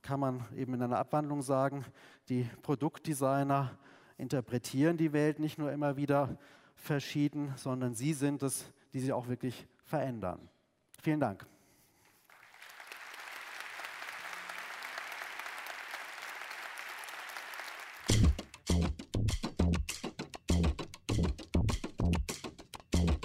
Kann 0.00 0.20
man 0.20 0.46
eben 0.56 0.72
in 0.72 0.80
einer 0.80 0.98
Abwandlung 0.98 1.42
sagen, 1.42 1.84
die 2.30 2.48
Produktdesigner 2.62 3.76
interpretieren 4.16 4.96
die 4.96 5.12
Welt 5.12 5.38
nicht 5.38 5.58
nur 5.58 5.70
immer 5.70 5.98
wieder 5.98 6.38
verschieden, 6.76 7.52
sondern 7.56 7.94
sie 7.94 8.14
sind 8.14 8.42
es, 8.42 8.72
die 8.94 9.00
sie 9.00 9.12
auch 9.12 9.28
wirklich 9.28 9.66
verändern. 9.84 10.48
Vielen 11.02 11.20
Dank. 11.20 11.46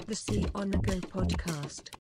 The 0.06 0.16
Sea 0.16 0.46
on 0.54 0.70
the 0.70 0.78
Go 0.78 0.94
podcast. 1.00 1.90